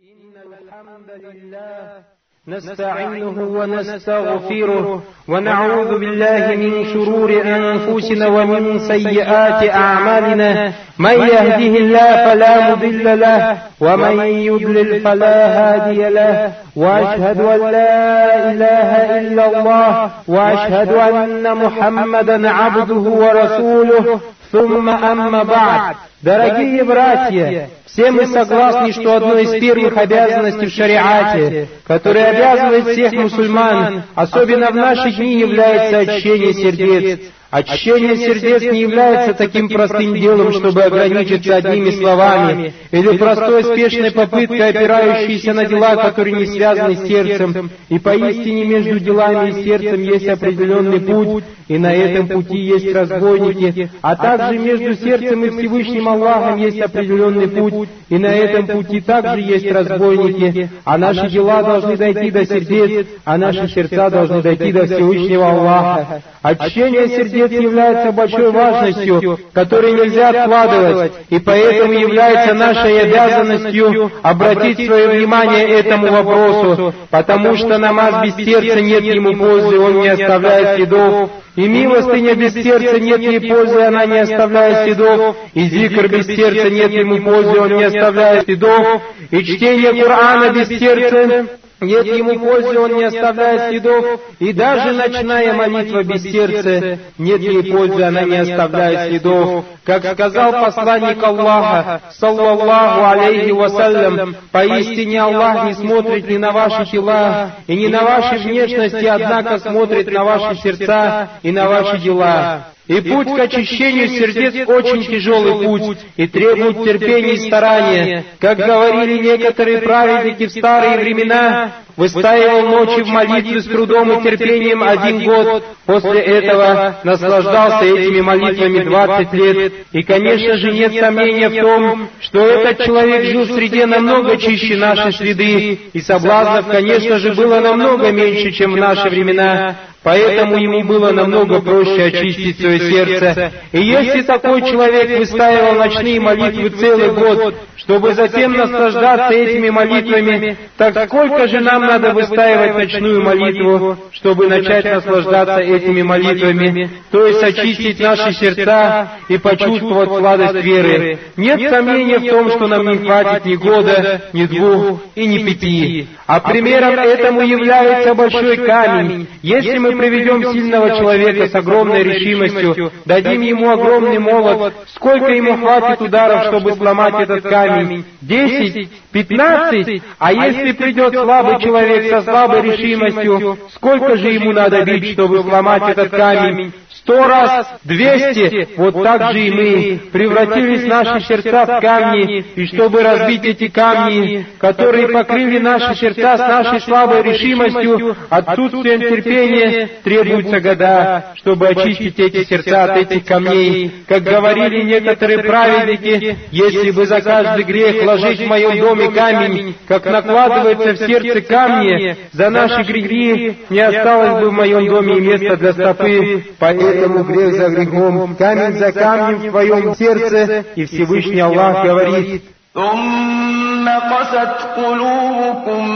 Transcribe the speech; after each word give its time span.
إن 0.00 0.36
الحمد 0.52 1.24
لله 1.24 2.02
نستعينه 2.48 3.38
ونستغفره 3.58 5.02
ونعوذ 5.28 5.98
بالله 5.98 6.56
من 6.56 6.84
شرور 6.92 7.30
أنفسنا 7.44 8.26
ومن 8.26 8.78
سيئات 8.78 9.70
أعمالنا. 9.70 10.72
من 10.98 11.10
يهده 11.10 11.72
الله 11.78 12.10
فلا 12.24 12.70
مضل 12.74 13.20
له. 13.20 13.58
ومن 13.79 14.25
يضلل 14.25 15.01
فلا 15.01 15.37
هادي 15.59 16.09
له 16.09 16.51
وأشهد 16.75 17.39
أن 17.41 17.71
لا 17.71 18.51
إله 18.51 19.19
إلا 19.19 19.45
الله 19.47 20.11
وأشهد 20.27 20.93
أن 20.93 21.55
محمدا 21.55 22.49
عبده 22.49 22.95
ورسوله 22.95 24.19
ثم 24.51 24.89
أما 24.89 25.43
بعد 25.43 25.95
Дорогие 26.23 26.83
братья, 26.83 27.69
все 27.87 28.11
мы 28.11 28.27
согласны, 28.27 28.91
что 28.91 29.15
одной 29.15 29.43
из 29.43 29.59
первых 29.59 29.97
обязанностей 29.97 30.67
в 30.67 30.71
шариате, 30.71 31.67
которая 31.83 32.29
обязывает 32.29 32.87
всех 32.89 33.11
мусульман, 33.13 34.03
особенно 34.13 34.69
в 34.69 34.75
наши 34.75 35.11
дни, 35.13 35.39
является 35.39 35.97
очищение 35.97 36.53
сердец. 36.53 37.21
Очищение 37.56 38.16
сердец 38.16 38.70
не 38.70 38.82
является 38.82 39.32
таким 39.32 39.70
простым 39.70 40.12
делом, 40.14 40.52
чтобы 40.52 40.82
ограничиться 40.82 41.56
одними 41.56 41.90
словами, 41.90 42.74
или 42.90 43.16
простой 43.16 43.64
спешной 43.64 44.10
попыткой, 44.10 44.68
опирающейся 44.68 45.54
на 45.54 45.64
дела, 45.64 45.96
которые 45.96 46.36
не 46.36 46.46
связаны 46.48 46.96
с 46.96 47.08
сердцем. 47.08 47.70
И 47.88 47.98
поистине 47.98 48.66
между 48.66 49.00
делами 49.00 49.48
и 49.48 49.64
сердцем 49.64 50.02
есть 50.02 50.28
определенный 50.28 51.00
путь, 51.00 51.44
и 51.68 51.78
на 51.78 51.94
этом 51.94 52.28
пути 52.28 52.58
есть 52.58 52.94
разбойники, 52.94 53.90
а 54.02 54.16
также 54.16 54.58
между 54.58 54.94
сердцем 54.94 55.44
и 55.46 55.48
Всевышним 55.48 56.08
Аллахом 56.10 56.58
есть 56.58 56.80
определенный 56.80 57.48
путь, 57.48 57.88
и 58.10 58.18
на 58.18 58.34
этом 58.34 58.66
пути 58.66 59.00
также 59.00 59.40
есть 59.40 59.70
разбойники, 59.70 60.68
а 60.84 60.98
наши 60.98 61.28
дела 61.30 61.62
должны 61.62 61.96
дойти 61.96 62.30
до 62.30 62.44
сердец, 62.44 63.06
а 63.24 63.38
наши 63.38 63.66
сердца 63.68 64.10
должны 64.10 64.42
дойти 64.42 64.72
до 64.72 64.84
Всевышнего 64.84 65.50
Аллаха. 65.50 66.22
Очищение 66.42 67.08
сердец 67.08 67.45
является 67.52 68.12
большой 68.12 68.50
важностью, 68.50 69.38
которую 69.52 69.96
нельзя 69.96 70.30
откладывать, 70.30 71.12
и 71.30 71.38
поэтому 71.38 71.92
является 71.92 72.54
нашей 72.54 73.00
обязанностью 73.00 74.10
обратить 74.22 74.86
свое 74.86 75.08
внимание 75.08 75.68
этому 75.68 76.10
вопросу, 76.10 76.94
потому 77.10 77.56
что 77.56 77.78
намаз 77.78 78.24
без 78.24 78.44
сердца 78.44 78.80
нет 78.80 79.04
ему 79.04 79.36
пользы, 79.36 79.78
он 79.78 80.00
не 80.00 80.08
оставляет 80.08 80.76
следов, 80.76 81.30
и 81.56 81.66
милостыня 81.66 82.34
без 82.34 82.52
сердца 82.52 83.00
нет 83.00 83.20
ей 83.20 83.40
пользы, 83.40 83.80
она 83.80 84.04
не 84.04 84.18
оставляет 84.18 84.84
следов. 84.84 85.36
И 85.54 85.64
зикр 85.68 86.06
без 86.08 86.26
сердца 86.26 86.68
нет 86.68 86.92
ему 86.92 87.22
пользы, 87.22 87.58
он 87.58 87.78
не 87.78 87.84
оставляет 87.84 88.44
следов. 88.44 89.02
И 89.30 89.42
чтение 89.42 89.94
Корана 89.94 90.50
без 90.52 90.68
сердца 90.68 91.46
нет 91.80 92.06
ему 92.06 92.38
пользы, 92.38 92.78
он 92.78 92.96
не 92.96 93.04
оставляет 93.04 93.70
следов, 93.70 94.20
и 94.38 94.52
даже 94.52 94.92
ночная 94.92 95.52
молитва 95.52 96.02
без 96.04 96.22
сердца, 96.22 96.98
нет 97.18 97.40
ей 97.40 97.70
пользы, 97.70 98.02
она 98.02 98.22
не 98.22 98.36
оставляет 98.36 99.10
следов. 99.10 99.64
Как 99.84 100.04
сказал 100.12 100.52
посланник 100.52 101.22
Аллаха, 101.22 102.00
саллаллаху 102.12 103.04
алейхи 103.04 103.50
вассалям, 103.50 104.36
поистине 104.52 105.20
Аллах 105.20 105.66
не 105.66 105.74
смотрит 105.74 106.28
ни 106.28 106.36
на 106.36 106.52
ваши 106.52 106.86
тела 106.90 107.52
и 107.66 107.76
ни 107.76 107.88
на 107.88 108.02
ваши 108.02 108.36
внешности, 108.38 109.04
однако 109.04 109.58
смотрит 109.58 110.10
на 110.10 110.24
ваши 110.24 110.60
сердца 110.62 111.28
и 111.42 111.52
на 111.52 111.68
ваши 111.68 111.98
дела. 111.98 112.75
И 112.88 113.00
путь 113.00 113.26
к 113.26 113.38
очищению 113.38 114.08
сердец 114.08 114.68
очень 114.68 115.04
тяжелый 115.04 115.64
путь 115.64 115.98
и 116.16 116.28
требует 116.28 116.84
терпения 116.84 117.32
и 117.32 117.48
старания. 117.48 118.24
Как 118.38 118.58
говорили 118.58 119.18
некоторые 119.18 119.78
праведники 119.78 120.46
в 120.46 120.52
старые 120.52 120.98
времена, 120.98 121.72
выстаивал 121.96 122.68
ночи 122.68 123.02
в 123.02 123.08
молитве 123.08 123.60
с 123.60 123.64
трудом 123.64 124.12
и 124.12 124.22
терпением 124.22 124.84
один 124.84 125.24
год, 125.24 125.64
после 125.84 126.20
этого 126.20 126.98
наслаждался 127.02 127.86
этими 127.86 128.20
молитвами 128.20 128.84
двадцать 128.84 129.32
лет. 129.32 129.72
И, 129.92 130.02
конечно 130.02 130.56
же, 130.58 130.72
нет 130.72 130.94
сомнения 130.94 131.48
в 131.48 131.60
том, 131.60 132.08
что 132.20 132.38
этот 132.46 132.86
человек 132.86 133.24
жил 133.24 133.42
в 133.44 133.52
среде 133.52 133.86
намного 133.86 134.36
чище 134.36 134.76
нашей 134.76 135.12
среды, 135.12 135.78
и 135.92 136.00
соблазнов, 136.00 136.68
конечно 136.68 137.18
же, 137.18 137.32
было 137.32 137.58
намного 137.60 138.12
меньше, 138.12 138.52
чем 138.52 138.74
в 138.74 138.76
наши 138.76 139.08
времена. 139.08 139.76
Поэтому 140.06 140.56
ему 140.56 140.84
было 140.84 141.10
намного 141.10 141.60
проще 141.60 142.04
очистить 142.04 142.60
свое 142.60 142.78
сердце. 142.78 143.50
И 143.72 143.80
если 143.84 144.22
такой 144.22 144.62
человек 144.62 145.18
выстаивал 145.18 145.74
ночные 145.74 146.20
молитвы 146.20 146.68
целый 146.68 147.10
год, 147.10 147.56
чтобы 147.74 148.14
затем 148.14 148.52
наслаждаться 148.52 149.34
этими 149.34 149.68
молитвами, 149.68 150.56
так 150.76 151.08
сколько 151.08 151.48
же 151.48 151.58
нам 151.58 151.80
надо 151.82 152.12
выстаивать 152.12 152.76
ночную 152.76 153.20
молитву, 153.20 153.96
чтобы 154.12 154.46
начать 154.46 154.84
наслаждаться 154.84 155.58
этими 155.58 156.02
молитвами, 156.02 156.88
то 157.10 157.26
есть 157.26 157.42
очистить 157.42 157.98
наши 157.98 158.32
сердца 158.34 159.08
и 159.28 159.38
почувствовать 159.38 160.08
сладость 160.08 160.64
веры. 160.64 161.18
Нет 161.36 161.68
сомнения 161.68 162.20
в 162.20 162.30
том, 162.30 162.48
что 162.50 162.68
нам 162.68 162.88
не 162.92 162.98
хватит 162.98 163.44
ни 163.44 163.56
года, 163.56 164.22
ни 164.32 164.44
двух 164.44 165.00
и 165.16 165.26
ни 165.26 165.38
пяти. 165.38 166.06
А 166.28 166.38
примером 166.38 166.94
этому 166.94 167.40
является 167.40 168.14
большой 168.14 168.56
камень. 168.58 169.26
Если 169.42 169.78
мы 169.78 169.95
приведем 169.98 170.42
сильного 170.52 170.88
человека 170.90 171.48
с 171.48 171.54
огромной 171.54 172.02
решимостью, 172.02 172.92
дадим 173.04 173.40
ему 173.40 173.70
огромный 173.70 174.18
молот, 174.18 174.74
сколько 174.94 175.26
ему 175.30 175.56
хватит 175.56 176.00
ударов, 176.00 176.46
чтобы 176.46 176.72
сломать 176.72 177.14
этот 177.20 177.42
камень? 177.42 178.04
Десять? 178.20 178.90
Пятнадцать? 179.12 180.02
А 180.18 180.32
если 180.32 180.72
придет 180.72 181.14
слабый 181.14 181.60
человек 181.60 182.10
со 182.10 182.22
слабой 182.22 182.62
решимостью, 182.62 183.58
сколько 183.74 184.16
же 184.16 184.30
ему 184.32 184.52
надо 184.52 184.84
бить, 184.84 185.12
чтобы 185.12 185.42
сломать 185.42 185.82
этот 185.88 186.10
камень? 186.10 186.72
Сто 187.06 187.24
раз, 187.24 187.68
двести, 187.84 188.68
вот 188.76 189.00
так 189.02 189.32
же 189.32 189.40
и 189.40 189.50
мы 189.52 190.00
превратились 190.10 190.86
наши 190.86 191.24
сердца 191.24 191.64
в 191.64 191.80
камни, 191.80 192.44
и 192.56 192.66
чтобы 192.66 193.02
разбить 193.02 193.44
эти 193.44 193.68
камни, 193.68 194.44
которые 194.58 195.08
покрыли 195.08 195.58
наши 195.58 195.94
сердца 195.94 196.36
с 196.36 196.40
нашей 196.40 196.80
слабой 196.80 197.22
решимостью, 197.22 198.16
отсутствием 198.28 199.00
терпения, 199.00 199.88
требуются 200.02 200.60
года, 200.60 201.32
чтобы 201.36 201.68
очистить 201.68 202.18
эти 202.18 202.44
сердца 202.44 202.84
от 202.84 202.96
этих 202.96 203.24
камней. 203.24 203.92
Как 204.08 204.24
говорили 204.24 204.82
некоторые 204.82 205.38
праведники, 205.38 206.36
если 206.50 206.90
бы 206.90 207.06
за 207.06 207.20
каждый 207.20 207.62
грех 207.64 208.04
ложить 208.04 208.40
в 208.40 208.46
моем 208.46 208.80
доме 208.80 209.10
камень, 209.12 209.74
как 209.86 210.04
накладывается 210.06 210.94
в 210.94 211.06
сердце 211.06 211.40
камни, 211.42 212.16
за 212.32 212.50
наши 212.50 212.82
грехи 212.82 213.58
не 213.70 213.80
осталось 213.80 214.42
бы 214.42 214.50
в 214.50 214.52
моем 214.52 214.86
доме 214.88 215.20
места 215.20 215.56
для 215.56 215.72
стопы, 215.72 216.44
поэтому 216.58 216.95
поэтому 216.95 217.23
грех 217.23 217.53
за 217.53 217.69
грехом, 217.69 218.35
камень 218.35 218.77
за 218.77 218.91
камнем 218.91 219.39
в 219.39 219.49
твоем 219.49 219.95
сердце, 219.95 220.65
и 220.75 220.85
Всевышний 220.85 221.39
Аллах 221.39 221.83
говорит, 221.85 222.43
ثم 222.73 223.89
قست 223.89 224.61
قلوبكم 224.77 225.87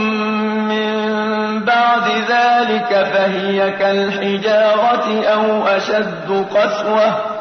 من 0.68 1.64
بعد 1.64 2.06
ذلك 2.28 2.90
فهي 3.12 3.70
كالحجارة 3.70 5.24
أو 5.24 5.66
أشد 5.66 6.46
قسوة 6.52 7.36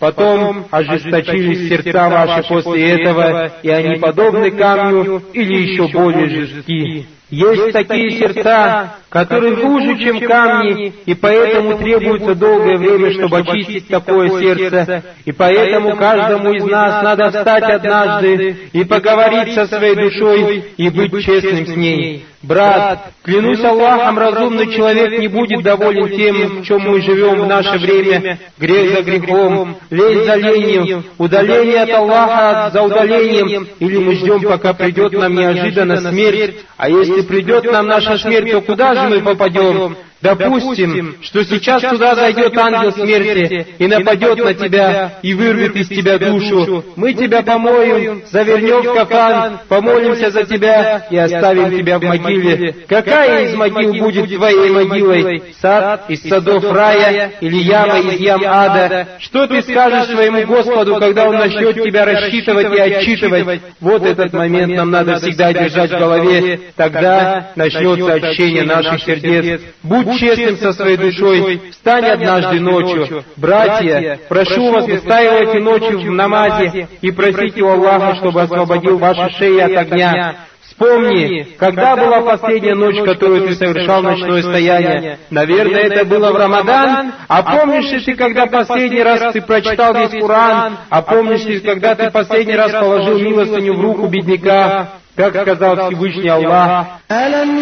Потом 0.00 0.66
ожесточились 0.70 1.68
сердца 1.68 2.08
ваши 2.10 2.48
после 2.48 2.90
этого, 2.90 3.52
и 3.62 3.70
они 3.70 3.98
подобны 4.00 4.50
камню 4.50 5.22
или 5.32 5.62
еще 5.62 5.88
более 5.88 6.28
жестки. 6.28 7.06
Есть 7.29 7.73
такие 7.73 8.11
сердца, 8.11 8.95
которые 9.09 9.55
хуже, 9.55 9.99
чем 9.99 10.19
камни, 10.21 10.93
и 11.05 11.13
поэтому 11.13 11.77
требуется 11.77 12.33
долгое 12.33 12.77
время, 12.77 13.13
чтобы 13.13 13.37
очистить 13.39 13.87
такое 13.87 14.29
сердце. 14.39 15.03
И 15.25 15.31
поэтому 15.31 15.95
каждому 15.95 16.51
из 16.53 16.63
нас 16.63 17.03
надо 17.03 17.29
встать 17.29 17.63
однажды 17.63 18.57
и 18.73 18.83
поговорить 18.83 19.53
со 19.53 19.67
своей 19.67 19.95
душой 19.95 20.73
и 20.75 20.89
быть 20.89 21.23
честным 21.23 21.67
с 21.67 21.75
ней. 21.75 22.25
Брат, 22.41 23.11
клянусь 23.23 23.61
Аллахом, 23.61 24.17
разумный 24.17 24.73
человек 24.73 25.19
не 25.19 25.27
будет 25.27 25.61
доволен 25.61 26.07
тем, 26.07 26.61
в 26.61 26.65
чем 26.65 26.81
мы 26.81 27.01
живем 27.01 27.41
в 27.41 27.47
наше 27.47 27.77
время. 27.77 28.39
Грех 28.57 28.93
за 28.93 29.01
грехом, 29.01 29.75
лень 29.89 30.23
за 30.23 30.35
ленью, 30.35 31.03
удаление 31.17 31.81
от 31.81 31.89
Аллаха 31.89 32.69
за 32.71 32.81
удалением, 32.81 33.67
или 33.79 33.97
мы 33.97 34.15
ждем, 34.15 34.41
пока 34.41 34.73
придет 34.73 35.11
нам 35.13 35.35
неожиданно 35.35 35.97
смерть, 35.97 36.55
а 36.77 36.89
если 36.89 37.21
придет 37.23 37.65
нам 37.65 37.87
наша 37.87 38.17
смерть, 38.17 38.51
то 38.51 38.61
куда 38.61 38.95
же 38.95 39.09
мы 39.09 39.19
попадем? 39.19 39.97
Допустим, 40.21 41.15
что 41.21 41.43
сейчас 41.45 41.81
туда 41.81 42.13
зайдет 42.13 42.57
ангел 42.57 42.91
смерти 42.91 43.67
и 43.77 43.87
нападет 43.87 44.37
на 44.43 44.53
тебя 44.53 45.13
и 45.21 45.33
вырвет 45.33 45.75
из 45.77 45.87
тебя 45.87 46.17
душу. 46.17 46.83
Мы 46.97 47.13
тебя 47.13 47.41
помоем, 47.41 48.23
завернем 48.29 48.81
в 48.81 48.93
кафан, 48.93 49.59
помолимся 49.69 50.29
за 50.29 50.43
тебя 50.43 51.07
и 51.09 51.17
оставим 51.17 51.77
тебя 51.77 51.99
в 51.99 52.03
могиле. 52.03 52.75
Какая 52.87 53.47
из 53.47 53.55
могил 53.55 53.93
будет 53.93 54.35
твоей 54.35 54.69
могилой? 54.71 55.43
Сад 55.61 56.09
из 56.09 56.21
садов 56.23 56.69
рая 56.69 57.31
или 57.39 57.57
яма 57.57 57.99
из 57.99 58.19
ям 58.19 58.41
ада? 58.45 59.07
Что 59.19 59.47
ты 59.47 59.61
скажешь 59.61 60.07
своему 60.13 60.45
Господу, 60.45 60.97
когда 60.97 61.29
Он 61.29 61.35
начнет 61.35 61.81
тебя 61.81 62.03
рассчитывать 62.03 62.73
и 62.75 62.79
отчитывать? 62.79 63.61
Вот 63.79 64.03
этот 64.03 64.33
момент 64.33 64.75
нам 64.75 64.91
надо 64.91 65.15
всегда 65.19 65.53
держать 65.53 65.91
в 65.91 65.97
голове. 65.97 66.59
Тогда 66.75 67.51
начнется 67.55 68.13
очищение 68.13 68.63
наших 68.63 69.01
сердец. 69.03 69.61
Будь 69.81 70.08
Будь 70.09 70.19
честным 70.19 70.57
со 70.57 70.73
своей 70.73 70.97
душой, 70.97 71.61
встань 71.71 72.05
однажды 72.05 72.59
ночью. 72.59 73.23
Братья, 73.35 74.19
прошу 74.27 74.71
вас, 74.71 74.87
выстаивайте 74.87 75.59
ночью 75.59 75.99
в 75.99 76.05
намазе 76.11 76.87
и 77.01 77.11
просите 77.11 77.61
у 77.61 77.69
Аллаха, 77.69 78.15
чтобы 78.15 78.41
освободил 78.41 78.97
ваши 78.97 79.29
шеи 79.37 79.59
от 79.59 79.77
огня. 79.77 80.35
Вспомни, 80.79 81.43
когда 81.57 81.97
была 81.97 82.21
последняя 82.21 82.73
ночь, 82.73 83.03
которую 83.03 83.47
ты 83.47 83.55
совершал 83.55 84.01
ночное 84.01 84.41
стояние? 84.41 85.19
Наверное, 85.29 85.81
это 85.81 86.05
было 86.05 86.31
в 86.31 86.37
Рамадан. 86.37 87.11
А 87.27 87.43
помнишь 87.43 87.91
ли 87.91 87.99
ты, 87.99 88.15
когда 88.15 88.45
последний 88.45 89.03
раз 89.03 89.33
ты 89.33 89.41
прочитал 89.41 89.93
весь 89.93 90.21
Коран? 90.21 90.77
А 90.89 91.01
помнишь 91.01 91.43
ли, 91.43 91.59
когда 91.59 91.95
ты 91.95 92.09
последний 92.09 92.55
раз 92.55 92.71
положил 92.71 93.19
милостыню 93.19 93.73
в 93.73 93.81
руку 93.81 94.07
бедняка? 94.07 94.91
Как 95.15 95.35
сказал 95.35 95.89
Всевышний 95.89 96.29
Аллах, 96.29 97.01
«Алам. 97.09 97.59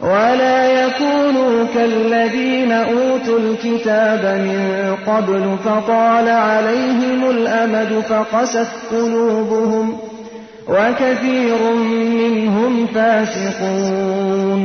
ولا 0.00 0.86
يكونوا 0.86 1.66
كالذين 1.74 2.72
أوتوا 2.72 3.38
الكتاب 3.38 4.24
من 4.40 4.96
قبل 5.06 5.56
فطال 5.64 6.28
عليهم 6.28 7.30
الأمد 7.30 8.00
فقست 8.08 8.68
قلوبهم 8.90 9.98
وكثير 10.68 11.72
منهم 12.20 12.86
فاسقون 12.86 14.60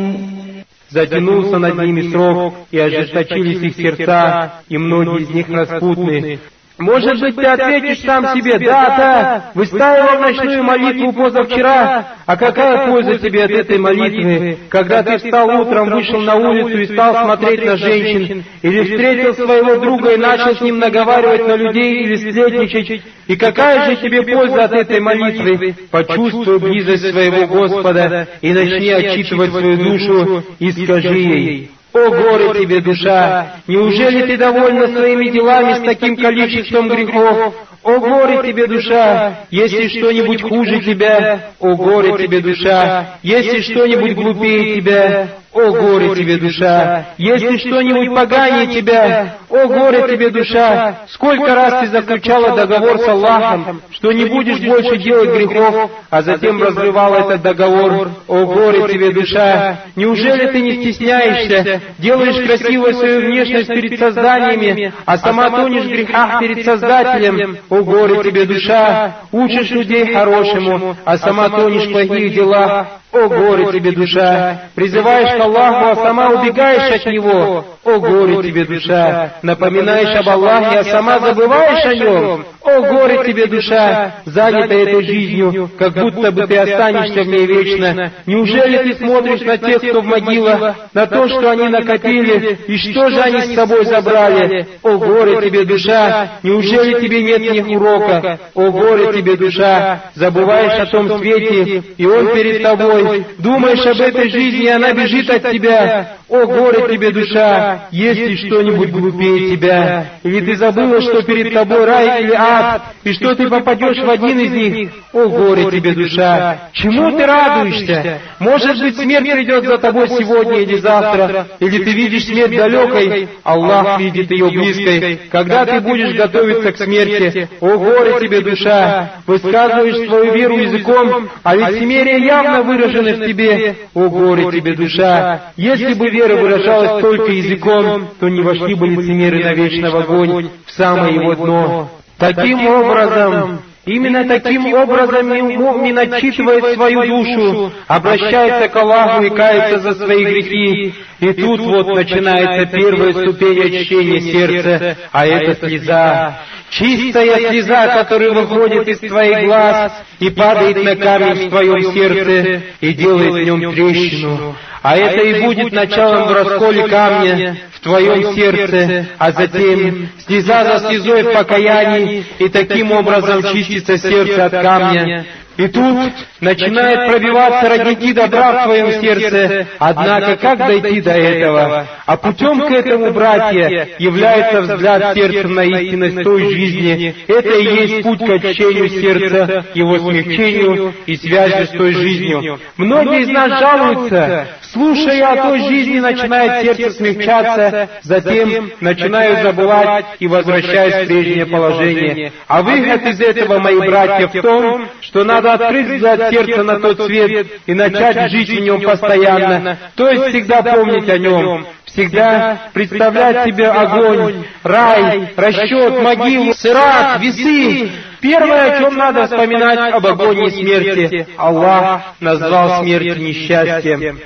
Затянулся 0.92 1.57
над 1.60 1.75
ними 1.75 2.10
срок, 2.10 2.54
и 2.72 2.77
ожесточились 2.80 3.62
их 3.62 3.75
сердца, 3.75 4.62
и 4.69 4.77
многие 4.77 5.24
из 5.24 5.30
них 5.30 5.50
распутны. 5.50 6.39
Может 6.78 7.20
быть, 7.20 7.37
ты 7.37 7.44
ответишь 7.44 8.00
сам 8.05 8.34
себе, 8.34 8.58
да, 8.58 8.96
да, 8.96 9.50
выстаивал 9.55 10.19
ночную 10.20 10.62
молитву 10.62 11.12
позавчера, 11.12 12.06
а 12.25 12.37
какая 12.37 12.87
польза 12.87 13.19
тебе 13.19 13.44
от 13.44 13.50
этой 13.50 13.76
молитвы, 13.76 14.56
когда 14.70 15.02
ты 15.02 15.19
встал 15.19 15.61
утром, 15.61 15.90
вышел 15.90 16.20
на 16.20 16.37
улицу 16.37 16.78
и 16.78 16.87
стал 16.87 17.25
смотреть 17.25 17.64
на 17.67 17.76
женщин, 17.76 18.44
или 18.62 18.82
встретил 18.82 19.34
своего 19.34 19.76
друга 19.78 20.14
и 20.14 20.17
начал 20.17 20.56
с 20.56 20.61
ним 20.62 20.78
наговаривать 20.78 21.46
на 21.46 21.56
людей 21.56 22.02
или 22.02 22.17
сплетничать, 22.17 23.02
и 23.26 23.37
какая 23.37 23.90
же 23.90 23.96
тебе 23.96 24.23
польза 24.23 24.64
от 24.64 24.73
этой 24.73 25.00
молитвы? 25.00 25.75
Почувствуй 25.90 26.58
близость 26.58 27.11
своего 27.11 27.46
Господа 27.46 28.26
и 28.40 28.52
начни 28.52 28.90
отчитывать 28.90 29.50
свою 29.50 29.76
душу 29.76 30.44
и 30.58 30.73
скажи 30.73 31.19
ей, 31.19 31.70
о 31.92 32.10
горе 32.10 32.60
тебе, 32.60 32.81
душа! 32.81 33.56
Неужели 33.66 34.26
ты 34.26 34.37
довольна 34.37 34.88
своими 34.88 35.31
делами 35.31 35.75
с 35.75 35.81
таким 35.81 36.16
количеством 36.16 36.88
грехов? 36.88 37.54
О 37.82 37.98
горе 37.98 38.52
тебе, 38.52 38.66
душа! 38.66 39.40
Если 39.50 39.88
что-нибудь 39.88 40.42
хуже 40.42 40.81
тебя, 40.81 41.50
о 41.58 41.75
горе 41.75 42.16
тебе, 42.19 42.40
душа! 42.40 43.19
Если 43.22 43.60
что-нибудь 43.60 44.14
глупее 44.14 44.76
тебя, 44.76 45.28
о 45.52 45.70
горе 45.73 46.14
тебе, 46.14 46.37
душа! 46.37 47.06
Если 47.19 47.56
что-нибудь 47.58 48.14
поганее 48.14 48.69
тебя, 48.69 49.35
о 49.49 49.67
горе 49.67 50.06
тебе, 50.08 50.31
душа! 50.31 51.00
Сколько 51.08 51.55
раз 51.55 51.81
ты 51.81 51.88
заключала 51.88 52.56
договор 52.56 53.00
с 53.00 53.08
Аллахом, 53.08 53.82
что 53.91 54.12
не 54.12 54.26
будешь 54.26 54.61
больше 54.61 54.99
делать 54.99 55.31
грехов, 55.31 55.91
а 56.08 56.23
затем 56.23 56.62
разрывала 56.62 57.26
этот 57.26 57.43
договор, 57.43 58.11
о 58.29 58.47
горе 58.47 58.87
тебе, 58.93 59.12
душа! 59.12 59.81
Неужели 59.97 60.52
ты 60.52 60.61
не 60.61 60.82
стесняешься, 60.82 61.81
делаешь 61.99 62.47
красивую 62.47 62.94
свою 62.94 63.20
внешность 63.20 63.69
перед 63.69 63.99
созданиями, 63.99 64.93
а 65.05 65.19
сама 65.19 65.50
тонешь 65.50 65.85
в 65.85 65.88
грехах 65.88 66.38
перед 66.38 66.64
Создателем, 66.64 67.58
о 67.69 67.82
горе 67.82 68.23
тебе, 68.23 68.44
душа! 68.44 69.17
Учишь 69.32 69.70
людей 69.70 70.12
хорошему, 70.12 70.97
а 71.05 71.19
сама 71.19 71.49
тонешь 71.49 71.87
в 71.88 71.91
плохих 71.91 72.35
делах, 72.35 73.00
о 73.12 73.29
горе 73.29 73.73
тебе, 73.73 73.93
душа! 73.93 74.62
Призываешь 74.75 75.37
к 75.37 75.41
Аллаху, 75.41 75.87
а 75.91 75.97
сама 75.97 76.31
убегаешь 76.31 76.95
от 76.95 77.07
Него. 77.07 77.65
О 77.85 77.99
горе 77.99 78.43
тебе, 78.43 78.65
душа! 78.65 79.35
Напоминаешь 79.43 80.17
об 80.17 80.29
Аллахе, 80.29 80.79
а 80.79 80.85
сама 80.85 81.19
забываешь 81.19 81.87
о 81.87 81.95
Нем. 81.95 82.45
О 82.62 82.81
горе 82.83 83.25
тебе, 83.25 83.47
душа, 83.47 84.17
занята 84.27 84.75
этой 84.75 85.05
жизнью, 85.05 85.71
как 85.79 85.95
будто 85.95 86.31
бы 86.31 86.47
ты 86.47 86.59
останешься 86.59 87.23
в 87.23 87.27
ней 87.27 87.47
вечно. 87.47 88.12
Неужели 88.27 88.79
ты 88.79 88.95
смотришь 88.95 89.41
на 89.41 89.57
тех, 89.57 89.79
кто 89.79 90.03
в 90.03 90.05
могилах, 90.05 90.77
на 90.93 91.07
то, 91.07 91.27
что 91.29 91.51
они 91.51 91.69
накопили, 91.69 92.59
и 92.67 92.77
что 92.77 93.09
же 93.09 93.21
они 93.21 93.41
с 93.41 93.55
собой 93.55 93.87
забрали? 93.87 94.67
О 94.83 94.99
горе 94.99 95.41
тебе, 95.49 95.65
душа, 95.65 96.33
неужели 96.43 97.01
тебе 97.01 97.23
нет 97.23 97.41
них 97.41 97.67
урока? 97.69 98.39
О 98.55 98.71
горе 98.71 99.12
тебе, 99.15 99.37
душа, 99.37 100.03
забываешь 100.15 100.79
о 100.81 100.87
том 100.87 101.19
свете, 101.19 101.83
и 101.97 102.07
он 102.07 102.33
перед 102.35 102.62
тобой. 102.62 103.00
Думаешь 103.38 103.87
об 103.87 104.00
этой 104.00 104.31
жизни, 104.31 104.67
она 104.69 104.93
бежит 104.93 105.31
от 105.31 105.50
тебя. 105.50 106.17
О 106.31 106.47
горе 106.47 106.94
тебе, 106.94 107.11
душа, 107.11 107.88
есть 107.91 108.21
ли 108.21 108.37
что-нибудь 108.37 108.91
глупее 108.91 109.56
тебя? 109.56 110.06
Или 110.23 110.47
ты 110.47 110.56
забыла, 110.56 111.00
что 111.00 111.23
перед 111.23 111.53
тобой 111.53 111.85
рай 111.85 112.23
или 112.23 112.35
ад, 112.37 112.82
и 113.03 113.12
что 113.15 113.35
ты 113.35 113.49
попадешь 113.49 113.99
в 113.99 114.09
один 114.09 114.38
из 114.38 114.53
них? 114.53 114.91
О 115.12 115.27
горе 115.27 115.69
тебе, 115.73 115.93
душа! 115.93 116.71
Чему 116.73 117.19
ты 117.19 117.27
радуешься? 117.27 118.21
Может 118.38 118.81
быть, 118.81 118.97
смерть 118.97 119.32
придет 119.32 119.65
за 119.65 119.79
тобой 119.79 120.09
сегодня 120.09 120.61
или 120.61 120.77
завтра, 120.77 121.49
или 121.59 121.82
ты 121.82 121.91
видишь 121.91 122.27
смерть 122.27 122.56
далекой, 122.56 123.29
Аллах 123.43 123.99
видит 123.99 124.31
ее 124.31 124.50
близкой. 124.50 125.19
Когда 125.33 125.67
ты 125.67 125.81
будешь 125.81 126.15
готовиться 126.15 126.71
к 126.71 126.76
смерти, 126.76 127.49
о 127.61 127.76
горе 127.76 128.21
тебе, 128.21 128.41
душа! 128.41 129.15
Высказываешь 129.26 130.06
свою 130.06 130.33
веру 130.33 130.59
языком, 130.59 131.29
а 131.43 131.56
лицемерие 131.56 132.25
явно 132.25 132.62
выражено 132.62 133.17
в 133.17 133.26
тебе. 133.26 133.75
О 133.94 134.09
горе 134.09 134.49
тебе, 134.53 134.76
душа! 134.76 135.53
Если 135.56 135.94
бы 135.94 136.09
вера 136.20 136.37
выражалась 136.40 137.02
только 137.02 137.31
языком, 137.32 138.08
то 138.19 138.28
не 138.28 138.43
вошли 138.43 138.75
бы 138.75 138.88
лицемеры 138.88 139.43
навечно 139.43 139.90
в 139.90 139.96
огонь, 139.96 140.50
в 140.67 140.72
самое 140.72 141.14
его 141.14 141.34
дно. 141.34 141.90
Таким 142.19 142.67
образом, 142.67 143.61
Именно 143.87 144.25
таким 144.25 144.75
образом 144.75 145.28
мумин 145.28 145.99
отчитывает 145.99 146.75
свою 146.75 147.02
душу, 147.06 147.72
обращается 147.88 148.69
к 148.69 148.76
Аллаху 148.76 149.25
и 149.25 149.31
кается 149.31 149.78
за 149.78 149.94
свои 149.94 150.22
грехи. 150.22 150.94
И 151.20 151.32
тут 151.32 151.61
вот 151.61 151.88
начинается 151.88 152.66
первая 152.76 153.12
ступень 153.12 153.59
очищения 153.59 154.21
сердца, 154.21 154.97
а 155.11 155.26
это 155.26 155.66
слеза. 155.66 156.40
Чистая 156.71 157.50
слеза, 157.50 157.89
которая 157.89 158.31
выходит 158.31 158.89
из 158.89 158.99
твоих 159.00 159.47
глаз 159.47 159.93
и 160.21 160.31
падает 160.31 160.83
на 160.83 160.97
камень 160.97 161.47
в 161.47 161.50
твоем 161.50 161.93
сердце 161.93 162.62
и 162.81 162.93
делает 162.95 163.33
в 163.33 163.59
нем 163.59 163.73
трещину. 163.73 164.57
А 164.83 164.97
это 164.97 165.21
и 165.21 165.43
будет 165.43 165.73
началом 165.73 166.29
в 166.29 166.33
расколе 166.33 166.89
камня 166.89 167.57
в 167.73 167.81
твоем 167.81 168.35
сердце, 168.35 169.07
а 169.19 169.33
затем 169.33 170.09
слеза 170.27 170.65
за 170.79 170.89
слезой 170.89 171.23
в 171.25 171.33
покаянии, 171.33 172.25
и 172.39 172.49
таким 172.49 172.93
образом 172.93 173.43
чистится 173.53 173.99
сердце 173.99 174.45
от 174.45 174.53
камня, 174.53 175.27
и 175.57 175.69
тут 175.69 176.12
начинает 176.40 177.11
пробиваться 177.11 177.69
родники 177.69 178.12
добра 178.12 178.52
в 178.52 178.64
твоем 178.64 178.92
сердце. 179.00 179.66
Однако, 179.78 180.37
как 180.37 180.59
дойти 180.59 181.00
до 181.00 181.11
этого? 181.11 181.87
А 182.07 182.16
путем 182.16 182.61
к 182.61 182.71
этому, 182.71 183.12
братья, 183.12 183.88
является 183.99 184.62
взгляд 184.62 185.14
сердца 185.14 185.49
на 185.49 185.64
истинность 185.64 186.23
той 186.23 186.50
жизни. 186.50 187.14
Это 187.28 187.50
и 187.50 187.64
есть 187.83 188.02
путь 188.02 188.21
к 188.21 188.30
очищению 188.30 188.88
сердца, 188.88 189.66
его 189.75 189.99
смягчению 189.99 190.95
и 191.07 191.16
связи 191.16 191.66
с 191.66 191.71
той 191.71 191.92
жизнью. 191.92 192.59
Многие 192.76 193.23
из 193.23 193.28
нас 193.28 193.59
жалуются, 193.61 194.49
слушая 194.73 195.33
о 195.33 195.49
той 195.49 195.59
жизни, 195.69 195.99
начинает 195.99 196.64
сердце 196.64 196.90
смягчаться, 196.90 197.88
затем 198.02 198.71
начинают 198.80 199.42
забывать 199.42 200.07
и 200.19 200.26
возвращаясь 200.26 201.04
в 201.04 201.09
прежнее 201.09 201.47
положение. 201.47 202.33
А 202.47 202.62
выход 202.62 203.02
из 203.02 203.21
этого, 203.21 203.59
мои 203.59 203.78
братья, 203.78 204.28
в 204.28 204.42
том, 204.42 204.88
что 205.00 205.25
надо 205.25 205.50
открыть 205.50 205.88
взгляд 205.88 206.29
сердца 206.29 206.63
на 206.63 206.79
тот 206.79 207.01
свет 207.05 207.48
и 207.65 207.74
начать 207.74 208.32
жить 208.32 208.50
в 208.50 208.60
нем 208.60 208.82
постоянно, 208.82 209.77
то 209.96 210.10
есть 210.10 210.29
всегда 210.29 210.62
помнить 210.62 211.10
о 211.10 211.17
нем. 211.17 211.65
всегда 211.96 212.58
представлять 212.74 213.46
себе 213.46 213.67
огонь, 213.67 214.46
рай, 214.63 215.34
расчет, 215.36 216.01
могилу, 216.01 216.53
сырат, 216.53 217.20
весы. 217.22 217.91
Первое, 218.20 218.72
о 218.72 218.79
чем 218.79 218.98
надо 218.98 219.25
вспоминать 219.25 219.94
об 219.94 220.05
агонии 220.05 220.50
смерти. 220.50 221.27
Аллах 221.38 222.15
назвал 222.20 222.84
смерть 222.84 223.17
несчастьем. 223.17 224.20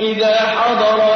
إذا 0.00 0.34
حضر 0.56 1.11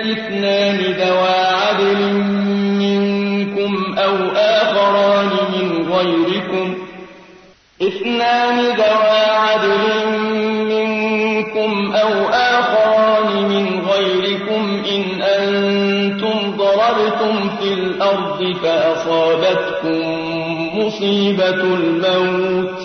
اثنان 0.00 0.76
ذوى 0.76 1.36
عدل 1.62 2.12
منكم 2.78 3.94
أو 3.98 4.16
آخران 4.36 5.30
من 5.52 5.92
غيركم 5.92 6.74
اثنان 7.82 8.58
ذوى 8.60 9.22
عدل 9.36 10.08
منكم 10.68 11.92
أو 11.92 12.28
آخران 12.28 13.48
من 13.48 13.80
غيركم 13.92 14.82
إن 14.92 15.22
أنتم 15.22 16.56
ضربتم 16.56 17.48
في 17.60 17.72
الأرض 17.74 18.56
فأصابتكم 18.62 20.02
مصيبة 20.78 21.60
الموت 21.62 22.81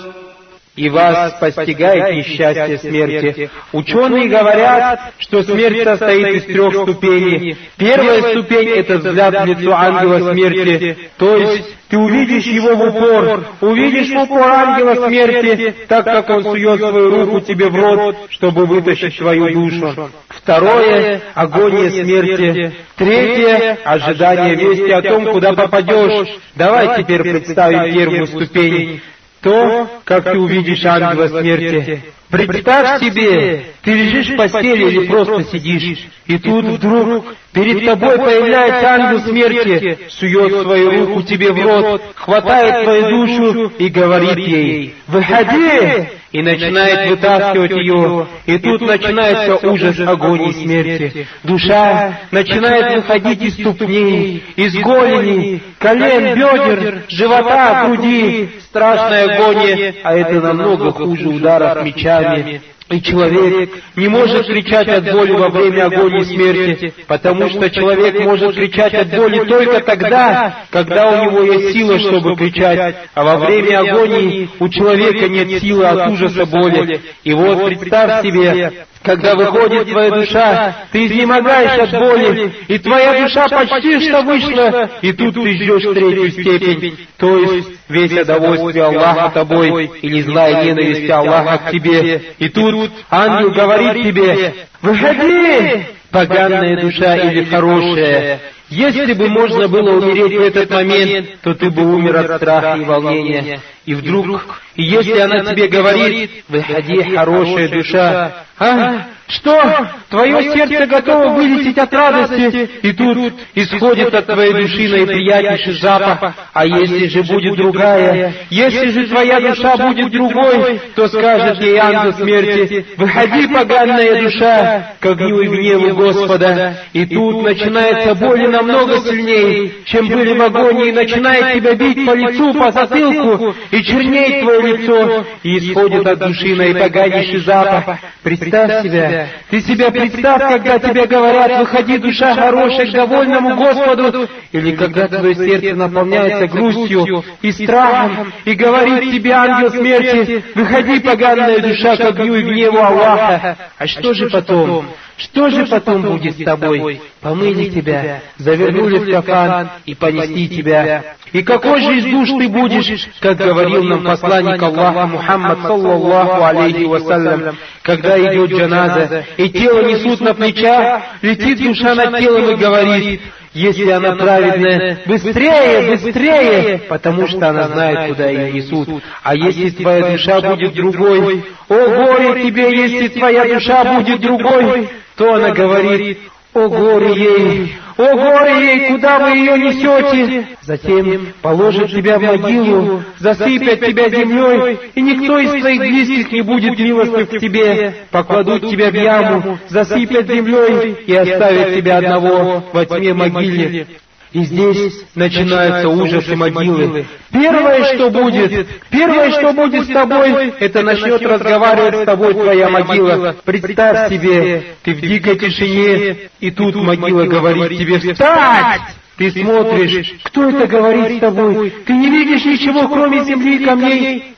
и 0.78 0.90
вас 0.90 1.34
постигает 1.40 2.16
несчастье 2.16 2.78
смерти. 2.78 3.50
Ученые 3.74 4.30
говорят, 4.30 5.12
что 5.18 5.44
смерть 5.44 5.84
состоит 5.84 6.28
из 6.36 6.44
трех 6.46 6.74
ступеней. 6.74 7.58
Первая 7.78 8.22
ступень– 8.22 8.70
это 8.76 9.00
взгляд 9.00 9.34
в 9.42 9.46
лицо 9.46 9.74
ангела 9.74 10.32
смерти, 10.32 10.98
то 11.18 11.36
есть 11.36 11.76
ты 11.90 11.98
увидишь 11.98 12.46
его 12.46 12.76
в 12.76 12.82
упор, 12.90 13.46
увидишь 13.62 14.10
в 14.10 14.18
упор 14.18 14.44
ангела 14.44 15.08
смерти, 15.08 15.74
так 15.88 16.06
как 16.06 16.30
он 16.30 16.44
сует 16.44 16.80
свою 16.80 17.26
руку 17.26 17.40
тебе 17.42 17.70
в 17.70 17.76
рот, 17.76 18.16
чтобы 18.30 18.66
вытащить 18.66 19.18
твою 19.18 19.52
душу. 19.54 20.12
Второе– 20.30 21.22
агония 21.34 21.90
смерти. 21.90 22.74
Третье– 22.96 23.80
ожидание 23.84 24.56
вести 24.56 24.92
о 24.92 25.02
том, 25.02 25.26
куда 25.32 25.54
попадешь. 25.54 26.28
Давай 26.56 27.02
теперь 27.02 27.24
представим 27.24 27.94
первую 27.94 28.28
ступень 28.28 29.02
то, 29.42 29.90
как 30.04 30.24
ты 30.24 30.38
увидишь 30.38 30.84
ангела 30.86 31.28
смерти. 31.28 32.04
Представь 32.30 33.00
себе, 33.00 33.68
ты 33.84 33.94
лежишь 33.94 34.30
в 34.32 34.36
постели 34.36 34.90
или 34.90 35.08
просто 35.08 35.44
сидишь, 35.46 36.08
и 36.26 36.38
тут 36.38 36.66
вдруг 36.66 37.26
перед 37.54 37.86
тобой 37.86 38.18
появляется 38.18 38.90
ангел 38.90 39.22
смерти, 39.22 39.98
сует 40.10 40.62
свою 40.62 41.06
руку 41.06 41.22
тебе 41.24 41.54
в 41.54 41.66
рот, 41.66 42.02
хватает 42.16 42.84
твою 42.84 43.28
душу 43.28 43.72
и 43.78 43.88
говорит 43.88 44.38
ей, 44.38 44.96
«Выходи!» 45.08 46.17
И 46.32 46.42
начинает 46.42 47.10
вытаскивать 47.10 47.72
ее, 47.72 48.28
и 48.46 48.58
тут 48.58 48.82
начинается 48.82 49.68
ужас 49.68 50.00
агонии 50.00 50.52
смерти. 50.52 51.28
Душа 51.44 52.20
начинает 52.32 52.96
выходить 52.96 53.42
из 53.42 53.54
ступней, 53.54 54.44
из 54.56 54.76
голени, 54.76 55.62
колен, 55.80 56.36
бедер, 56.36 57.04
живота, 57.08 57.86
груди. 57.86 58.50
Страшная 58.66 59.26
агония, 59.26 59.96
а 60.04 60.16
это 60.16 60.42
намного 60.42 60.92
хуже 60.92 61.28
ударов 61.30 61.84
мечами. 61.84 62.62
И 62.90 63.02
человек 63.02 63.70
не 63.98 64.08
может 64.08 64.48
кричать 64.48 64.88
от 64.88 65.12
боли 65.12 65.34
во 65.34 65.50
время 65.50 65.88
агонии 65.88 66.24
смерти, 66.24 66.94
потому 67.06 67.50
что 67.50 67.70
человек 67.70 68.18
может 68.24 68.56
кричать 68.56 68.94
от 68.94 69.10
боли 69.10 69.44
только 69.46 69.82
тогда, 69.82 70.64
когда 70.70 71.10
у 71.10 71.26
него 71.26 71.42
есть 71.42 71.74
сила, 71.74 72.00
чтобы 72.00 72.38
кричать, 72.38 72.96
а 73.14 73.24
во 73.26 73.46
время 73.46 73.80
агонии 73.80 74.50
у 74.60 74.70
человека 74.70 75.28
нет 75.28 75.62
силы 75.62 75.86
от 75.86 76.12
ужаса 76.12 76.46
боли. 76.46 77.02
И 77.26 77.34
вот 77.34 77.66
представь 77.66 78.22
себе, 78.22 78.86
когда 79.04 79.36
выходит 79.36 79.90
твоя 79.90 80.10
душа, 80.10 80.76
ты 80.94 81.08
изнемогаешь 81.08 81.80
от 81.80 81.92
боли, 81.92 82.54
и 82.70 82.80
твоя 82.80 83.22
душа 83.22 83.48
почти 83.50 84.00
что 84.08 84.22
вышла, 84.22 84.90
и 85.02 85.12
тут 85.12 85.36
ты 85.36 85.52
ждешь 85.56 85.94
третью 85.94 86.32
степень, 86.32 87.08
то 87.18 87.38
есть 87.38 87.77
весь 87.90 88.12
удовольствие 88.12 88.86
Аллаха 88.86 89.32
тобой, 89.32 89.92
или 90.02 90.22
злая 90.22 90.66
ненависть 90.66 91.10
Аллаха 91.10 91.58
к 91.58 91.72
тебе. 91.72 92.34
И 92.38 92.50
тут 92.50 92.92
ангел 93.10 93.52
говорит 93.52 94.04
тебе, 94.04 94.54
выходи, 94.82 95.86
поганая 96.12 96.82
душа 96.82 97.16
или 97.16 97.46
хорошая, 97.46 98.42
если 98.70 99.14
бы 99.14 99.30
можно 99.30 99.68
было 99.70 99.98
умереть 99.98 100.38
в 100.38 100.42
этот 100.42 100.70
момент, 100.70 101.40
то 101.42 101.54
ты 101.54 101.70
бы 101.70 101.84
умер 101.96 102.18
от 102.18 102.42
страха 102.42 102.78
и 102.78 102.84
волнения. 102.84 103.62
И 103.86 103.96
вдруг, 103.96 104.62
и 104.76 104.84
если 104.84 105.18
она 105.20 105.40
тебе 105.54 105.68
говорит, 105.70 106.44
выходи, 106.50 107.16
хорошая 107.16 107.70
душа, 107.70 108.46
а? 108.60 109.06
Что? 109.28 109.88
Твое 110.10 110.42
сердце 110.54 110.86
готово 110.86 111.34
вылететь 111.34 111.78
от 111.78 111.94
радости, 111.94 112.70
и 112.82 112.94
тут 112.94 113.34
исходит 113.56 114.14
от 114.14 114.26
твоей 114.26 114.54
души 114.54 114.88
наиприятнейший 114.88 115.74
запах. 115.74 116.34
А 116.54 116.66
если 116.66 117.08
же 117.08 117.24
будет 117.24 117.56
другая, 117.56 118.34
если 118.50 118.88
же 118.90 119.08
твоя 119.08 119.42
душа 119.42 119.76
будет 119.76 120.12
другой, 120.12 120.80
то 120.96 121.08
скажет 121.10 121.62
ей 121.62 121.78
ангел 121.78 122.14
смерти, 122.14 122.86
выходи, 122.96 123.48
поганая 123.48 124.22
душа, 124.24 124.94
к 125.00 125.06
огню 125.06 125.42
и 125.42 125.48
гневу 125.48 125.96
Господа. 125.96 126.78
И 126.94 127.06
тут 127.06 127.44
начинается 127.44 128.16
боль 128.16 128.48
намного 128.50 129.00
сильнее, 129.02 129.72
чем 129.86 130.08
были 130.08 130.38
в 130.38 130.42
агонии, 130.42 130.92
начинает 130.92 131.56
тебя 131.56 131.76
бить 131.76 132.06
по 132.06 132.14
лицу, 132.16 132.54
по 132.54 132.72
затылку, 132.72 133.54
и 133.72 133.84
чернеет 133.84 134.44
твое 134.44 134.78
лицо, 134.78 135.26
и 135.44 135.58
исходит 135.58 136.08
от 136.08 136.20
души 136.20 136.56
наипоганейший 136.56 137.42
запах. 137.42 137.98
Представь 138.24 138.84
себя, 138.84 139.17
ты 139.50 139.62
себя 139.62 139.92
представь, 139.92 140.42
когда 140.42 140.80
тебе 140.80 141.06
говорят, 141.06 141.60
выходи, 141.60 141.98
душа 141.98 142.36
хорошая, 142.36 142.88
к 142.88 142.92
довольному 142.92 143.56
Господу, 143.56 144.30
или 144.52 144.76
когда 144.76 145.08
твое 145.08 145.36
сердце 145.36 145.76
наполняется 145.76 146.48
грустью 146.48 147.24
и 147.42 147.52
страхом, 147.52 148.34
и 148.46 148.54
говорит 148.54 149.12
тебе 149.12 149.32
ангел 149.32 149.72
смерти, 149.72 150.44
выходи, 150.56 151.00
поганая 151.00 151.60
душа, 151.60 151.96
к 151.98 152.02
огню 152.02 152.36
и 152.36 152.44
гневу 152.44 152.78
Аллаха. 152.78 153.58
А 153.78 153.88
что 153.88 154.14
же 154.14 154.30
потом? 154.30 154.88
Что 155.18 155.50
же 155.50 155.66
потом 155.66 156.04
будет 156.04 156.38
с 156.40 156.44
тобой? 156.44 157.02
Помыли 157.22 157.70
тебя, 157.70 158.22
завернули 158.38 159.00
в 159.00 159.12
кафан 159.12 159.72
и 159.86 159.96
понесли 159.96 160.48
тебя. 160.48 161.16
И 161.34 161.42
какой 161.42 161.82
же 161.82 161.98
из 161.98 162.06
душ 162.06 162.30
ты 162.40 162.48
будешь, 162.48 163.10
как 163.20 163.38
говорил 163.38 163.84
нам 163.84 164.04
посланник 164.04 164.62
Аллаха 164.62 165.08
Мухаммад, 165.08 165.60
саллаллаху 165.64 166.44
алейхи 166.44 166.84
вассалям, 166.84 167.58
когда 167.82 168.18
идет 168.20 168.52
джаназа, 168.52 169.26
и 169.38 169.50
тело 169.50 169.82
несут 169.90 170.22
на 170.22 170.36
плечах, 170.36 171.02
летит 171.22 171.64
душа 171.64 171.96
над 171.96 172.20
телом 172.20 172.52
и 172.52 172.56
говорит, 172.56 173.22
если 173.54 173.90
она 173.90 174.16
праведная, 174.16 175.00
быстрее, 175.08 175.90
быстрее, 175.90 176.78
потому 176.88 177.28
что 177.28 177.50
она 177.50 177.64
знает, 177.70 178.10
куда 178.10 178.30
ее 178.30 178.52
несут. 178.52 178.88
А 179.24 179.36
если 179.36 179.72
твоя 179.72 180.12
душа 180.12 180.42
будет 180.42 180.74
другой, 180.74 181.44
о 181.68 181.76
горе 181.76 182.44
тебе, 182.44 182.70
если 182.70 183.08
твоя 183.08 183.46
душа 183.46 183.84
будет 183.96 184.22
другой, 184.22 184.88
то 185.18 185.34
она 185.34 185.50
говорит, 185.50 186.20
о 186.54 186.70
горе 186.70 187.14
ей, 187.14 187.76
о 187.98 188.16
горе 188.16 188.66
ей, 188.66 188.88
куда 188.92 189.20
вы 189.20 189.38
ее 189.38 189.58
несете? 189.58 190.48
Затем 190.62 191.34
положат 191.42 191.90
тебя 191.90 192.20
в 192.20 192.22
могилу, 192.22 193.04
засыпят 193.18 193.80
тебя 193.80 194.10
землей, 194.10 194.78
и 194.94 195.02
никто 195.02 195.40
из 195.40 195.60
твоих 195.60 195.80
близких 195.80 196.32
не 196.32 196.42
будет 196.42 196.78
милостлив 196.78 197.30
к 197.30 197.40
тебе. 197.40 197.96
Покладут 198.12 198.70
тебя 198.70 198.92
в 198.92 198.94
яму, 198.94 199.60
засыпят 199.70 200.28
землей 200.28 200.98
и 201.06 201.16
оставят 201.16 201.76
тебя 201.76 201.98
одного 201.98 202.64
во 202.72 202.86
тьме 202.86 203.14
могиле. 203.14 203.88
И 204.34 204.44
здесь 204.44 205.06
начинаются 205.16 205.88
ужасы 205.88 206.36
могилы. 206.36 207.06
Первое, 207.32 207.96
что 207.96 208.10
будет, 208.10 208.68
первое, 208.90 209.32
что 209.32 209.54
будет 209.54 209.86
с 209.86 209.88
тобой, 209.88 210.54
это 210.60 210.82
начнет 210.82 211.22
разговаривать 211.22 212.04
с 212.04 212.06
тобой 212.06 212.34
твоя 212.34 212.70
могила. 212.70 213.36
Представь 213.46 214.10
себе, 214.10 214.64
ты 214.84 214.94
в 214.94 215.02
дикой 215.02 215.38
тишине, 215.38 216.30
и 216.40 216.52
тут 216.52 216.76
могила 216.76 217.24
говорит 217.24 217.78
тебе 217.78 218.00
«Встать!» 218.14 218.82
Ты 219.18 219.32
смотришь, 219.32 220.14
кто 220.24 220.48
это 220.48 220.68
говорит 220.68 221.18
с 221.18 221.20
тобой? 221.20 221.74
Ты 221.86 221.94
не 221.94 222.10
видишь 222.10 222.46
ничего, 222.46 222.88
кроме 222.88 223.24
земли 223.24 223.56
и 223.56 223.66
камней. 223.66 224.37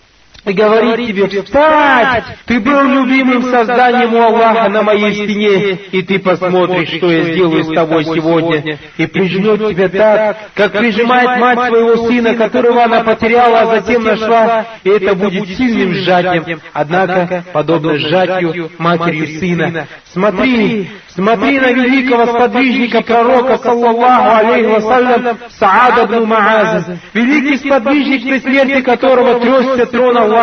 И 0.49 0.53
говорит 0.53 1.07
тебе, 1.07 1.43
встать! 1.43 2.23
Ты 2.45 2.59
был 2.59 2.81
любимым 2.83 3.43
созданием 3.43 4.13
у 4.13 4.21
Аллаха 4.21 4.69
на 4.69 4.83
моей 4.83 5.13
спине, 5.13 5.79
и 5.91 6.01
ты 6.01 6.19
посмотришь, 6.19 6.89
что 6.89 7.11
я 7.11 7.23
сделаю 7.33 7.63
с 7.63 7.73
тобой 7.73 8.05
сегодня. 8.05 8.77
И 8.97 9.05
прижмет 9.05 9.69
тебя 9.69 9.89
так, 9.89 10.37
как 10.55 10.71
прижимает 10.73 11.39
мать 11.39 11.67
своего 11.67 12.07
сына, 12.07 12.35
которого 12.35 12.83
она 12.83 13.01
потеряла, 13.01 13.61
а 13.61 13.65
затем 13.67 14.03
нашла, 14.03 14.65
и 14.83 14.89
это 14.89 15.15
будет 15.15 15.47
сильным 15.49 15.93
сжатием, 15.93 16.61
однако, 16.73 17.43
подобно 17.53 17.97
сжатию 17.97 18.71
матерью 18.77 19.39
сына. 19.39 19.87
Смотри, 20.11 20.89
смотри 21.09 21.59
на 21.59 21.71
великого 21.71 22.25
сподвижника 22.25 23.01
пророка, 23.01 23.57
саллаллаху 23.59 24.47
алейхи 24.47 24.67
вассалям, 24.67 25.37
Саада 25.59 26.07
бну 26.07 26.25
Мааза, 26.25 26.97
великий 27.13 27.57
сподвижник 27.57 28.23
при 28.23 28.39
смерти 28.39 28.81
которого 28.81 29.39
тресся 29.39 29.85
трон 29.85 30.17
Аллаха, 30.17 30.38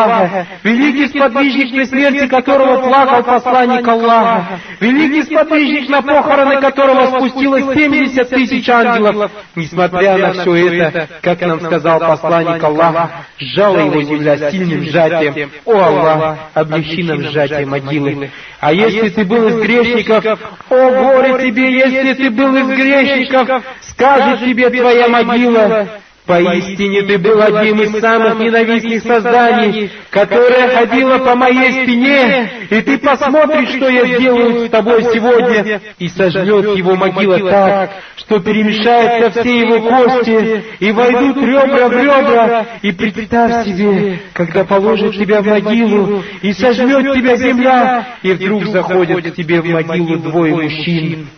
великий 0.62 1.09
сподвижник 1.09 1.73
при 1.73 1.85
смерти 1.85 2.26
которого 2.26 2.83
плакал 2.83 3.23
посланник 3.23 3.87
Аллаха, 3.87 4.61
великий 4.81 5.23
сподвижник 5.23 5.88
на 5.88 6.03
похороны 6.03 6.61
которого 6.61 7.07
спустилось 7.07 7.65
70 7.75 8.29
тысяч 8.29 8.69
ангелов. 8.69 9.31
Несмотря 9.55 10.17
на 10.19 10.33
все 10.33 10.79
это, 10.79 11.09
как 11.23 11.41
нам 11.41 11.61
сказал 11.61 11.99
посланник 12.00 12.62
Аллаха, 12.62 13.26
сжала 13.38 13.79
его 13.79 14.03
земля 14.03 14.50
сильным 14.50 14.85
сжатием. 14.85 15.50
О 15.65 15.73
Аллах, 15.73 16.38
облегчи 16.55 17.03
нам 17.03 17.23
сжатие 17.23 17.67
могилы. 17.67 18.31
А 18.61 18.73
если 18.73 19.09
ты 19.11 19.25
был 19.25 19.47
из 19.49 19.57
грешников, 19.57 20.25
о 20.71 20.91
горе 20.91 21.50
тебе, 21.50 21.79
если 21.79 22.15
ты 22.15 22.31
был 22.31 22.55
из 22.57 22.67
грешников, 22.67 23.62
скажет 23.83 24.41
тебе 24.41 24.71
твоя 24.71 25.09
могила, 25.09 25.88
Поистине 26.26 27.02
ты 27.02 27.18
был 27.18 27.40
одним 27.40 27.83
из 27.83 28.00
самых 28.00 28.40
ненавистных 28.40 29.02
созданий, 29.02 29.90
которая 30.11 30.76
ходила 30.76 31.18
по 31.18 31.37
моей 31.37 31.85
спине, 31.85 32.50
и 32.68 32.83
ты 32.83 32.99
посмотришь, 32.99 33.68
что 33.76 33.88
я 33.88 34.04
сделаю 34.06 34.66
с 34.66 34.71
тобой 34.71 35.04
сегодня, 35.04 35.80
и 36.00 36.09
сожжет 36.09 36.76
его 36.76 36.97
могила 36.97 37.38
так, 37.49 37.90
что 38.16 38.40
перемешаются 38.40 39.40
все 39.40 39.61
его 39.61 39.80
кости, 39.88 40.64
и 40.80 40.90
войдут 40.90 41.37
ребра 41.37 41.88
в 41.88 41.92
ребра, 41.92 42.66
и 42.83 42.90
представь 42.90 43.64
себе, 43.64 44.18
когда 44.33 44.64
положит 44.64 45.16
тебя 45.16 45.42
в 45.42 45.47
могилу, 45.47 46.25
и 46.42 46.52
сожмет 46.52 47.14
тебя 47.14 47.37
земля, 47.37 48.06
и 48.23 48.33
вдруг 48.33 48.64
заходят 48.66 49.25
к 49.25 49.35
тебе 49.37 49.61
в 49.61 49.66
могилу 49.66 50.16
двое 50.16 50.54
мужчин. 50.56 51.28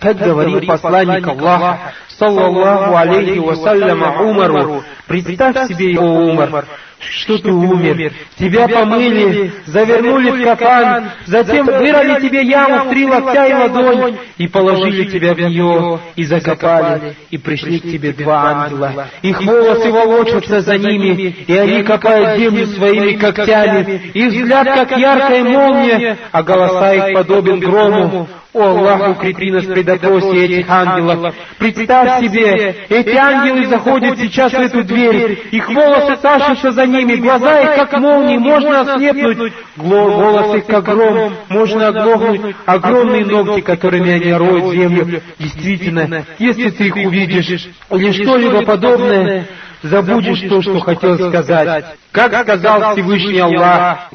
Как 0.00 0.16
говорил 0.16 0.66
посланник 0.66 1.26
Аллаха, 1.26 1.92
саллаллаху 2.08 2.96
алейхи 2.96 3.38
вассаляма 3.38 4.22
Умару, 4.22 4.82
представь 5.06 5.68
себе, 5.68 5.98
о 5.98 6.02
Умар, 6.02 6.64
что 7.00 7.38
ты 7.38 7.50
умер, 7.50 8.12
тебя 8.38 8.68
помыли, 8.68 9.52
завернули 9.66 10.30
в 10.30 10.44
кафан, 10.44 11.10
затем 11.26 11.66
вырыли 11.66 12.20
тебе 12.20 12.42
яму 12.42 12.84
в 12.84 12.90
три 12.90 13.06
локтя 13.06 13.46
и 13.46 13.52
ладонь, 13.54 14.16
и 14.36 14.46
положили 14.48 15.04
тебя 15.04 15.34
в 15.34 15.40
нее, 15.40 16.00
и 16.16 16.24
закопали, 16.24 17.14
и 17.30 17.38
пришли 17.38 17.80
к 17.80 17.84
тебе 17.84 18.12
два 18.12 18.50
ангела. 18.50 19.08
Их 19.22 19.40
волосы 19.42 19.90
волочатся 19.90 20.60
за 20.60 20.76
ними, 20.76 21.34
и 21.46 21.56
они 21.56 21.82
копают 21.82 22.38
землю 22.38 22.66
своими 22.66 23.16
когтями, 23.16 24.10
их 24.12 24.32
взгляд, 24.32 24.66
как 24.66 24.98
яркая 24.98 25.44
молния, 25.44 26.18
а 26.32 26.42
голоса 26.42 26.94
их 26.94 27.14
подобен 27.14 27.60
грому. 27.60 28.28
О 28.52 28.64
Аллах, 28.64 29.10
укрепи 29.10 29.52
нас 29.52 29.64
при 29.64 29.82
допросе 29.82 30.44
этих 30.44 30.68
ангелов. 30.68 31.32
Представь 31.56 32.20
себе, 32.20 32.74
эти 32.88 33.16
ангелы 33.16 33.66
заходят 33.66 34.18
сейчас 34.18 34.52
в 34.52 34.56
эту 34.56 34.82
дверь, 34.82 35.40
их 35.52 35.68
волосы 35.68 36.16
тащатся 36.20 36.72
за 36.72 36.84
ними, 36.90 37.16
глаза 37.16 37.60
их 37.60 37.74
как 37.74 37.98
молнии, 38.00 38.38
можно 38.38 38.80
ослепнуть, 38.80 39.52
голос 39.76 40.56
их 40.56 40.66
как 40.66 40.84
гром, 40.84 41.34
можно 41.48 41.88
оглохнуть, 41.88 42.56
огромные 42.66 43.24
ногти, 43.24 43.60
которыми 43.60 44.10
они 44.12 44.32
роют 44.32 44.72
землю. 44.74 45.22
Действительно, 45.38 46.24
если 46.38 46.70
ты 46.70 46.86
их 46.88 46.96
увидишь 46.96 47.68
или 47.90 48.12
что-либо 48.12 48.62
подобное, 48.62 49.46
забудешь 49.82 50.48
то, 50.48 50.62
что 50.62 50.80
хотел 50.80 51.18
сказать. 51.28 51.84
Как 52.12 52.32
сказал 52.42 52.92
Всевышний 52.92 53.38
Аллах, 53.38 54.08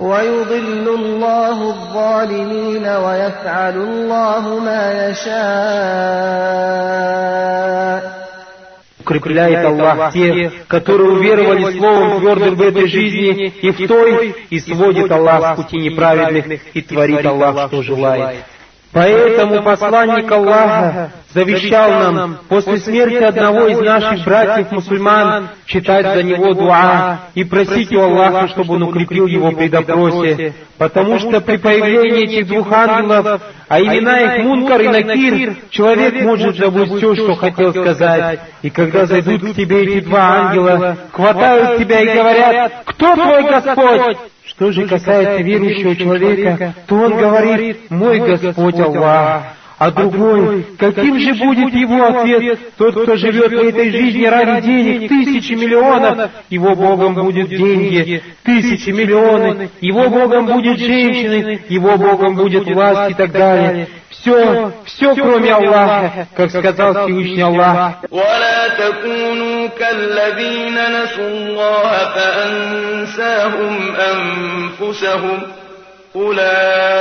ويضل 0.00 0.88
الله 0.88 1.70
الظالمين 1.70 2.86
ويفعل 2.86 3.76
الله 3.76 4.58
ما 4.58 5.08
يشاء 5.08 6.66
укрепляет 9.06 9.64
Аллах 9.64 10.12
тех, 10.12 10.66
которые 10.66 11.10
уверовали 11.12 11.78
словом 11.78 12.20
твердым 12.20 12.56
в 12.56 12.62
этой 12.62 12.88
жизни 12.88 13.46
и 13.62 13.70
в 13.70 13.86
той, 13.86 14.34
и 14.50 14.58
сводит 14.58 15.10
Аллах 15.12 15.54
с 15.54 15.56
пути 15.56 15.78
неправедных, 15.78 16.60
и 16.74 16.82
творит 16.82 17.24
Аллах, 17.24 17.68
что 17.68 17.82
желает. 17.82 18.44
Поэтому 18.93 19.63
посланник 19.63 20.29
Аллаха 20.29 21.11
завещал 21.33 22.11
нам 22.11 22.37
после 22.49 22.77
смерти 22.77 23.23
одного 23.23 23.67
из 23.67 23.79
наших 23.79 24.25
братьев-мусульман 24.25 25.49
читать 25.65 26.05
за 26.13 26.23
него 26.23 26.53
дуа 26.53 27.21
и 27.33 27.45
просить 27.45 27.93
у 27.93 28.01
Аллаха, 28.01 28.49
чтобы 28.49 28.75
он 28.75 28.83
укрепил 28.83 29.27
его 29.27 29.51
при 29.51 29.69
допросе, 29.69 30.53
потому 30.77 31.19
что 31.19 31.39
при 31.39 31.55
появлении 31.55 32.25
этих 32.25 32.47
двух 32.47 32.69
ангелов, 32.71 33.41
а 33.69 33.79
имена 33.79 34.35
их 34.35 34.43
Мункар 34.43 34.81
и 34.81 34.87
Накир, 34.89 35.55
человек 35.69 36.21
может 36.23 36.57
забыть 36.57 36.93
все, 36.97 37.15
что 37.15 37.35
хотел 37.35 37.71
сказать. 37.71 38.39
И 38.61 38.69
когда 38.69 39.05
зайдут 39.05 39.53
к 39.53 39.55
тебе 39.55 39.83
эти 39.83 40.01
два 40.01 40.49
ангела, 40.49 40.97
хватают 41.13 41.79
тебя 41.79 42.01
и 42.01 42.17
говорят, 42.17 42.73
«Кто 42.85 43.15
твой 43.15 43.43
Господь?» 43.43 44.17
Что 44.51 44.71
же 44.71 44.85
касается 44.85 45.41
верующего 45.41 45.95
человека, 45.95 46.75
то 46.85 46.95
он 46.95 47.17
говорит, 47.17 47.89
«Мой 47.89 48.19
Господь 48.19 48.79
Аллах». 48.79 49.43
А 49.80 49.90
другой, 49.90 50.66
каким 50.78 51.18
же 51.18 51.34
будет 51.34 51.74
его 51.74 52.06
ответ? 52.06 52.58
Тот, 52.78 52.94
кто 53.02 53.14
живет 53.16 53.52
в 53.52 53.62
этой 53.62 53.90
жизни 53.90 54.24
ради 54.24 54.66
денег, 54.66 55.08
тысячи 55.08 55.52
миллионов, 55.52 56.30
его 56.48 56.74
Богом 56.74 57.14
будут 57.14 57.50
деньги, 57.50 58.22
тысячи 58.42 58.88
миллионы, 58.88 59.68
его 59.82 60.08
Богом 60.08 60.46
будет 60.46 60.78
женщины, 60.78 61.60
его 61.68 61.98
Богом 61.98 62.36
будет 62.36 62.64
власть 62.66 63.10
и 63.10 63.14
так 63.14 63.32
далее. 63.32 63.88
Все, 64.08 64.72
все 64.86 65.14
кроме 65.14 65.52
Аллаха, 65.52 66.26
как 66.34 66.50
сказал 66.50 67.04
Всевышний 67.04 67.42
Аллах. 67.42 67.96
ولا 68.10 68.68
تكونوا 68.68 69.68
كالذين 69.78 71.02
نسوا 71.02 71.28
الله 71.28 71.90
فأنساهم 72.14 73.94
أنفسهم 73.94 75.42
أولئك 76.16 76.99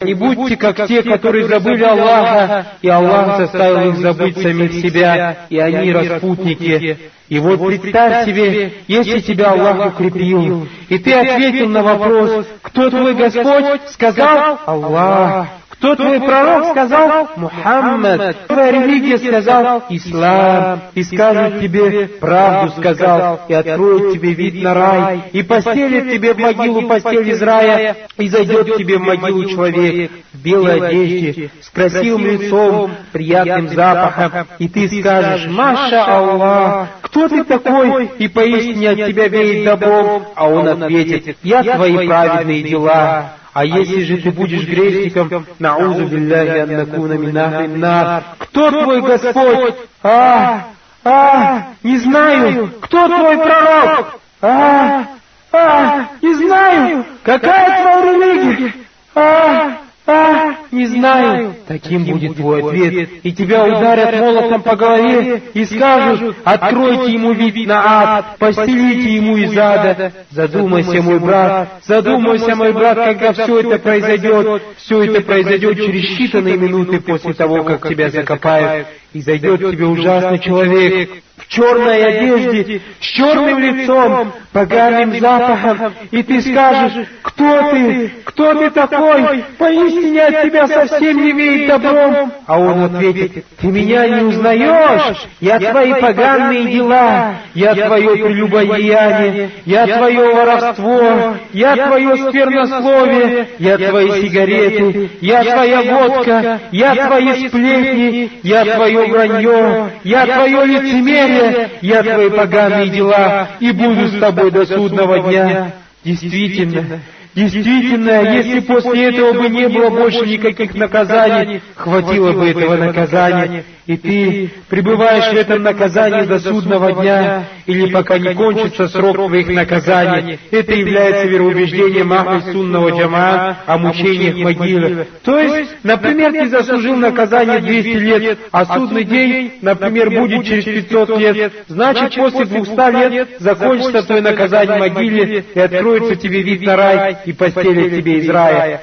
Не 0.00 0.14
будьте 0.14 0.56
как 0.56 0.86
те, 0.86 1.02
которые 1.02 1.48
забыли 1.48 1.82
Аллаха, 1.82 2.66
и 2.82 2.88
Аллах 2.88 3.38
заставил 3.38 3.90
их 3.90 3.98
забыть 3.98 4.38
самих 4.38 4.72
себя, 4.74 5.46
и 5.48 5.58
они 5.58 5.92
распутники. 5.92 6.98
И 7.28 7.38
вот 7.40 7.58
представь 7.58 8.24
себе, 8.24 8.74
если 8.86 9.18
тебя 9.18 9.50
Аллах 9.50 9.94
укрепил, 9.94 10.68
и 10.88 10.98
ты 10.98 11.12
ответил 11.12 11.68
на 11.68 11.82
вопрос, 11.82 12.46
кто 12.62 12.90
твой 12.90 13.14
Господь, 13.14 13.90
сказал 13.90 14.60
Аллах. 14.66 15.48
Кто 15.78 15.94
твой 15.94 16.20
пророк 16.20 16.70
сказал? 16.70 17.28
Мухаммад. 17.36 18.46
Твоя 18.48 18.72
религия 18.72 19.18
сказал? 19.18 19.84
Ислам. 19.88 20.80
И 20.94 21.04
скажет 21.04 21.60
тебе, 21.60 22.08
правду 22.20 22.72
сказал, 22.80 23.40
и 23.48 23.54
откроет 23.54 24.12
тебе 24.14 24.32
вид 24.32 24.62
на 24.62 24.74
рай, 24.74 25.22
и 25.32 25.42
постелит 25.42 26.10
тебе 26.10 26.34
в 26.34 26.38
могилу 26.38 26.88
постель 26.88 27.30
из 27.30 27.40
рая, 27.42 27.96
и 28.16 28.28
зайдет 28.28 28.76
тебе 28.76 28.98
в 28.98 29.02
могилу 29.02 29.44
человек 29.44 30.10
в 30.32 30.42
белой 30.42 30.80
одежде, 30.80 31.50
с 31.60 31.70
красивым 31.70 32.26
лицом, 32.26 32.90
приятным 33.12 33.68
запахом, 33.68 34.46
и 34.58 34.68
ты 34.68 34.88
скажешь, 35.00 35.46
Маша 35.48 36.04
Аллах, 36.04 36.88
кто 37.02 37.28
ты 37.28 37.44
такой, 37.44 38.10
и 38.18 38.28
поистине 38.28 38.90
от 38.90 39.06
тебя 39.06 39.28
веет 39.28 39.64
добром, 39.64 40.24
а 40.34 40.48
он 40.48 40.68
ответит, 40.68 41.36
я 41.42 41.62
твои 41.62 42.06
праведные 42.06 42.62
дела. 42.62 43.32
А 43.58 43.64
если 43.64 44.04
же 44.04 44.18
ты 44.18 44.30
будешь 44.30 44.64
грешником, 44.68 45.44
наузу 45.58 46.06
билляхи 46.06 46.58
аннакуна 46.60 47.14
минахлиннар, 47.14 48.22
кто 48.38 48.70
твой 48.70 49.00
Господь? 49.00 49.74
А, 50.00 50.68
а, 51.02 51.66
не 51.82 51.98
знаю, 51.98 52.70
кто 52.80 53.08
твой 53.08 53.36
пророк? 53.36 54.20
А, 54.40 55.06
а, 55.50 56.08
не 56.22 56.34
знаю, 56.34 57.04
какая 57.24 57.82
твоя 57.82 58.32
религия? 58.32 58.74
А, 59.16 59.78
а, 60.08 60.56
не 60.70 60.86
знаю. 60.86 61.54
Таким 61.66 62.04
будет 62.04 62.36
твой 62.36 62.62
ответ, 62.62 63.10
и 63.22 63.32
тебя 63.32 63.64
ударят 63.64 64.18
молотом 64.18 64.62
по 64.62 64.76
голове 64.76 65.42
и 65.52 65.64
скажут, 65.64 66.36
откройте 66.44 67.12
ему 67.12 67.32
вид 67.32 67.66
на 67.66 68.16
ад, 68.16 68.38
постелите 68.38 69.16
ему 69.16 69.36
из 69.36 69.56
ада. 69.56 70.12
Задумайся, 70.30 71.02
мой 71.02 71.18
брат, 71.18 71.80
задумайся, 71.84 72.56
мой 72.56 72.72
брат, 72.72 72.96
когда 72.96 73.32
все 73.32 73.60
это 73.60 73.78
произойдет. 73.78 74.62
Все 74.76 75.02
это 75.02 75.20
произойдет 75.20 75.76
через 75.76 76.18
считанные 76.18 76.56
минуты 76.56 77.00
после 77.00 77.34
того, 77.34 77.62
как 77.64 77.88
тебя 77.88 78.10
закопают, 78.10 78.88
и 79.12 79.20
зайдет 79.20 79.60
тебе 79.60 79.86
ужасный 79.86 80.38
человек, 80.38 81.10
в 81.48 81.50
черной 81.50 82.04
одежде, 82.04 82.80
с 83.00 83.04
черным 83.04 83.58
лицом, 83.58 84.32
поганым 84.52 85.18
запахом, 85.18 85.94
и 86.10 86.22
ты 86.22 86.42
скажешь, 86.42 87.06
кто 87.22 87.70
ты, 87.70 88.12
кто 88.24 88.54
ты 88.54 88.70
такой, 88.70 89.44
поистине 89.56 90.26
от 90.26 90.42
тебя 90.42 90.66
совсем 90.68 91.22
не 91.22 91.32
веет 91.32 91.68
добром. 91.68 92.32
А 92.46 92.58
он 92.58 92.84
ответит, 92.84 93.46
ты 93.60 93.66
меня 93.68 94.06
не 94.08 94.24
узнаешь, 94.24 95.26
я 95.40 95.58
твои 95.58 95.94
поганые 95.94 96.64
дела, 96.66 97.34
я 97.54 97.74
твое 97.74 98.10
прелюбодеяние, 98.10 99.50
я 99.64 99.86
твое 99.86 100.34
воровство, 100.34 101.36
я 101.52 101.76
твое 101.76 102.16
сквернословие, 102.28 103.48
я 103.58 103.78
твои 103.78 104.22
сигареты, 104.22 105.10
я 105.22 105.44
твоя 105.44 105.82
водка, 105.82 106.60
я 106.72 107.06
твои 107.06 107.48
сплетни, 107.48 108.32
я 108.42 108.64
твое 108.66 109.06
вранье, 109.06 109.90
я 110.04 110.26
твое 110.26 110.66
лицемерие, 110.66 111.37
лицемерие, 111.38 111.70
я 111.82 112.02
твои 112.02 112.30
поганые 112.30 112.88
дела, 112.88 113.48
и 113.60 113.72
буду 113.72 114.08
с 114.08 114.18
тобой 114.18 114.50
до 114.50 114.66
судного 114.66 115.20
дня. 115.20 115.72
Действительно, 116.04 117.00
Действительно, 117.34 118.34
если 118.34 118.60
после 118.60 119.10
этого 119.10 119.32
бы 119.32 119.48
не 119.48 119.68
было 119.68 119.90
больше 119.90 120.26
никаких 120.26 120.74
наказаний, 120.74 121.60
хватило 121.76 122.32
бы 122.32 122.48
этого 122.48 122.76
наказания, 122.76 123.64
и 123.86 123.96
ты 123.96 124.50
пребываешь 124.68 125.32
в 125.32 125.36
этом 125.36 125.62
наказании 125.62 126.26
до 126.26 126.38
судного 126.38 126.92
дня, 126.92 127.44
или 127.66 127.90
пока 127.90 128.18
не 128.18 128.34
кончится 128.34 128.88
срок 128.88 129.16
твоих 129.16 129.48
наказаний. 129.48 130.38
Это 130.50 130.74
является 130.74 131.26
вероубеждением 131.26 132.12
Ахмад 132.12 132.44
Сунного 132.52 132.90
Джамаа 132.90 133.58
о 133.66 133.78
мучениях 133.78 134.36
могилы. 134.36 135.06
То 135.24 135.38
есть, 135.38 135.76
например, 135.82 136.32
ты 136.32 136.48
заслужил 136.48 136.96
наказание 136.96 137.60
200 137.60 137.88
лет, 137.88 138.38
а 138.52 138.64
судный 138.66 139.04
день, 139.04 139.52
например, 139.62 140.10
будет 140.10 140.44
через 140.44 140.64
500 140.64 141.18
лет. 141.18 141.52
Значит, 141.68 142.14
после 142.14 142.44
200 142.44 143.10
лет 143.10 143.28
закончится 143.38 144.02
твое 144.02 144.22
наказание 144.22 144.78
могиле, 144.78 145.44
и 145.54 145.58
откроется 145.60 146.16
тебе 146.16 146.42
вид 146.42 146.62
на 146.62 146.76
рай, 146.76 147.16
и 147.28 147.32
постелит 147.34 147.94
тебе 147.94 148.20
из 148.20 148.30
рая. 148.30 148.80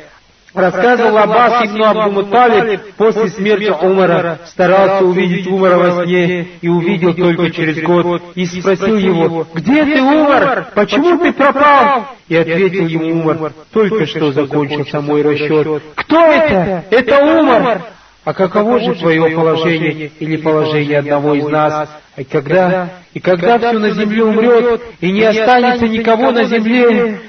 Рассказывал 0.54 1.18
Аббас 1.18 1.66
ибн 1.66 1.84
Абдумуталиб 1.84 2.80
после 2.96 3.30
смерти 3.30 3.70
Умара, 3.70 4.40
старался 4.46 5.04
увидеть 5.04 5.48
Умара 5.48 5.78
во 5.78 6.04
сне 6.04 6.48
и 6.62 6.68
увидел 6.70 7.16
только 7.16 7.50
через 7.50 7.82
год, 7.82 8.22
и 8.36 8.46
спросил 8.46 8.98
его, 8.98 9.48
«Где 9.56 9.84
ты, 9.84 10.00
Умар? 10.00 10.68
Почему 10.76 11.18
ты 11.18 11.34
пропал?» 11.34 12.06
И 12.28 12.36
ответил 12.36 12.86
ему 12.86 13.20
Умар, 13.20 13.52
«Только 13.74 14.06
что 14.06 14.32
закончился 14.32 15.02
мой 15.02 15.24
расчет». 15.24 15.82
«Кто 15.96 16.20
это? 16.20 16.86
Это 16.92 17.18
Умар!» 17.18 17.82
А 18.26 18.34
каково 18.34 18.80
же 18.80 18.96
твое 18.96 19.30
положение 19.36 20.12
или 20.20 20.38
положение 20.38 21.00
одного 21.00 21.36
из 21.36 21.46
нас? 21.48 21.90
И 22.18 22.24
когда, 22.24 22.90
и 23.14 23.20
когда 23.20 23.60
все 23.60 23.74
на 23.74 23.92
земле 23.92 24.24
умрет, 24.24 24.82
и 25.00 25.12
не 25.12 25.24
останется 25.24 25.88
никого 25.88 26.32
на 26.32 26.44
земле, 26.46 27.20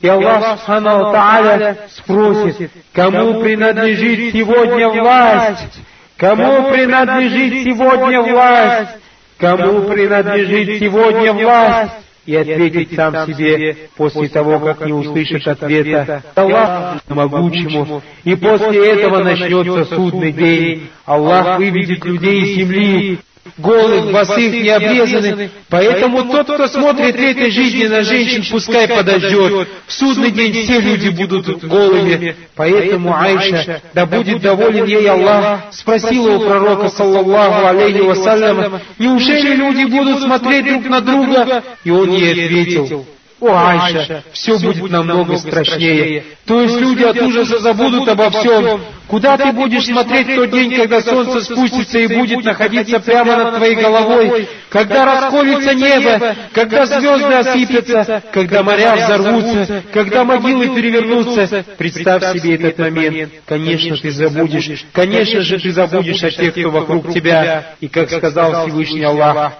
и 0.00 0.08
Аллах 0.08 0.58
Субхану 0.58 1.12
Тааля 1.12 1.76
спросит, 1.90 2.70
кому 2.92 3.40
принадлежит 3.40 4.32
сегодня 4.32 4.88
власть? 4.88 5.80
Кому 6.16 6.70
принадлежит 6.70 7.64
сегодня 7.64 8.22
власть? 8.22 8.90
Кому 9.38 9.82
принадлежит 9.88 10.80
сегодня 10.80 11.32
власть? 11.32 11.92
И 12.26 12.36
ответить 12.36 12.94
сам 12.94 13.26
себе 13.26 13.76
после 13.96 14.28
того, 14.28 14.60
как 14.60 14.82
не 14.86 14.92
услышит 14.92 15.46
ответа 15.48 16.22
Аллах 16.34 17.00
могучему. 17.08 18.02
И 18.24 18.36
после 18.36 18.92
этого 18.92 19.22
начнется 19.22 19.84
судный 19.96 20.32
день. 20.32 20.90
Аллах 21.06 21.58
выведет 21.58 22.04
людей 22.04 22.42
из 22.42 22.56
земли 22.56 23.18
голых, 23.58 24.12
босых, 24.12 24.52
не 24.52 24.68
обрезаны. 24.68 25.50
Поэтому 25.68 26.24
тот, 26.30 26.44
кто 26.44 26.68
смотрит 26.68 27.16
этой 27.16 27.50
жизни 27.50 27.86
на 27.86 28.02
женщин, 28.02 28.44
пускай 28.50 28.88
подождет. 28.88 29.68
В 29.86 29.92
судный 29.92 30.30
день 30.30 30.52
все 30.52 30.80
люди 30.80 31.08
будут 31.08 31.64
голыми. 31.64 32.36
Поэтому 32.54 33.16
Айша, 33.16 33.80
да 33.94 34.06
будет 34.06 34.40
доволен 34.40 34.84
ей 34.84 35.08
Аллах, 35.08 35.64
спросила 35.72 36.36
у 36.36 36.40
пророка, 36.40 36.88
саллаллаху 36.88 37.66
алейхи 37.66 38.00
вассалям, 38.00 38.80
неужели 38.98 39.54
люди 39.54 39.84
будут 39.84 40.22
смотреть 40.22 40.66
друг 40.66 40.84
на 40.86 41.00
друга? 41.00 41.62
И 41.84 41.90
он 41.90 42.10
ей 42.10 42.32
ответил, 42.32 43.06
о, 43.40 43.48
Айша, 43.48 44.22
все 44.32 44.58
будет 44.58 44.90
намного 44.90 45.36
страшнее. 45.38 46.24
То 46.44 46.60
есть 46.60 46.78
люди 46.78 47.02
от 47.04 47.16
ужаса 47.20 47.58
забудут 47.58 48.08
обо 48.08 48.30
всем. 48.30 48.80
Куда 49.06 49.36
ты 49.36 49.50
будешь 49.52 49.86
смотреть 49.86 50.28
в 50.28 50.36
тот 50.36 50.50
день, 50.50 50.72
когда 50.76 51.00
солнце 51.00 51.40
спустится 51.40 51.98
и 51.98 52.06
будет 52.06 52.44
находиться 52.44 53.00
прямо 53.00 53.36
над 53.36 53.56
твоей 53.56 53.74
головой, 53.74 54.48
когда 54.68 55.04
расколется 55.04 55.74
небо, 55.74 56.36
когда 56.52 56.86
звезды 56.86 57.34
осыпятся, 57.34 58.22
когда 58.32 58.62
моря 58.62 58.94
взорвутся, 58.94 59.82
когда 59.92 60.24
могилы 60.24 60.68
перевернутся? 60.76 61.64
Представь 61.76 62.22
себе 62.34 62.54
этот 62.54 62.78
момент. 62.78 63.32
Конечно, 63.46 63.96
ты 63.96 64.12
забудешь. 64.12 64.84
Конечно 64.92 65.40
же, 65.40 65.58
ты 65.58 65.72
забудешь 65.72 66.22
о 66.22 66.30
тех, 66.30 66.52
кто 66.52 66.70
вокруг 66.70 67.12
тебя. 67.12 67.74
И 67.80 67.88
как 67.88 68.10
сказал 68.10 68.66
Всевышний 68.68 69.02
Аллах, 69.02 69.54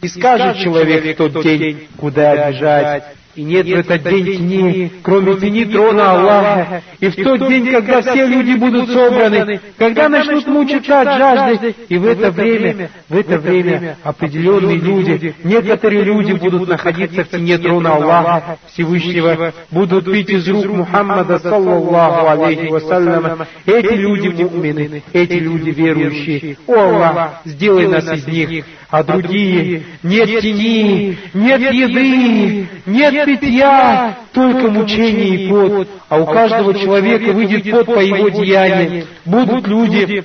и 0.00 0.08
скажет 0.08 0.58
человек 0.58 1.04
в 1.04 1.16
тот 1.16 1.42
день, 1.42 1.88
куда 1.96 2.50
бежать, 2.50 3.04
и 3.34 3.42
нет 3.42 3.66
в 3.66 3.72
этот 3.72 4.02
день 4.02 4.24
тени, 4.24 4.92
кроме 5.02 5.36
тени 5.36 5.64
трона 5.64 6.12
Аллаха. 6.12 6.82
И 7.00 7.08
в 7.08 7.14
тот 7.16 7.48
день, 7.48 7.70
когда 7.70 8.00
все 8.00 8.26
люди 8.26 8.58
будут 8.58 8.90
собраны, 8.90 9.60
когда 9.76 10.08
начнут 10.08 10.46
мучиться 10.46 11.00
от 11.00 11.18
жажды, 11.18 11.74
и 11.88 11.98
в 11.98 12.06
это 12.06 12.30
время, 12.30 12.90
в 13.08 13.16
это 13.16 13.38
время 13.38 13.96
определенные 14.02 14.76
люди, 14.76 15.34
некоторые 15.44 16.02
люди 16.02 16.32
будут 16.32 16.68
находиться 16.68 17.24
в 17.24 17.28
тени 17.28 17.56
трона 17.56 17.94
Аллаха 17.94 18.58
Всевышнего, 18.72 19.52
будут 19.70 20.04
пить 20.06 20.30
из 20.30 20.48
рук 20.48 20.66
Мухаммада, 20.66 21.38
саллаллаху 21.38 22.44
алейхи 22.44 22.66
вассалям. 22.66 23.46
Эти 23.66 23.94
люди 23.94 24.42
мумины, 24.42 25.02
эти 25.12 25.34
люди 25.34 25.70
верующие. 25.70 26.56
О 26.66 26.74
Аллах, 26.74 27.40
сделай 27.44 27.86
нас 27.86 28.10
из 28.12 28.26
них 28.26 28.64
а 28.90 29.02
другие 29.02 29.82
нет 30.02 30.40
тени, 30.40 31.18
нет 31.34 31.60
еды, 31.60 32.68
нет 32.86 33.24
питья, 33.26 34.16
только 34.32 34.70
мучение 34.70 35.44
и 35.44 35.48
пот, 35.48 35.88
а 36.08 36.18
у 36.18 36.26
каждого 36.26 36.72
человека 36.74 37.32
выйдет 37.32 37.70
пот 37.70 37.86
по 37.86 38.00
его 38.00 38.30
деяниям. 38.30 39.06
Будут 39.26 39.66
люди, 39.66 40.24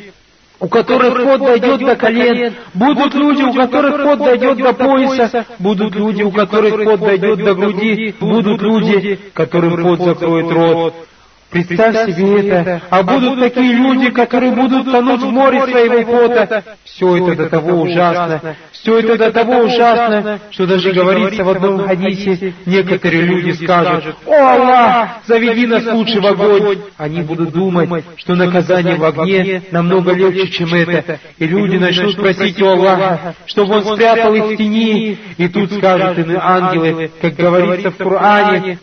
у 0.61 0.67
которых 0.69 1.23
пот 1.23 1.41
дойдет 1.41 1.79
до 1.79 1.95
колен, 1.97 2.53
будут 2.73 3.13
люди, 3.15 3.41
у 3.41 3.53
которых 3.53 4.01
пот 4.01 4.19
дойдет 4.19 4.57
до 4.57 4.73
пояса, 4.73 5.45
будут 5.59 5.95
люди, 5.95 6.23
у 6.23 6.31
которых 6.31 6.85
пот 6.85 6.99
дойдет 7.01 7.43
до 7.43 7.55
груди, 7.55 8.15
будут 8.19 8.61
люди, 8.61 9.19
которым 9.33 9.83
пот 9.83 9.99
закроет 9.99 10.49
рот. 10.51 11.07
Представь 11.53 12.15
себе 12.15 12.49
это. 12.49 12.81
А 12.89 13.03
будут 13.03 13.39
такие 13.39 13.73
люди, 13.73 14.09
которые 14.09 14.51
будут 14.53 14.91
тонуть 14.91 15.21
в 15.21 15.31
море 15.31 15.61
своего 15.61 16.03
пота. 16.03 16.63
Все 16.83 17.17
это 17.17 17.35
до 17.43 17.49
того 17.49 17.81
ужасно. 17.81 18.55
Все 18.71 18.99
это 18.99 19.17
до 19.17 19.31
того 19.31 19.59
ужасно, 19.59 20.39
что 20.51 20.65
даже 20.65 20.91
говорится 20.91 21.43
в 21.43 21.49
одном 21.49 21.87
хадисе, 21.87 22.53
некоторые 22.65 23.21
люди 23.23 23.51
скажут, 23.51 24.15
«О 24.25 24.33
Аллах, 24.33 25.09
заведи 25.25 25.67
нас 25.67 25.85
лучше 25.85 26.19
в 26.19 26.25
огонь!» 26.27 26.79
Они 26.97 27.21
будут 27.21 27.51
думать, 27.51 28.03
что 28.17 28.35
наказание 28.35 28.95
в 28.95 29.05
огне 29.05 29.61
намного 29.71 30.11
легче, 30.11 30.49
чем 30.49 30.73
это. 30.73 31.19
И 31.37 31.45
люди 31.45 31.77
начнут 31.77 32.17
просить 32.17 32.61
у 32.61 32.67
Аллаха, 32.67 33.35
чтобы 33.45 33.75
Он 33.75 33.85
спрятал 33.85 34.33
их 34.33 34.45
в 34.45 34.57
тени. 34.57 35.17
И 35.37 35.47
тут 35.47 35.71
скажут 35.71 36.17
им 36.17 36.37
ангелы, 36.41 37.11
как 37.21 37.35
говорится 37.35 37.91
в 37.91 37.97
Коране, 37.97 38.79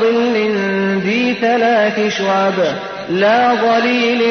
ظل 0.00 0.36
ذي 1.04 1.34
ثلاث 1.40 2.16
شعب 2.18 2.58
لا 3.10 3.54
ظليل 3.54 4.22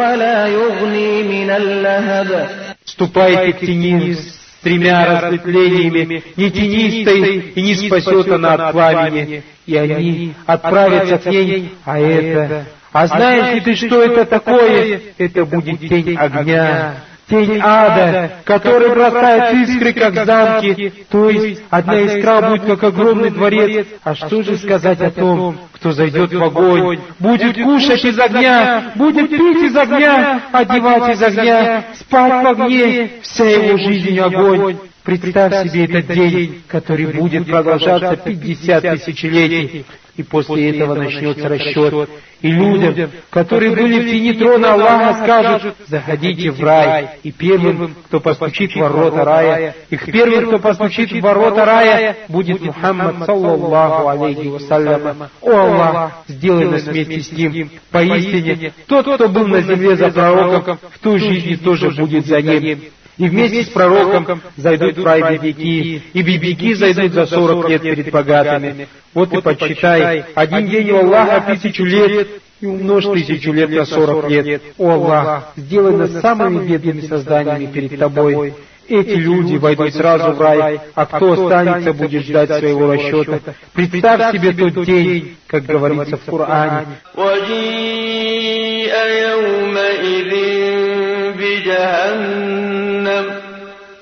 ولا 0.00 0.46
يغني 0.46 1.22
من 1.22 1.50
اللهب 1.50 2.48
Ступайте 2.86 3.52
к 3.52 3.60
тени 3.60 4.12
с 4.12 4.38
тремя 4.62 5.20
разветвлениями, 5.20 6.22
не 6.36 6.50
тенистой, 6.50 7.52
и 7.54 7.60
не 7.60 7.74
спасет 7.74 8.30
она 8.32 8.54
от 8.54 8.72
пламени. 8.72 9.42
И 9.66 9.76
они 9.76 10.32
отправятся 10.46 11.18
к 11.18 11.26
ней, 11.26 11.72
а 11.84 11.98
это... 11.98 12.64
А 12.92 13.06
знаешь 13.08 13.54
ли 13.54 13.60
ты, 13.60 13.74
что 13.74 14.02
это 14.02 14.24
такое? 14.24 15.00
Это 15.18 15.44
будет 15.44 15.80
тень 15.80 16.16
огня, 16.16 16.94
тень 17.31 17.59
ада, 17.63 18.31
который 18.43 18.89
бросает 18.89 19.69
искры, 19.69 19.93
как 19.93 20.25
замки, 20.25 20.93
то 21.09 21.29
есть 21.29 21.63
одна 21.69 22.01
искра 22.01 22.49
будет, 22.49 22.65
как 22.65 22.83
огромный 22.83 23.29
дворец. 23.29 23.87
А 24.03 24.13
что 24.13 24.43
же 24.43 24.57
сказать 24.57 25.01
о 25.01 25.11
том, 25.11 25.57
кто 25.73 25.91
зайдет 25.91 26.33
в 26.33 26.43
огонь, 26.43 26.99
будет 27.19 27.55
кушать 27.55 28.03
из 28.05 28.19
огня, 28.19 28.91
будет 28.95 29.29
пить 29.29 29.63
из 29.63 29.75
огня, 29.75 30.41
одевать 30.51 31.15
из 31.15 31.23
огня, 31.23 31.85
спать 31.95 32.43
в 32.43 32.47
огне, 32.47 33.11
вся 33.21 33.45
его 33.45 33.77
жизнь 33.77 34.19
огонь. 34.19 34.77
Представь 35.03 35.69
себе 35.69 35.85
этот 35.85 36.07
день, 36.13 36.61
который 36.67 37.07
будет 37.07 37.47
продолжаться 37.47 38.15
50 38.17 38.81
тысячелетий, 38.83 39.85
и 40.15 40.23
после 40.23 40.77
этого 40.77 40.95
начнется 40.95 41.47
расчет. 41.49 42.09
И 42.41 42.51
людям, 42.51 43.11
которые 43.29 43.71
были 43.71 43.99
в 44.01 44.11
тени 44.11 44.33
трона 44.33 44.73
Аллаха, 44.73 45.23
скажут, 45.23 45.75
заходите 45.87 46.51
в 46.51 46.61
рай. 46.61 47.09
И 47.23 47.31
первым, 47.31 47.95
кто 48.05 48.19
постучит 48.19 48.73
в 48.73 48.77
ворота 48.77 49.23
рая, 49.23 49.75
их 49.89 50.05
первым, 50.05 50.47
кто 50.47 50.59
постучит 50.59 51.11
в 51.11 51.19
ворота 51.19 51.65
рая, 51.65 52.17
будет 52.27 52.61
Мухаммад, 52.61 53.25
саллаллаху 53.25 54.07
алейхи 54.07 54.47
вассалям. 54.47 55.29
О 55.41 55.49
Аллах, 55.49 56.23
сделай 56.27 56.65
нас 56.65 56.83
вместе 56.83 57.21
с 57.21 57.31
ним. 57.31 57.69
Поистине, 57.91 58.73
тот, 58.87 59.05
кто 59.05 59.29
был 59.29 59.47
на 59.47 59.61
земле 59.61 59.95
за 59.95 60.09
пророком, 60.09 60.77
в 60.91 60.99
той 60.99 61.19
жизни 61.19 61.55
тоже 61.55 61.89
будет 61.91 62.25
за 62.25 62.41
ним. 62.41 62.81
И 63.17 63.27
вместе 63.27 63.63
с 63.63 63.69
пророком 63.69 64.41
зайдут 64.57 64.97
в 64.97 65.05
рай 65.05 65.37
бедняки, 65.37 66.01
и 66.13 66.21
бедняки 66.21 66.73
зайдут 66.73 67.13
за 67.13 67.25
сорок 67.27 67.69
лет 67.69 67.81
перед 67.81 68.11
богатыми. 68.11 68.87
Вот 69.13 69.33
и 69.33 69.41
подсчитай, 69.41 70.25
один 70.33 70.67
день 70.69 70.91
у 70.91 70.97
Аллаха 70.97 71.53
тысячу 71.53 71.83
лет, 71.83 72.27
и 72.61 72.65
умножь 72.65 73.05
тысячу 73.05 73.51
лет 73.51 73.69
на 73.69 73.85
сорок 73.85 74.29
лет. 74.29 74.61
О 74.77 74.91
Аллах, 74.91 75.53
сделай 75.55 75.95
нас 75.95 76.21
самыми 76.21 76.65
бедными 76.65 77.01
созданиями 77.01 77.65
перед 77.65 77.99
Тобой. 77.99 78.53
Эти 78.87 79.11
люди 79.11 79.55
войдут 79.55 79.93
сразу 79.93 80.31
в 80.31 80.41
рай, 80.41 80.81
а 80.95 81.05
кто 81.05 81.33
останется, 81.33 81.93
будет 81.93 82.23
ждать 82.23 82.49
своего 82.49 82.91
расчета. 82.91 83.39
Представь 83.73 84.33
себе 84.33 84.51
тот 84.53 84.85
день, 84.85 85.37
как 85.47 85.65
говорится 85.65 86.17
в 86.17 86.25
Коране. 86.25 86.87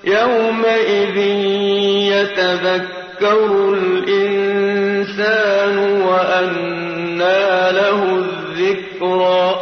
يومئذ 0.08 1.16
يتذكر 2.12 3.74
الإنسان 3.74 5.76
وأنى 6.02 7.72
له 7.72 8.14
الذكرى 8.14 9.54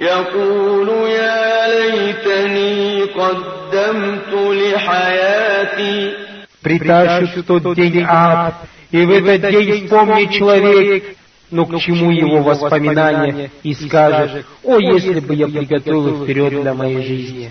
يقول 0.00 0.88
يا 1.08 1.68
ليتني 1.68 3.02
قدمت 3.02 4.32
لحياتي 4.32 6.12
Притащут 6.62 7.36
в 7.36 7.42
тот 7.62 7.76
день 7.76 8.04
ад, 8.08 8.54
и 8.90 9.04
в 9.04 9.10
этот 9.12 9.50
день 9.52 9.84
вспомнит 9.84 10.32
человек, 10.32 11.04
но 11.52 11.64
к 11.64 11.78
чему 11.78 12.10
его 12.10 12.42
воспоминания, 12.42 13.52
и 13.62 13.72
скажет, 13.72 14.44
«О, 14.64 14.80
если 14.80 15.20
бы 15.20 15.36
я 15.36 15.46
приготовил 15.46 16.08
их 16.08 16.24
вперед 16.24 16.60
для 16.60 16.74
моей 16.74 17.06
жизни!» 17.06 17.50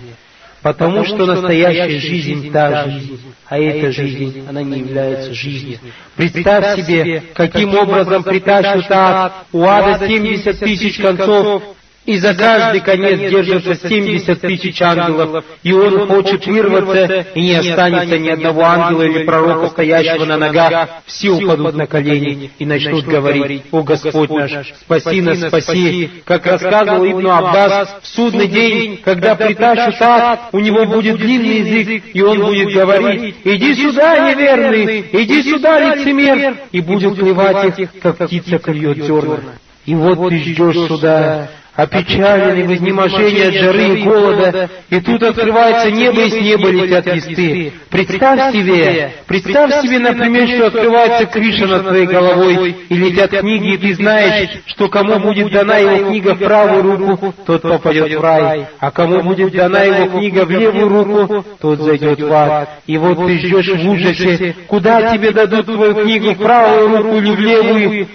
Потому 0.61 1.03
что 1.05 1.25
настоящая 1.25 1.99
жизнь 1.99 2.51
та 2.51 2.85
жизнь, 2.85 3.19
а 3.47 3.57
эта 3.57 3.91
жизнь, 3.91 4.45
она 4.47 4.61
не 4.61 4.79
является 4.79 5.33
жизнью. 5.33 5.79
Представь 6.15 6.75
себе, 6.75 7.23
каким 7.33 7.75
образом 7.75 8.23
притащат 8.23 8.85
ад. 8.91 9.33
У 9.51 9.63
ада 9.63 10.05
70 10.05 10.59
тысяч 10.59 10.97
концов, 10.97 11.63
и 12.11 12.17
за 12.17 12.33
каждый 12.33 12.81
конец 12.81 13.19
держится 13.19 13.87
70 13.87 14.41
тысяч 14.41 14.81
ангелов, 14.81 15.45
и 15.63 15.71
он 15.71 16.07
хочет 16.07 16.45
вырваться, 16.45 17.25
и 17.33 17.41
не 17.41 17.53
останется 17.53 18.19
ни 18.19 18.27
одного 18.27 18.65
ангела 18.65 19.03
или 19.03 19.23
пророка, 19.23 19.67
стоящего 19.69 20.25
на 20.25 20.37
ногах, 20.37 20.89
все 21.05 21.29
упадут 21.29 21.75
на 21.75 21.87
колени 21.87 22.51
и 22.59 22.65
начнут 22.65 23.05
говорить, 23.05 23.63
«О 23.71 23.81
Господь 23.83 24.29
наш, 24.29 24.73
спаси 24.81 25.21
нас, 25.21 25.39
спаси!» 25.39 26.09
Как 26.25 26.45
рассказывал 26.45 27.05
Ибн 27.05 27.27
Аббас, 27.27 27.95
в 28.01 28.07
судный 28.07 28.47
день, 28.47 28.99
когда 29.03 29.35
притащат 29.35 30.01
ад, 30.01 30.39
у 30.51 30.59
него 30.59 30.85
будет 30.85 31.15
длинный 31.15 31.59
язык, 31.59 32.03
и 32.13 32.21
он 32.21 32.39
будет 32.39 32.73
говорить, 32.73 33.35
«Иди 33.45 33.73
сюда, 33.75 34.31
неверный! 34.31 35.05
Иди 35.13 35.43
сюда, 35.43 35.79
лицемер!» 35.79 36.57
И 36.73 36.81
будет 36.81 37.15
клевать 37.17 37.79
их, 37.79 37.89
как 38.01 38.17
птица 38.17 38.59
клюет 38.59 38.97
зерна. 39.05 39.39
И 39.85 39.95
вот 39.95 40.29
ты 40.29 40.37
ждешь 40.39 40.87
сюда, 40.87 41.49
опечаленный 41.75 42.63
в 42.63 42.73
изнеможении 42.73 43.47
от 43.47 43.53
жары 43.53 43.99
и 43.99 44.03
голода, 44.03 44.69
и 44.89 44.99
тут 44.99 45.23
открывается 45.23 45.91
небо, 45.91 46.21
и 46.21 46.29
с 46.29 46.33
неба 46.33 46.69
летят 46.69 47.05
листы. 47.07 47.73
Представь 47.89 48.53
себе, 48.53 49.13
представь 49.27 49.81
себе, 49.81 49.99
например, 49.99 50.47
что 50.47 50.67
открывается 50.67 51.25
крыша 51.27 51.67
над 51.67 51.87
твоей 51.87 52.07
головой, 52.07 52.75
и 52.89 52.95
летят 52.95 53.31
книги, 53.31 53.75
и 53.75 53.77
ты 53.77 53.93
знаешь, 53.93 54.49
что 54.65 54.89
кому 54.89 55.19
будет 55.19 55.51
дана 55.51 55.77
его 55.77 56.09
книга 56.09 56.35
в 56.35 56.39
правую 56.39 56.97
руку, 56.97 57.33
тот 57.45 57.61
попадет 57.61 58.13
в 58.13 58.21
рай, 58.21 58.67
а 58.79 58.91
кому 58.91 59.21
будет 59.21 59.53
дана 59.53 59.83
его 59.83 60.17
книга 60.17 60.45
в 60.45 60.51
левую 60.51 60.89
руку, 60.89 61.45
тот 61.59 61.79
зайдет 61.79 62.19
в 62.19 62.33
ад. 62.33 62.69
И 62.87 62.97
вот 62.97 63.25
ты 63.25 63.39
ждешь 63.39 63.69
в 63.69 63.89
ужасе, 63.89 64.55
куда 64.67 65.13
тебе 65.13 65.31
дадут 65.31 65.65
твою 65.65 65.93
книгу? 65.95 66.31
в 66.31 66.37
правую 66.37 66.97
руку 66.97 67.17
или 67.17 67.31
в 67.31 67.39
левую, 67.39 68.07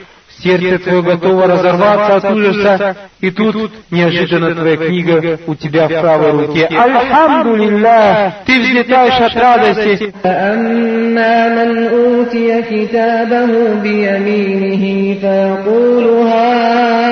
Сердце 0.44 0.80
твое 0.80 1.02
готово 1.04 1.46
разорваться 1.48 2.16
от 2.16 2.26
ужаса, 2.32 2.96
и 3.20 3.30
тут 3.30 3.72
неожиданно 3.92 4.56
твоя 4.56 4.78
книга 4.78 5.40
у 5.46 5.56
тебя 5.56 5.88
в 5.88 6.02
правой 6.02 6.32
руке. 6.32 6.66
Альхамдулилля, 6.66 8.34
ты 8.46 8.60
взлетаешь 8.60 9.20
от 9.20 9.36
радости. 9.36 10.14
فأما 10.24 11.50
من 11.50 11.88
أوتي 11.88 12.62
كتابه 12.62 13.74
بيمينه 13.84 15.20
فيقول 15.22 16.06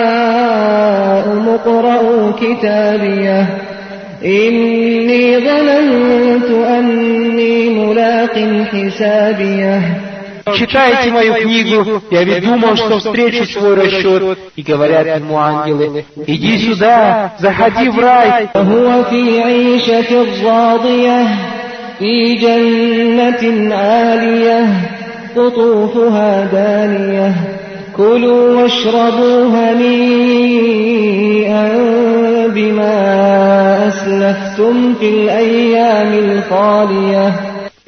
هاؤم 0.09 0.69
اقرءوا 1.49 2.31
كتابيه 2.31 3.47
إني 4.25 5.37
ظننت 5.39 6.49
أني 6.67 7.69
ملاق 7.69 8.35
حسابيه 8.71 10.02
читайте 10.55 11.11
мою 11.11 11.33
книгу, 11.35 12.01
я 12.11 12.23
ведь 12.23 12.43
думал, 12.43 12.75
что 12.75 12.99
встречу 12.99 13.45
свой 13.45 13.75
расчет. 13.75 14.39
И 14.55 14.61
говорят 14.61 15.07
ему 15.07 15.37
ангелы, 15.37 16.05
иди 16.27 16.57
сюда, 16.59 17.33
заходи 17.39 17.89
в 17.89 17.99
рай. 17.99 18.49
في 21.99 22.35
جنة 22.35 23.75
عالية 23.75 24.65
قطوفها 25.35 26.45
دانية 26.53 27.33
كلوا 27.97 28.61
واشربوا 28.61 29.45
هنيئا 29.55 30.97
بما 32.47 32.97
أسلفتم 33.87 34.93
في 34.99 35.09
الأيام 35.09 36.13
الخالية 36.13 37.33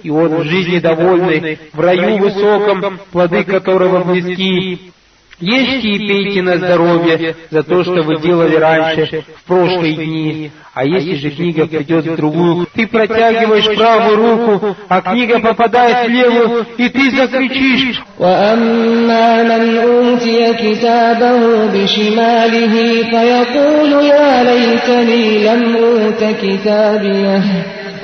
и 0.06 0.10
он 0.10 0.44
жизни 0.44 0.78
довольный, 0.78 1.58
в 1.72 1.80
раю 1.80 2.18
высоком, 2.18 3.00
плоды 3.10 3.42
которого 3.42 4.04
близки. 4.04 4.92
Ешьте 5.38 5.88
и 5.88 5.98
пейте 5.98 6.42
на 6.42 6.56
здоровье 6.56 7.34
за 7.50 7.62
то, 7.62 7.82
что 7.82 8.02
вы 8.02 8.20
делали 8.20 8.54
раньше, 8.54 9.24
в 9.42 9.44
прошлые 9.44 9.94
дни. 9.94 10.50
А 10.72 10.84
если 10.84 11.14
же 11.16 11.30
книга 11.30 11.66
придет 11.66 12.06
в 12.06 12.16
другую, 12.16 12.66
ты 12.72 12.86
протягиваешь 12.86 13.76
правую 13.76 14.16
руку, 14.16 14.76
а, 14.88 14.98
а 14.98 15.12
книга 15.12 15.40
попадает 15.40 16.06
в 16.06 16.10
левую, 16.10 16.66
и 16.78 16.88
ты 16.88 17.10
закричишь. 17.10 18.02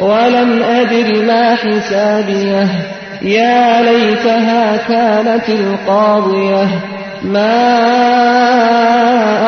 ولم 0.02 0.62
أدر 0.62 1.24
ما 1.26 1.54
حسابيه. 1.54 2.68
يا 3.22 3.82
ليتها 3.82 4.76
كانت 4.88 5.48
القاضية. 5.48 6.68
ما 7.22 7.68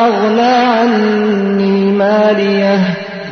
أغنى 0.07 0.41
عني 0.41 1.91
ماليه. 1.91 2.79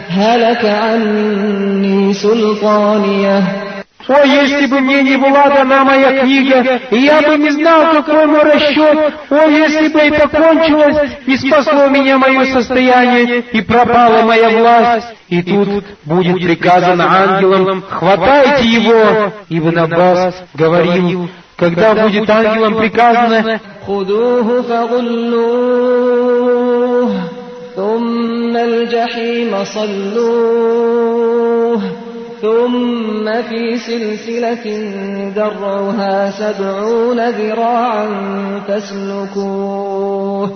هلك 0.09 0.65
عني 0.65 2.13
سلطانيه. 2.13 3.62
О, 4.08 4.24
если 4.24 4.66
бы 4.66 4.80
мне 4.80 5.02
не 5.02 5.16
была 5.16 5.48
дана 5.48 5.84
моя 5.84 6.20
книга, 6.20 6.80
и 6.90 6.98
я 6.98 7.20
бы 7.20 7.36
не 7.36 7.50
знал, 7.50 7.92
какой 7.92 8.26
мой 8.26 8.42
расчет, 8.42 9.14
о, 9.28 9.46
если 9.48 9.88
бы 9.88 10.00
это 10.00 10.28
кончилось, 10.28 11.12
и 11.26 11.36
спасло 11.36 11.88
меня 11.88 12.16
мое 12.16 12.46
состояние, 12.46 13.40
и 13.52 13.60
пропала 13.60 14.22
моя 14.22 14.48
власть. 14.48 15.08
И 15.28 15.42
тут 15.42 15.84
будет 16.04 16.42
приказано 16.42 17.04
ангелам, 17.04 17.84
хватайте 17.88 18.66
его. 18.66 19.32
Ибн 19.50 19.78
Аббас 19.78 20.34
говорил, 20.54 21.28
когда 21.56 21.94
будет 21.94 22.30
ангелам 22.30 22.76
приказано, 22.76 23.60
ثم 27.78 28.56
الجحيم 28.56 29.64
صلوه 29.64 30.68
ثم 32.42 33.42
في 33.42 33.78
سلسلة 33.78 34.64
درعها 35.36 36.30
سبعون 36.30 37.30
ذراعا 37.30 38.08
فاسلكوه 38.68 40.48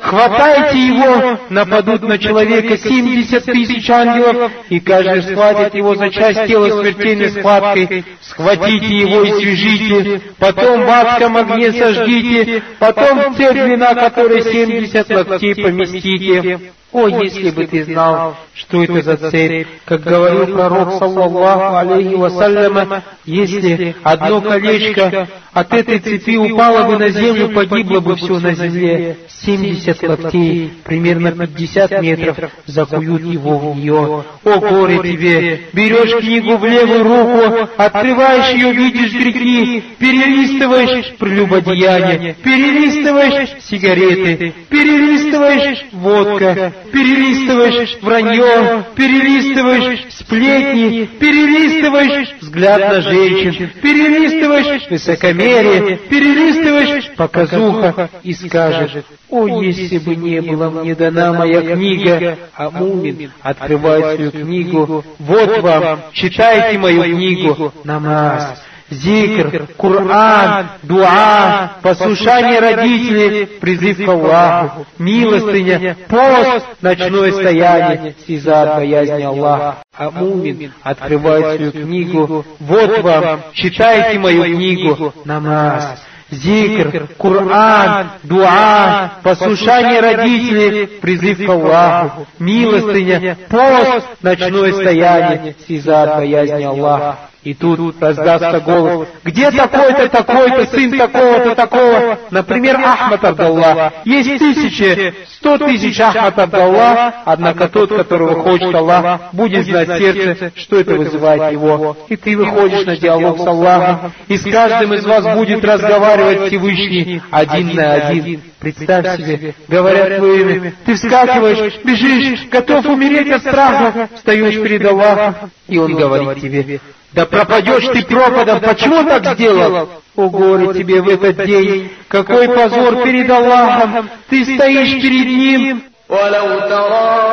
Хватайте 0.00 0.78
его, 0.88 1.38
нападут 1.48 2.02
на 2.02 2.18
человека 2.18 2.76
семьдесят 2.76 3.44
тысяч 3.44 3.88
ангелов, 3.88 4.50
и 4.68 4.80
каждый 4.80 5.22
схватит 5.22 5.74
его 5.74 5.94
за 5.94 6.10
часть 6.10 6.46
тела 6.46 6.68
смертельной 6.70 7.30
схваткой. 7.30 8.04
Схватите 8.20 8.96
его 8.96 9.22
и 9.22 9.30
свяжите, 9.32 10.20
потом 10.38 10.84
в 10.84 10.90
адском 10.90 11.36
огне 11.36 11.72
сожгите, 11.72 12.62
потом 12.78 13.32
в 13.32 13.36
цепь 13.36 13.52
длина 13.52 13.94
которой 13.94 14.42
семьдесят 14.42 15.08
локтей 15.08 15.54
поместите. 15.54 16.72
О, 16.93 17.07
если 17.07 17.49
бы 17.51 17.67
ты 17.67 17.83
знал, 17.83 18.37
что 18.53 18.81
это 18.81 19.01
за 19.01 19.17
цепь, 19.29 19.67
как 19.83 20.03
говорил 20.03 20.47
пророк, 20.47 20.93
саллаллаху 20.99 21.75
алейхи 21.75 22.15
вассаляма, 22.15 23.03
если 23.25 23.93
одно 24.03 24.41
колечко 24.41 25.27
от 25.51 25.73
этой 25.73 25.99
цепи 25.99 26.37
упало 26.37 26.87
бы 26.87 26.97
на 26.97 27.09
землю, 27.09 27.49
погибло 27.49 27.99
бы 27.99 28.15
все 28.15 28.39
на 28.39 28.53
земле. 28.53 29.17
Семьдесят 29.27 30.01
локтей, 30.01 30.73
примерно 30.83 31.31
пятьдесят 31.31 32.01
метров, 32.01 32.51
закуют 32.65 33.23
его 33.23 33.59
в 33.59 33.75
нее. 33.75 34.23
О, 34.43 34.59
горе 34.59 34.97
тебе! 34.99 35.61
Берешь 35.73 36.21
книгу 36.21 36.57
в 36.57 36.65
левую 36.65 37.03
руку, 37.03 37.69
открываешь 37.75 38.55
ее, 38.55 38.71
видишь 38.71 39.11
грехи, 39.11 39.83
перелистываешь 39.99 41.15
прелюбодеяние, 41.17 42.35
перелистываешь 42.35 43.63
сигареты, 43.63 44.53
перелистываешь 44.69 45.85
водка, 45.91 46.73
перелистываешь 46.91 47.97
вранье, 48.01 48.85
перелистываешь 48.95 50.05
сплетни, 50.09 51.05
перелистываешь 51.19 52.35
взгляд 52.41 52.79
на 52.79 53.01
женщин, 53.01 53.69
перелистываешь 53.81 54.89
высокомерие, 54.89 55.97
перелистываешь 55.97 57.11
показуха 57.15 58.09
и 58.23 58.33
скажешь, 58.33 59.03
«О, 59.29 59.47
если 59.61 59.97
бы 59.97 60.15
не 60.15 60.41
была 60.41 60.69
мне 60.69 60.95
дана 60.95 61.33
моя 61.33 61.61
книга!» 61.61 62.37
А 62.55 62.69
Мумин 62.69 63.31
открывает 63.41 64.15
свою 64.15 64.31
книгу, 64.31 65.05
«Вот 65.19 65.61
вам, 65.61 66.01
читайте 66.13 66.77
мою 66.77 67.03
книгу, 67.03 67.73
намаз». 67.83 68.61
Зикр, 68.89 69.67
Кур'ан, 69.75 70.69
дуа, 70.83 71.73
послушание 71.81 72.59
родителей, 72.59 73.45
призыв 73.45 74.05
к 74.05 74.07
Аллаху, 74.07 74.85
милостыня, 74.97 75.97
пост, 76.07 76.65
ночное 76.81 77.31
стояние, 77.33 78.15
слеза 78.25 78.61
от 78.61 78.75
боязни 78.77 79.23
Аллаха. 79.23 79.77
А 79.93 80.09
Мумин 80.09 80.71
открывает 80.83 81.57
свою 81.57 81.71
книгу, 81.71 82.45
вот 82.59 82.99
вам, 83.01 83.41
читайте 83.53 84.19
мою 84.19 84.43
книгу, 84.43 85.13
намаз 85.25 85.99
зикр, 86.29 87.07
Кур'ан, 87.17 88.11
дуа, 88.23 89.13
послушание 89.23 89.99
родителей, 89.99 90.87
призыв 90.87 91.45
к 91.45 91.49
Аллаху, 91.49 92.27
милостыня, 92.39 93.37
пост, 93.49 94.07
ночное 94.21 94.73
стояние, 94.73 95.55
слеза 95.65 96.03
от 96.03 96.17
боязни 96.17 96.63
Аллаха. 96.63 97.17
И 97.43 97.53
тут 97.53 98.01
раздастся 98.01 98.59
голос, 98.59 99.07
где 99.23 99.51
такой-то, 99.51 100.09
такой-то, 100.09 100.65
сын 100.65 100.97
такого-то, 100.97 101.55
такого, 101.55 102.19
например, 102.31 102.77
Ахмад 102.77 103.23
Абдаллах. 103.23 103.93
Есть 104.05 104.39
тысячи, 104.39 105.13
сто 105.37 105.57
тысяч 105.57 105.99
Ахмад 105.99 106.37
Абдаллах, 106.37 107.13
однако 107.25 107.69
тот, 107.69 107.95
которого 107.95 108.41
хочет 108.41 108.73
Аллах, 108.73 109.33
будет 109.33 109.65
знать 109.65 109.97
сердце, 109.97 110.51
что 110.55 110.79
это 110.79 110.95
вызывает 110.95 111.53
его. 111.53 111.95
И 112.09 112.15
ты 112.17 112.35
выходишь 112.35 112.85
на 112.85 112.97
диалог 112.97 113.39
с 113.39 113.47
Аллахом, 113.47 114.13
и 114.27 114.37
с 114.37 114.43
каждым 114.43 114.93
из 114.95 115.05
вас 115.05 115.37
будет 115.37 115.63
разговаривать 115.63 116.47
Всевышний 116.47 117.21
один 117.31 117.75
на 117.75 117.93
один. 117.93 118.41
Представь 118.59 119.17
себе, 119.17 119.53
говорят 119.67 120.17
твое 120.17 120.41
имя, 120.41 120.73
ты 120.85 120.95
вскакиваешь, 120.95 121.75
бежишь, 121.83 122.47
готов 122.49 122.85
умереть 122.87 123.31
от 123.31 123.41
страха, 123.41 124.09
встаешь 124.15 124.55
перед 124.55 124.83
Аллахом, 124.83 125.51
и 125.67 125.77
Он 125.77 125.95
говорит 125.95 126.41
тебе, 126.41 126.79
да 127.12 127.26
пропадешь 127.26 127.86
ты 127.92 128.02
пропадом, 128.04 128.60
почему 128.60 129.04
так 129.04 129.34
сделал? 129.34 129.88
О 130.16 130.28
горе 130.28 130.72
тебе 130.74 131.00
в 131.02 131.08
этот 131.08 131.46
день, 131.46 131.90
какой 132.08 132.48
позор 132.48 133.02
перед 133.02 133.30
Аллахом, 133.30 134.08
ты 134.28 134.44
стоишь 134.44 135.02
перед 135.02 135.26
Ним. 135.26 135.82
ولو 136.08 136.60
ترى 136.68 137.32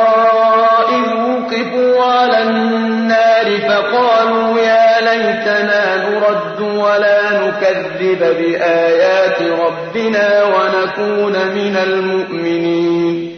إذ 0.88 1.06
وقفوا 1.14 2.04
على 2.04 2.42
النار 2.42 3.58
فقالوا 3.68 4.58
يا 4.58 5.00
ليتنا 5.00 6.08
نرد 6.08 6.60
ولا 6.60 7.20
نكذب 7.42 8.18
بآيات 8.18 9.42
ربنا 9.42 10.44
ونكون 10.44 11.32
من 11.32 11.76
المؤمنين 11.76 13.33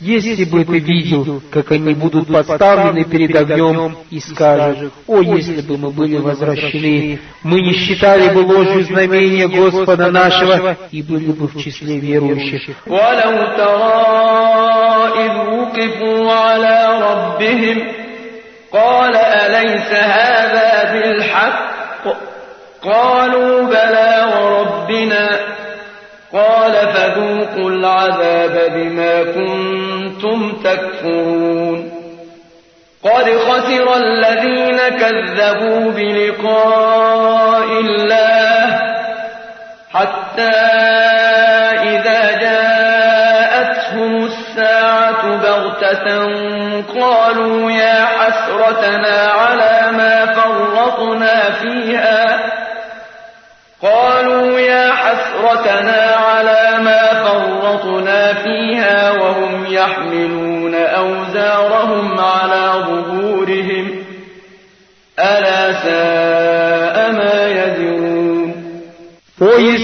Если 0.00 0.44
бы 0.44 0.64
ты 0.64 0.78
видел, 0.80 1.40
как 1.50 1.70
они 1.72 1.94
будут 1.94 2.28
подставлены 2.28 3.04
перед 3.04 3.34
огнем, 3.34 3.96
и 4.10 4.20
скажут, 4.20 4.92
«О, 5.06 5.20
если 5.20 5.62
бы 5.62 5.78
мы 5.78 5.90
были 5.90 6.18
возвращены, 6.18 7.20
мы 7.42 7.60
не 7.60 7.72
считали 7.72 8.34
бы 8.34 8.40
ложью 8.40 8.82
знамения 8.84 9.48
Господа 9.48 10.10
нашего 10.10 10.76
и 10.90 11.00
были 11.02 11.32
бы 11.32 11.46
в 11.46 11.56
числе 11.62 11.98
верующих». 11.98 12.76
ولو 12.86 13.32
ترى 13.56 14.34
إذ 15.24 15.32
وقفوا 15.54 16.32
على 16.32 16.78
ربهم 17.08 17.78
قال 18.72 19.16
أليس 19.16 19.90
هذا 19.92 20.92
بالحق 20.92 22.04
قالوا 22.82 23.62
بلى 23.62 24.32
وربنا 24.34 25.54
قال 26.32 26.72
فذوقوا 26.72 27.70
العذاب 27.70 28.72
بما 28.74 29.22
كنتم 29.22 29.87
تكفرون. 30.63 31.91
قد 33.03 33.37
خسر 33.37 33.97
الذين 33.97 34.77
كذبوا 34.77 35.91
بلقاء 35.91 37.63
الله 37.63 38.79
حتى 39.93 40.59
إذا 41.83 42.39
جاءتهم 42.41 44.25
الساعة 44.25 45.37
بغتة 45.37 46.07
قالوا 46.99 47.71
يا 47.71 48.05
حسرتنا 48.05 49.27
على 49.27 49.91
ما 49.91 50.25
فرطنا 50.25 51.51
فيها. 51.51 52.39
قالوا 53.83 54.59
يا 54.59 54.91
حسرتنا 54.91 56.18
ألا 65.19 65.73
ساء 65.83 67.11
ما 67.11 67.47
يزرون 67.47 68.53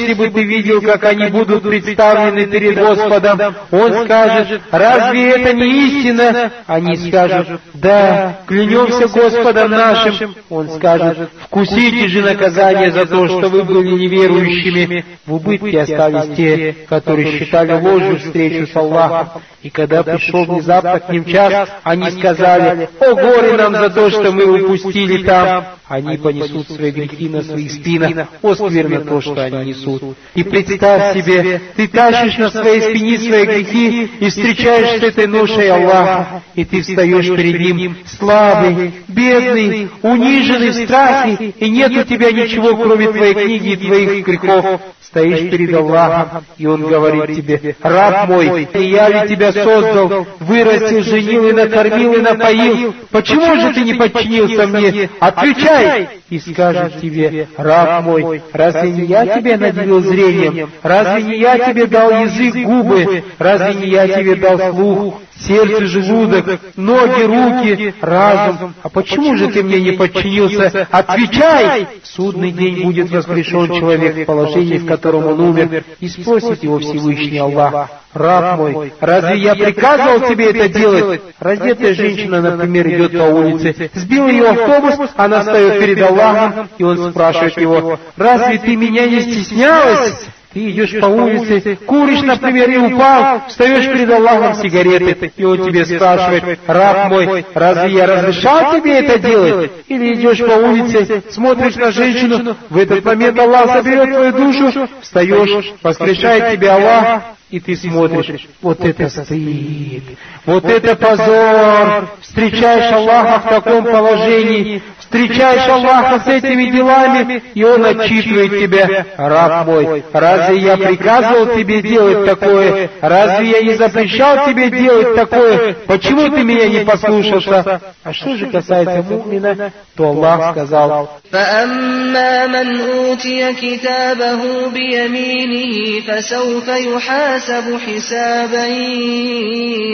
если 0.06 0.14
бы 0.14 0.30
ты 0.30 0.44
видел, 0.44 0.82
как 0.82 1.04
они 1.06 1.28
будут 1.30 1.64
представлены 1.64 2.46
перед 2.46 2.78
Господом, 2.78 3.56
Он 3.72 4.06
скажет, 4.06 4.62
разве 4.72 5.32
это 5.32 5.54
не 5.54 5.88
истина? 5.88 6.52
Они 6.68 6.96
скажут, 6.96 7.60
да, 7.74 8.40
клянемся 8.48 9.08
Господом 9.08 9.72
нашим. 9.72 10.36
Он 10.50 10.70
скажет, 10.70 11.30
вкусите 11.44 12.08
же 12.08 12.22
наказание 12.22 12.92
за 12.92 13.06
то, 13.06 13.28
что 13.28 13.50
вы 13.50 13.64
были 13.64 14.04
неверующими. 14.04 15.06
В 15.26 15.36
убытке 15.36 15.82
остались 15.82 16.36
те, 16.36 16.76
которые 16.88 17.40
считали 17.40 17.74
ложью 17.74 18.20
встречу 18.20 18.72
с 18.72 18.76
Аллахом. 18.76 19.42
И 19.64 19.70
когда 19.72 20.04
пришел 20.04 20.46
внезапно 20.46 21.00
к 21.00 21.10
ним 21.10 21.26
час, 21.26 21.70
они 21.84 22.12
сказали, 22.12 22.88
о 23.00 23.16
горе 23.16 23.54
нам 23.54 23.74
за 23.74 23.90
то, 23.90 24.10
что 24.12 24.32
мы 24.32 24.64
упустили 24.64 25.24
там. 25.24 25.66
Они 25.88 26.18
понесут 26.18 26.68
свои 26.68 26.92
грехи 26.92 27.30
на 27.30 27.44
своих 27.44 27.72
спинах. 27.72 28.28
О, 28.42 28.56
скверно 28.56 29.02
то, 29.02 29.22
что 29.22 29.44
они 29.44 29.70
несут. 29.70 29.95
И 30.34 30.44
представь 30.44 31.14
себе, 31.14 31.62
ты 31.76 31.88
тащишь 31.88 32.38
на 32.38 32.50
своей 32.50 32.82
спине 32.82 33.18
свои 33.18 33.46
грехи 33.46 34.10
и 34.20 34.30
встречаешь 34.30 35.00
с 35.00 35.04
этой 35.04 35.28
ношей 35.28 35.70
Аллаха, 35.70 36.44
и 36.56 36.66
ты 36.66 36.82
встаешь 36.82 37.28
перед 37.28 37.76
Ним 37.76 37.98
слабый, 38.18 38.94
бедный, 39.08 39.90
униженный 40.02 40.70
в 40.70 40.86
страхе, 40.86 41.54
и 41.58 41.70
нет 41.70 41.92
у 41.92 42.04
тебя 42.04 42.32
ничего, 42.32 42.76
кроме 42.76 43.12
твоей 43.12 43.34
книги 43.34 43.70
и 43.74 43.76
твоих 43.76 44.26
грехов. 44.26 44.82
Стоишь 45.02 45.50
перед 45.50 45.74
Аллахом, 45.74 46.44
и 46.58 46.66
Он 46.66 46.82
говорит 46.82 47.38
тебе, 47.38 47.76
«Раб 47.82 48.28
мой, 48.28 48.68
и 48.74 48.84
я 48.90 49.08
ли 49.08 49.30
тебя 49.30 49.54
создал, 49.54 50.28
вырастил, 50.40 51.04
женил 51.04 51.48
и 51.48 51.54
накормил 51.54 52.14
и 52.16 52.22
напоил, 52.22 52.94
почему 53.12 53.56
же 53.62 53.74
ты 53.74 53.84
не 53.84 53.94
подчинился 53.94 54.68
мне? 54.68 55.10
Отвечай!» 55.20 56.10
И 56.30 56.40
скажет 56.40 57.00
тебе, 57.00 57.48
«Раб 57.56 58.04
мой, 58.04 58.42
разве 58.52 58.92
не 58.92 59.06
я 59.06 59.26
тебя 59.28 59.58
наделил 59.86 60.02
зрением? 60.02 60.70
Разве 60.84 61.24
не 61.24 61.40
я 61.40 61.58
тебе 61.58 61.86
дал 61.88 62.12
язык, 62.12 62.56
губы? 62.66 63.24
Разве 63.38 63.74
не 63.76 63.88
я 63.88 64.08
тебе 64.08 64.36
дал 64.36 64.58
слух? 64.74 65.22
Сердце, 65.40 65.86
желудок, 65.86 66.60
ноги, 66.76 67.24
руки, 67.24 67.94
разум. 68.02 68.74
А 68.82 68.90
почему 68.90 69.36
же 69.36 69.48
ты 69.50 69.64
мне 69.64 69.82
не 69.82 69.92
подчинился? 69.92 70.88
Отвечай! 70.92 71.88
В 72.02 72.08
судный 72.08 72.52
день 72.52 72.84
будет 72.84 73.10
воскрешен 73.12 73.68
человек 73.68 74.18
в 74.18 74.26
положении, 74.26 74.78
в 74.78 74.86
котором 74.86 75.28
он 75.28 75.40
умер, 75.40 75.84
и 76.00 76.08
спросит 76.08 76.64
его 76.64 76.80
Всевышний 76.80 77.38
Аллах, 77.38 77.90
раб 78.14 78.58
мой, 78.58 78.94
разве 79.00 79.40
я 79.40 79.56
приказывал 79.56 80.28
тебе 80.28 80.52
это 80.52 80.70
делать? 80.70 81.22
Раздетая 81.40 81.94
женщина, 81.94 82.42
например, 82.42 82.88
идет 82.90 83.12
по 83.18 83.24
улице, 83.24 83.92
сбил 83.94 84.28
ее 84.28 84.50
автобус, 84.50 85.10
она 85.16 85.42
встает 85.42 85.80
перед 85.80 86.02
Аллахом, 86.02 86.70
и 86.78 86.84
он 86.84 87.12
спрашивает 87.12 87.58
его, 87.58 88.00
разве 88.16 88.60
ты 88.60 88.76
меня 88.76 89.08
не 89.08 89.22
стеснялась? 89.22 90.26
Ты 90.56 90.70
идешь 90.70 90.98
по 91.02 91.08
улице, 91.08 91.78
куришь, 91.86 92.22
например, 92.22 92.70
и 92.70 92.78
упал, 92.78 93.42
встаешь 93.50 93.86
перед 93.88 94.10
Аллахом 94.10 94.54
сигареты, 94.56 95.34
и 95.36 95.44
он 95.44 95.66
тебе 95.66 95.86
спрашивает, 95.86 96.60
раб 96.66 97.10
мой, 97.10 97.46
разве 97.54 97.92
я 97.92 98.06
разрешал 98.08 98.80
тебе 98.80 99.00
это 99.00 99.20
делать? 99.20 99.72
Или 99.90 100.14
идешь 100.14 100.40
по 100.40 100.54
улице, 100.54 101.24
смотришь 101.30 101.76
на 101.76 101.92
женщину, 101.92 102.56
в 102.70 102.78
этот 102.78 103.04
момент 103.04 103.38
Аллах 103.38 103.84
заберет 103.84 104.10
твою 104.10 104.32
душу, 104.32 104.88
встаешь, 105.02 105.74
воскрешает 105.84 106.58
тебя 106.58 106.76
Аллах, 106.76 107.24
и 107.55 107.61
ты 107.61 107.77
смотришь, 107.77 108.49
вот 108.63 108.81
это 108.85 109.09
стыд, 109.09 110.05
вот 110.47 110.65
это 110.65 110.97
позор, 110.97 112.09
встречаешь 112.21 112.93
Аллаха 112.93 113.41
в 113.41 113.51
таком 113.51 113.85
положении, 113.85 114.83
встречаешь 114.99 115.69
Аллаха 115.69 116.21
с 116.21 116.29
этими 116.29 116.71
делами, 116.71 117.43
и 117.55 117.65
Он 117.65 117.85
отчитывает 117.85 118.51
тебя, 118.51 119.07
раб 119.17 119.67
мой, 119.67 120.05
разве 120.13 120.59
я 120.59 120.77
приказывал 120.77 121.55
тебе 121.57 121.83
делать 121.83 122.27
такое, 122.27 122.91
разве 123.01 123.51
я 123.51 123.63
не 123.63 123.75
запрещал 123.75 124.47
тебе 124.47 124.71
делать 124.71 125.15
такое, 125.15 125.75
почему 125.87 126.29
ты 126.31 126.45
меня 126.45 126.69
не 126.69 126.85
послушался? 126.85 127.81
А 128.05 128.13
что 128.13 128.37
же 128.37 128.47
касается 128.47 129.03
мумина, 129.03 129.73
то 129.97 130.05
Аллах 130.05 130.53
сказал, 130.53 131.21
فأما 131.33 132.47
من 132.47 132.81
أوتي 132.81 133.53
كتابه 133.53 134.69
بيمينه 134.69 136.01
فسوف 136.01 136.69
يحاسب 136.69 137.44
حسابا 137.87 138.67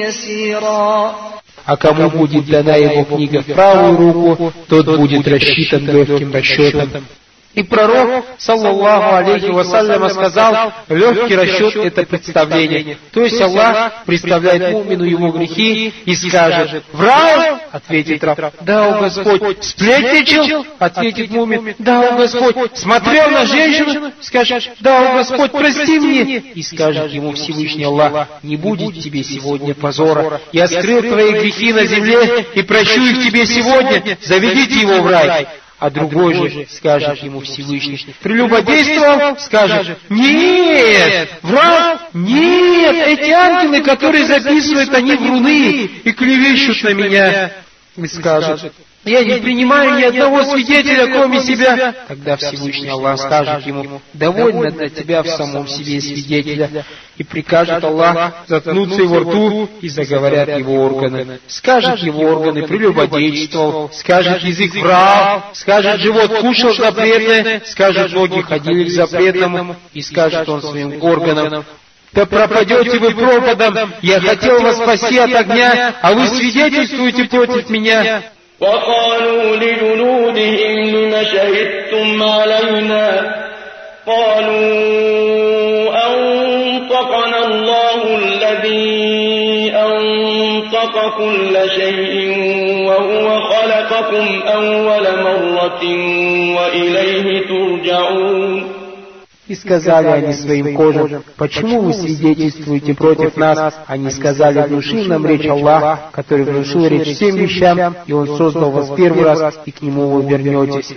يسيرا 0.02 1.14
а 1.66 1.76
кому 1.76 2.08
будет 2.10 2.46
дана 2.46 2.76
его 2.76 3.04
книга 3.04 3.42
в 3.42 3.46
правую 3.46 4.12
руку, 4.12 4.52
тот 4.68 4.86
будет 4.86 5.26
рассчитан 5.26 5.84
легким 5.84 6.32
расчетом. 6.32 7.04
И 7.53 7.63
пророк, 7.63 8.23
саллаллаху 8.37 9.15
алейхи 9.15 9.51
вассаляма, 9.51 10.09
сказал, 10.09 10.71
легкий 10.87 11.35
расчет– 11.35 11.75
это 11.85 12.03
представление. 12.03 12.97
То 13.11 13.21
есть 13.21 13.41
Аллах 13.41 14.05
представляет 14.05 14.71
мумину 14.71 15.03
его 15.03 15.31
грехи 15.31 15.93
и 16.05 16.15
скажет, 16.15 16.83
врал, 16.93 17.59
ответит 17.71 18.23
раб, 18.23 18.53
да, 18.61 18.95
о 18.95 19.01
Господь, 19.01 19.63
сплетничал, 19.63 20.65
ответит 20.79 21.29
мумин, 21.31 21.75
да, 21.77 22.13
о 22.13 22.17
Господь, 22.17 22.77
смотрел 22.77 23.29
на 23.31 23.45
женщину, 23.45 24.11
скажет, 24.21 24.71
да, 24.79 25.11
о 25.11 25.17
Господь, 25.17 25.51
прости 25.51 25.99
мне, 25.99 26.37
и 26.37 26.63
скажет 26.63 27.11
ему 27.11 27.33
Всевышний 27.33 27.83
Аллах, 27.83 28.29
не 28.43 28.55
будет 28.55 29.01
тебе 29.03 29.23
сегодня 29.23 29.73
позора, 29.73 30.39
я 30.53 30.67
скрыл 30.67 31.01
твои 31.01 31.31
грехи 31.33 31.73
на 31.73 31.85
земле 31.85 32.45
и 32.55 32.61
прощу 32.61 33.01
их 33.01 33.25
тебе 33.25 33.45
сегодня, 33.45 34.17
заведите 34.21 34.79
его 34.79 35.01
в 35.01 35.07
рай 35.07 35.47
а 35.81 35.89
другой 35.89 36.35
же 36.35 36.67
скажет 36.69 37.23
ему 37.23 37.39
Всевышний, 37.39 38.13
прелюбодействовал, 38.21 39.39
скажет, 39.39 39.97
нет, 40.09 41.27
враг, 41.41 42.01
нет, 42.13 43.07
эти 43.07 43.31
ангелы, 43.31 43.81
которые 43.81 44.27
записывают, 44.27 44.93
они 44.93 45.15
вруны 45.15 45.89
и 46.03 46.11
клевещут 46.11 46.83
на 46.83 46.93
меня, 46.93 47.51
и 47.95 48.05
скажет, 48.05 48.71
я 49.03 49.23
не 49.23 49.37
принимаю 49.37 49.97
ни 49.97 50.03
одного 50.03 50.43
свидетеля, 50.43 51.07
кроме 51.07 51.41
себя. 51.41 51.93
Тогда 52.07 52.37
Всевышний 52.37 52.87
Аллах 52.87 53.19
скажет 53.19 53.65
ему, 53.65 54.01
довольно 54.13 54.69
для 54.71 54.89
тебя 54.89 55.23
в 55.23 55.27
самом 55.27 55.67
себе 55.67 55.99
свидетеля. 56.01 56.85
И 57.17 57.23
прикажет 57.23 57.83
Аллах 57.83 58.33
заткнуться 58.47 59.01
его 59.01 59.19
рту, 59.19 59.69
и 59.81 59.89
заговорят 59.89 60.57
его 60.57 60.83
органы. 60.85 61.39
Скажет 61.47 61.99
его 61.99 62.21
органы, 62.23 62.67
прелюбодействовал, 62.67 63.89
скажет 63.93 64.43
язык 64.43 64.75
врал, 64.75 65.45
скажет 65.53 65.99
живот 66.01 66.39
кушал 66.39 66.73
запретное, 66.73 67.61
скажет 67.65 68.13
ноги 68.13 68.41
ходили 68.41 68.85
к 68.85 68.91
запретному, 68.91 69.75
и 69.93 70.01
скажет 70.01 70.47
он 70.47 70.61
своим 70.61 71.03
органам, 71.03 71.65
да 72.13 72.25
пропадете 72.25 72.99
вы 72.99 73.11
пропадом, 73.11 73.93
я 74.01 74.19
хотел 74.19 74.61
вас 74.61 74.77
спасти 74.77 75.17
от 75.17 75.33
огня, 75.33 75.95
а 76.01 76.13
вы 76.13 76.27
свидетельствуете 76.27 77.25
против 77.25 77.69
меня. 77.69 78.23
وقالوا 78.61 79.55
لجلودهم 79.55 80.95
لم 80.95 81.23
شهدتم 81.23 82.23
علينا 82.23 83.35
قالوا 84.07 85.91
أنطقنا 86.07 87.45
الله 87.45 88.17
الذي 88.17 89.71
أنطق 89.75 91.17
كل 91.17 91.69
شيء 91.75 92.37
وهو 92.87 93.39
خلقكم 93.41 94.41
أول 94.47 95.03
مرة 95.23 95.83
وإليه 96.57 97.47
ترجعون 97.47 98.70
И 99.51 99.55
сказали 99.55 100.07
они 100.07 100.31
своим 100.31 100.77
кожам, 100.77 101.23
почему 101.35 101.81
вы 101.81 101.93
свидетельствуете 101.93 102.93
против 102.93 103.35
нас? 103.35 103.73
Они 103.85 104.09
сказали, 104.09 104.61
внуши 104.61 105.03
нам 105.03 105.25
речь 105.25 105.45
Аллах, 105.45 106.11
который 106.13 106.45
внушил 106.45 106.87
речь 106.87 107.17
всем 107.17 107.35
вещам, 107.35 107.97
и 108.05 108.13
Он 108.13 108.37
создал 108.37 108.71
вас 108.71 108.91
первый 108.95 109.23
раз, 109.25 109.59
и 109.65 109.71
к 109.71 109.81
Нему 109.81 110.07
вы 110.07 110.23
вернетесь. 110.23 110.95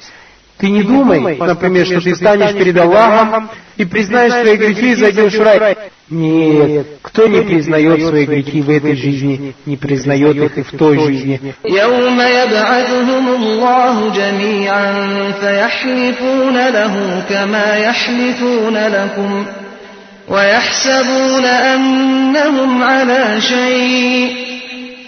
Ты 0.64 0.70
не 0.70 0.84
думай, 0.84 1.38
например, 1.38 1.86
что 1.86 2.02
ты 2.02 2.14
станешь 2.16 2.54
перед 2.54 2.78
Аллахом 2.78 3.50
и 3.78 3.86
признаешь 3.86 4.34
свои 4.34 4.58
грехи 4.58 4.92
и 4.92 4.96
зайдешь 4.96 5.34
в 5.34 5.42
рай. 5.42 5.78
Нет, 6.10 6.88
кто 7.02 7.28
не 7.28 7.42
признает 7.44 8.02
свои 8.06 8.26
грехи 8.26 8.62
в 8.62 8.70
этой 8.70 8.96
жизни, 8.96 9.56
не 9.66 9.78
признает 9.78 10.36
их 10.36 10.58
и 10.58 10.62
в 10.64 10.72
той 10.78 11.00
жизни. 11.00 11.40
يوم 11.66 12.20
يبعثهم 12.20 13.28
الله 13.28 14.14
جميعا 14.16 14.94
فيحلفون 15.42 16.68
له 16.70 17.24
كما 17.30 17.78
يحلفون 17.78 18.78
لكم 18.78 19.46
ويحسبون 20.28 21.46
أنهم 21.46 22.84
على 22.84 23.42
شيء 23.42 24.36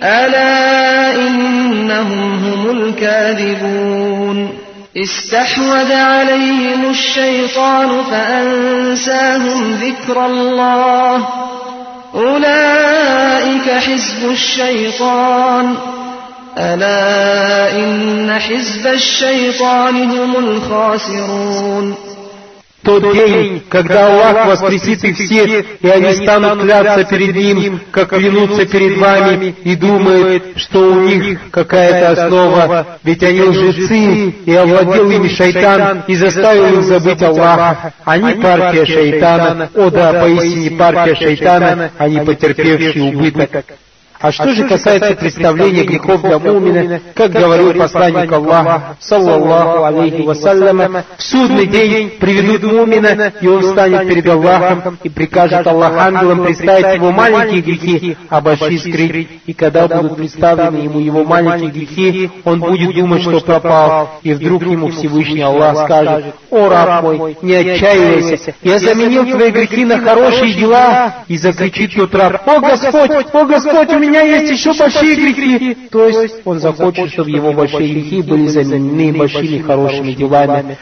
ألا 0.03 1.15
إنهم 1.15 2.45
هم 2.45 2.69
الكاذبون 2.71 4.61
استحوذ 4.96 5.92
عليهم 5.92 6.90
الشيطان 6.90 8.04
فأنساهم 8.04 9.72
ذكر 9.72 10.26
الله. 10.26 11.28
أولئك 12.14 13.70
حزب 13.70 14.30
الشيطان. 14.30 15.74
ألا 16.58 17.72
إن 17.72 18.40
حزب 18.40 18.86
الشيطان 18.86 20.10
هم 20.10 20.36
الخاسرون. 20.36 21.94
Тот 22.86 23.02
день, 23.12 23.62
когда 23.68 24.06
Аллах 24.06 24.46
воскресит 24.46 25.02
их 25.04 25.16
всех, 25.16 25.64
и 25.80 25.88
они 25.88 26.14
станут 26.14 26.62
кляться 26.62 27.04
перед 27.04 27.34
Ним, 27.34 27.80
как 27.90 28.10
клянутся 28.10 28.64
перед 28.64 28.96
вами, 28.96 29.54
и 29.64 29.74
думают, 29.74 30.44
что 30.56 30.92
у 30.92 31.00
них 31.00 31.50
какая-то 31.50 32.22
основа, 32.22 32.98
ведь 33.02 33.22
они 33.24 33.42
лжецы, 33.42 34.30
и 34.46 34.54
овладел 34.54 35.10
ими 35.10 35.28
шайтан, 35.28 36.04
и 36.06 36.14
заставил 36.14 36.78
их 36.78 36.84
забыть 36.84 37.22
Аллаха. 37.22 37.92
Они 38.04 38.34
партия 38.34 38.86
шайтана, 38.86 39.68
о 39.74 39.90
да, 39.90 40.12
поистине 40.12 40.70
партия 40.70 41.14
шайтана, 41.16 41.90
они 41.98 42.20
потерпевшие 42.20 43.16
убыток. 43.16 43.64
А 44.26 44.32
что 44.32 44.52
же 44.52 44.66
касается 44.66 45.14
представления 45.14 45.84
грехов 45.84 46.20
для 46.20 46.40
мумина, 46.40 47.00
как 47.14 47.30
говорил 47.30 47.72
посланник 47.74 48.32
Аллаха, 48.32 48.96
саллаллаху 48.98 49.84
алейхи 49.84 50.22
вассаляма, 50.22 51.04
в 51.16 51.22
судный 51.22 51.66
день 51.66 52.10
приведут 52.18 52.72
мумина, 52.72 53.32
и 53.40 53.46
он 53.46 53.62
станет 53.62 54.08
перед 54.08 54.26
Аллахом, 54.26 54.98
и 55.04 55.08
прикажет 55.08 55.64
Аллах 55.68 55.92
ангелам 55.96 56.42
представить 56.42 56.96
его 56.96 57.12
маленькие 57.12 57.60
грехи, 57.60 58.16
а 58.28 58.40
большие 58.40 58.80
скрыть. 58.80 59.28
И 59.46 59.52
когда 59.52 59.86
будут 59.86 60.16
представлены 60.16 60.78
ему 60.78 60.98
его 60.98 61.22
маленькие 61.22 61.70
грехи, 61.70 62.28
он 62.42 62.58
будет 62.58 62.96
думать, 62.96 63.22
что 63.22 63.38
пропал, 63.38 64.18
и 64.24 64.34
вдруг 64.34 64.62
ему 64.62 64.88
Всевышний 64.88 65.42
Аллах 65.42 65.84
скажет, 65.84 66.34
«О, 66.50 66.68
раб 66.68 67.04
мой, 67.04 67.36
не 67.42 67.54
отчаивайся, 67.54 68.54
я 68.64 68.78
заменил 68.80 69.24
твои 69.24 69.52
грехи 69.52 69.84
на 69.84 70.00
хорошие 70.00 70.52
дела», 70.52 71.14
и 71.28 71.36
закричит 71.36 71.94
тот 71.94 72.12
раб, 72.12 72.42
«О, 72.44 72.58
Господь, 72.58 73.10
о, 73.32 73.44
Господь, 73.44 73.88
у 73.90 73.98
меня 74.00 74.15
есть 74.20 74.50
еще 74.50 74.74
большие 74.74 75.14
грехи. 75.16 75.74
То 75.90 76.08
есть 76.08 76.36
он 76.44 76.60
захочет, 76.60 77.12
чтобы 77.12 77.30
его 77.30 77.52
большие 77.52 77.92
грехи 77.92 78.22
были 78.22 78.46
заменены 78.48 79.16
большими 79.16 79.58
хорошими 79.62 80.12
делами. 80.12 80.78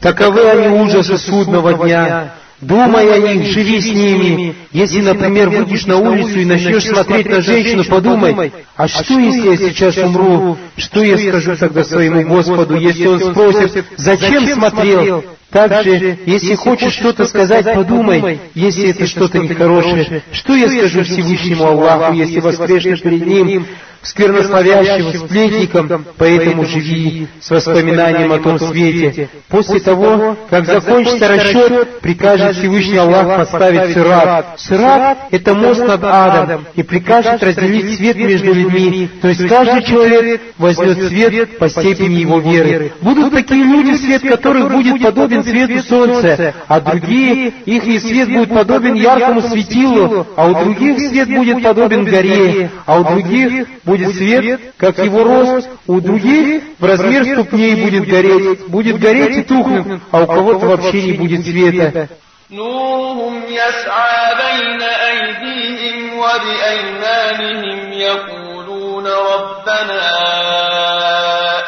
Таковы 0.00 0.48
они 0.48 0.68
ужасы 0.68 1.18
судного 1.18 1.74
дня. 1.74 2.34
Думай 2.60 3.12
о 3.12 3.18
них, 3.18 3.52
живи 3.52 3.80
с 3.80 3.86
ними. 3.86 4.54
Если, 4.72 5.00
например, 5.00 5.48
выйдешь 5.48 5.86
на 5.86 5.98
улицу 5.98 6.40
и 6.40 6.44
начнешь 6.44 6.86
смотреть 6.86 7.28
на 7.28 7.40
женщину, 7.40 7.84
подумай, 7.84 8.52
а 8.76 8.88
что, 8.88 9.18
если 9.18 9.50
я 9.50 9.56
сейчас 9.56 9.96
умру? 9.98 10.56
Что 10.76 11.02
я 11.02 11.18
скажу 11.18 11.56
тогда 11.56 11.84
своему 11.84 12.22
Господу, 12.22 12.76
если 12.76 13.06
Он 13.06 13.20
спросит, 13.20 13.84
зачем 13.96 14.46
смотрел? 14.48 15.24
Также, 15.50 16.18
если 16.26 16.54
хочешь 16.56 16.92
что-то 16.92 17.26
сказать, 17.26 17.64
подумай, 17.64 18.40
если 18.54 18.90
это 18.90 19.06
что-то 19.06 19.38
нехорошее, 19.38 20.22
что 20.32 20.54
я 20.54 20.68
скажу 20.68 21.04
Всевышнему 21.04 21.64
Аллаху, 21.64 22.12
если 22.12 22.40
воскрешну 22.40 22.96
перед 22.98 23.26
Ним, 23.26 23.66
сквернословящим, 24.02 25.26
сплетником, 25.26 26.04
поэтому 26.16 26.64
живи 26.64 27.28
с 27.40 27.50
воспоминанием 27.50 28.32
о 28.32 28.38
том 28.38 28.58
свете. 28.58 29.28
После 29.48 29.80
того, 29.80 30.36
как 30.50 30.66
закончится 30.66 31.28
расчет, 31.28 32.00
прикажет 32.00 32.56
Всевышний 32.56 32.98
Аллах 32.98 33.38
поставить 33.38 33.94
сират. 33.94 34.54
Сират— 34.58 35.18
это 35.30 35.54
мост 35.54 35.80
над 35.80 36.04
адом, 36.04 36.66
и 36.74 36.82
прикажет 36.82 37.42
разделить 37.42 37.96
свет 37.96 38.16
между 38.16 38.52
людьми, 38.52 39.08
то 39.20 39.28
есть 39.28 39.46
каждый 39.48 39.82
человек 39.84 40.42
возьмет 40.58 41.08
свет 41.08 41.58
по 41.58 41.68
степени 41.68 42.20
его 42.20 42.38
веры. 42.38 42.92
Будут 43.00 43.32
такие 43.32 43.64
люди, 43.64 43.96
свет 43.96 44.22
которых 44.22 44.70
будет 44.70 45.02
подобен 45.02 45.42
свету 45.42 45.82
солнца, 45.82 46.54
а 46.66 46.80
другие, 46.80 47.52
их 47.66 48.00
свет 48.00 48.28
будет 48.28 48.50
подобен 48.50 48.94
яркому 48.94 49.42
светилу, 49.42 50.26
а 50.36 50.48
у 50.48 50.64
других 50.64 50.98
свет 51.08 51.28
будет 51.28 51.62
подобен 51.62 52.04
горе, 52.04 52.70
а 52.86 53.00
у 53.00 53.04
других 53.04 53.66
будет 53.87 54.15
свет, 54.15 54.73
как 54.77 54.97
его 54.99 55.23
рост, 55.23 55.69
у 55.87 55.99
других 55.99 56.63
в 56.79 56.85
размер 56.85 57.25
ступней 57.25 57.75
будет 57.83 58.07
гореть, 58.07 58.67
будет 58.67 58.99
гореть 58.99 59.37
и 59.37 59.43
тухнуть, 59.43 60.01
а 60.11 60.23
у 60.23 60.27
кого-то 60.27 60.67
вообще 60.67 61.01
не 61.01 61.13
будет 61.13 61.45
света. 61.45 62.09
نورهم 62.53 63.43
يسعى 63.49 64.35
بين 64.35 64.81
أيديهم 64.81 66.19
وبأيمانهم 66.19 67.93
يقولون 67.93 69.07
ربنا 69.07 70.01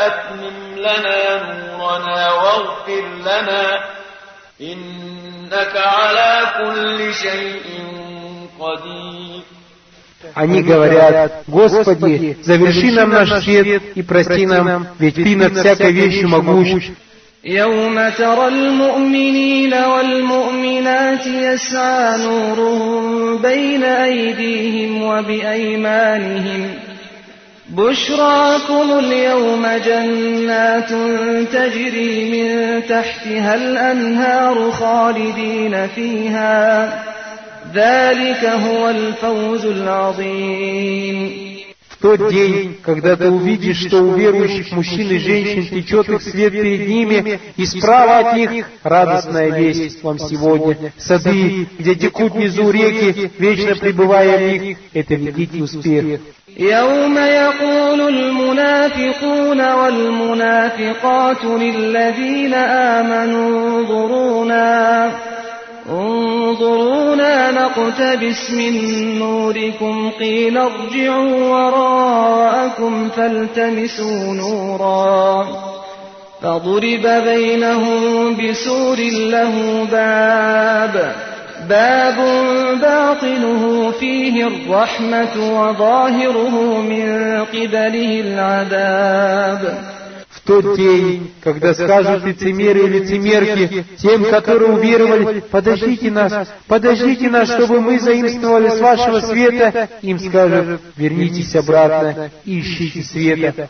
أتمم 0.07 0.75
لنا 0.77 1.43
نورنا 1.53 2.31
واغفر 2.31 3.05
لنا 3.21 3.83
إنك 4.61 5.73
على 5.75 6.53
كل 6.57 7.13
شيء 7.13 7.65
قدير 8.59 9.43
Они 10.33 10.63
говорят, 10.63 11.43
Господи, 11.47 12.37
заверши 12.41 12.91
нам 12.91 13.09
наш 13.09 13.43
свет 13.43 13.83
и 13.95 14.01
прости 14.01 14.45
нам, 14.45 14.87
ведь 14.97 15.15
Ты 15.15 15.35
над 15.35 15.57
всякой 15.57 15.91
вещью 15.91 16.29
могущ. 16.29 16.91
يوم 17.45 18.09
ترى 18.09 18.47
المؤمنين 18.47 19.73
والمؤمنات 19.73 21.27
يسعى 21.27 22.17
نورهم 22.17 23.37
بين 23.37 23.83
أيديهم 23.83 25.03
وبأيمانهم 25.03 26.69
بشراكم 27.69 28.99
اليوم 28.99 29.67
جنات 29.85 30.89
تجري 31.53 32.31
من 32.31 32.81
تحتها 32.89 33.55
الأنهار 33.55 34.71
خالدين 34.71 35.87
فيها 35.87 37.03
В 41.89 41.97
тот 42.01 42.29
день, 42.29 42.77
когда 42.83 43.15
ты 43.15 43.29
увидишь, 43.29 43.87
что 43.87 44.01
у 44.01 44.15
верующих 44.15 44.71
мужчин 44.71 45.09
и 45.09 45.17
женщин 45.17 45.67
течет 45.67 46.09
их 46.09 46.21
свет 46.21 46.51
перед 46.53 46.87
ними, 46.87 47.39
и 47.57 47.65
справа 47.65 48.19
от 48.19 48.37
них 48.37 48.67
радостная 48.83 49.49
весть 49.57 50.03
вам 50.03 50.19
сегодня. 50.19 50.93
Сады, 50.97 51.67
где 51.79 51.95
текут 51.95 52.33
внизу 52.33 52.69
реки, 52.69 53.31
вечно 53.37 53.75
пребывая 53.75 54.37
в 54.37 54.61
них, 54.61 54.77
это 54.93 55.15
великий 55.15 55.61
успех. 55.61 56.19
يوم 56.57 57.17
يقول 57.17 58.01
المنافقون 58.01 59.73
والمنافقات 59.73 61.43
للذين 61.43 62.53
آمنوا 62.53 63.79
انظرونا 63.79 65.11
انظرونا 65.90 67.50
نقتبس 67.50 68.50
من 68.50 68.74
نوركم 69.18 70.10
قيل 70.10 70.58
ارجعوا 70.58 71.48
وراءكم 71.48 73.08
فالتمسوا 73.08 74.34
نورا 74.34 75.46
فضرب 76.42 77.06
بينهم 77.24 78.36
بسور 78.36 78.96
له 79.30 79.86
باب 79.90 81.14
باب 81.68 82.16
باطنه 82.80 83.90
فيه 84.00 84.46
الرحمة 84.46 85.60
وظاهره 85.60 86.80
من 86.80 87.38
قبله 87.52 88.20
العذاب 88.20 89.78
Тот 90.44 90.76
день, 90.76 91.32
когда 91.42 91.74
скажут 91.74 92.24
лицемеры 92.24 92.84
и 92.84 92.88
лицемерки 92.88 93.84
тем, 93.98 94.24
которые 94.24 94.72
уверовали, 94.72 95.40
подождите 95.50 96.10
нас, 96.10 96.48
подождите 96.66 97.28
нас, 97.28 97.50
чтобы 97.50 97.80
мы 97.80 98.00
заимствовали 98.00 98.68
с 98.68 98.80
вашего 98.80 99.20
света, 99.20 99.88
им 100.02 100.18
скажут, 100.18 100.80
вернитесь 100.96 101.54
обратно 101.54 102.30
ищите 102.44 103.02
света. 103.02 103.68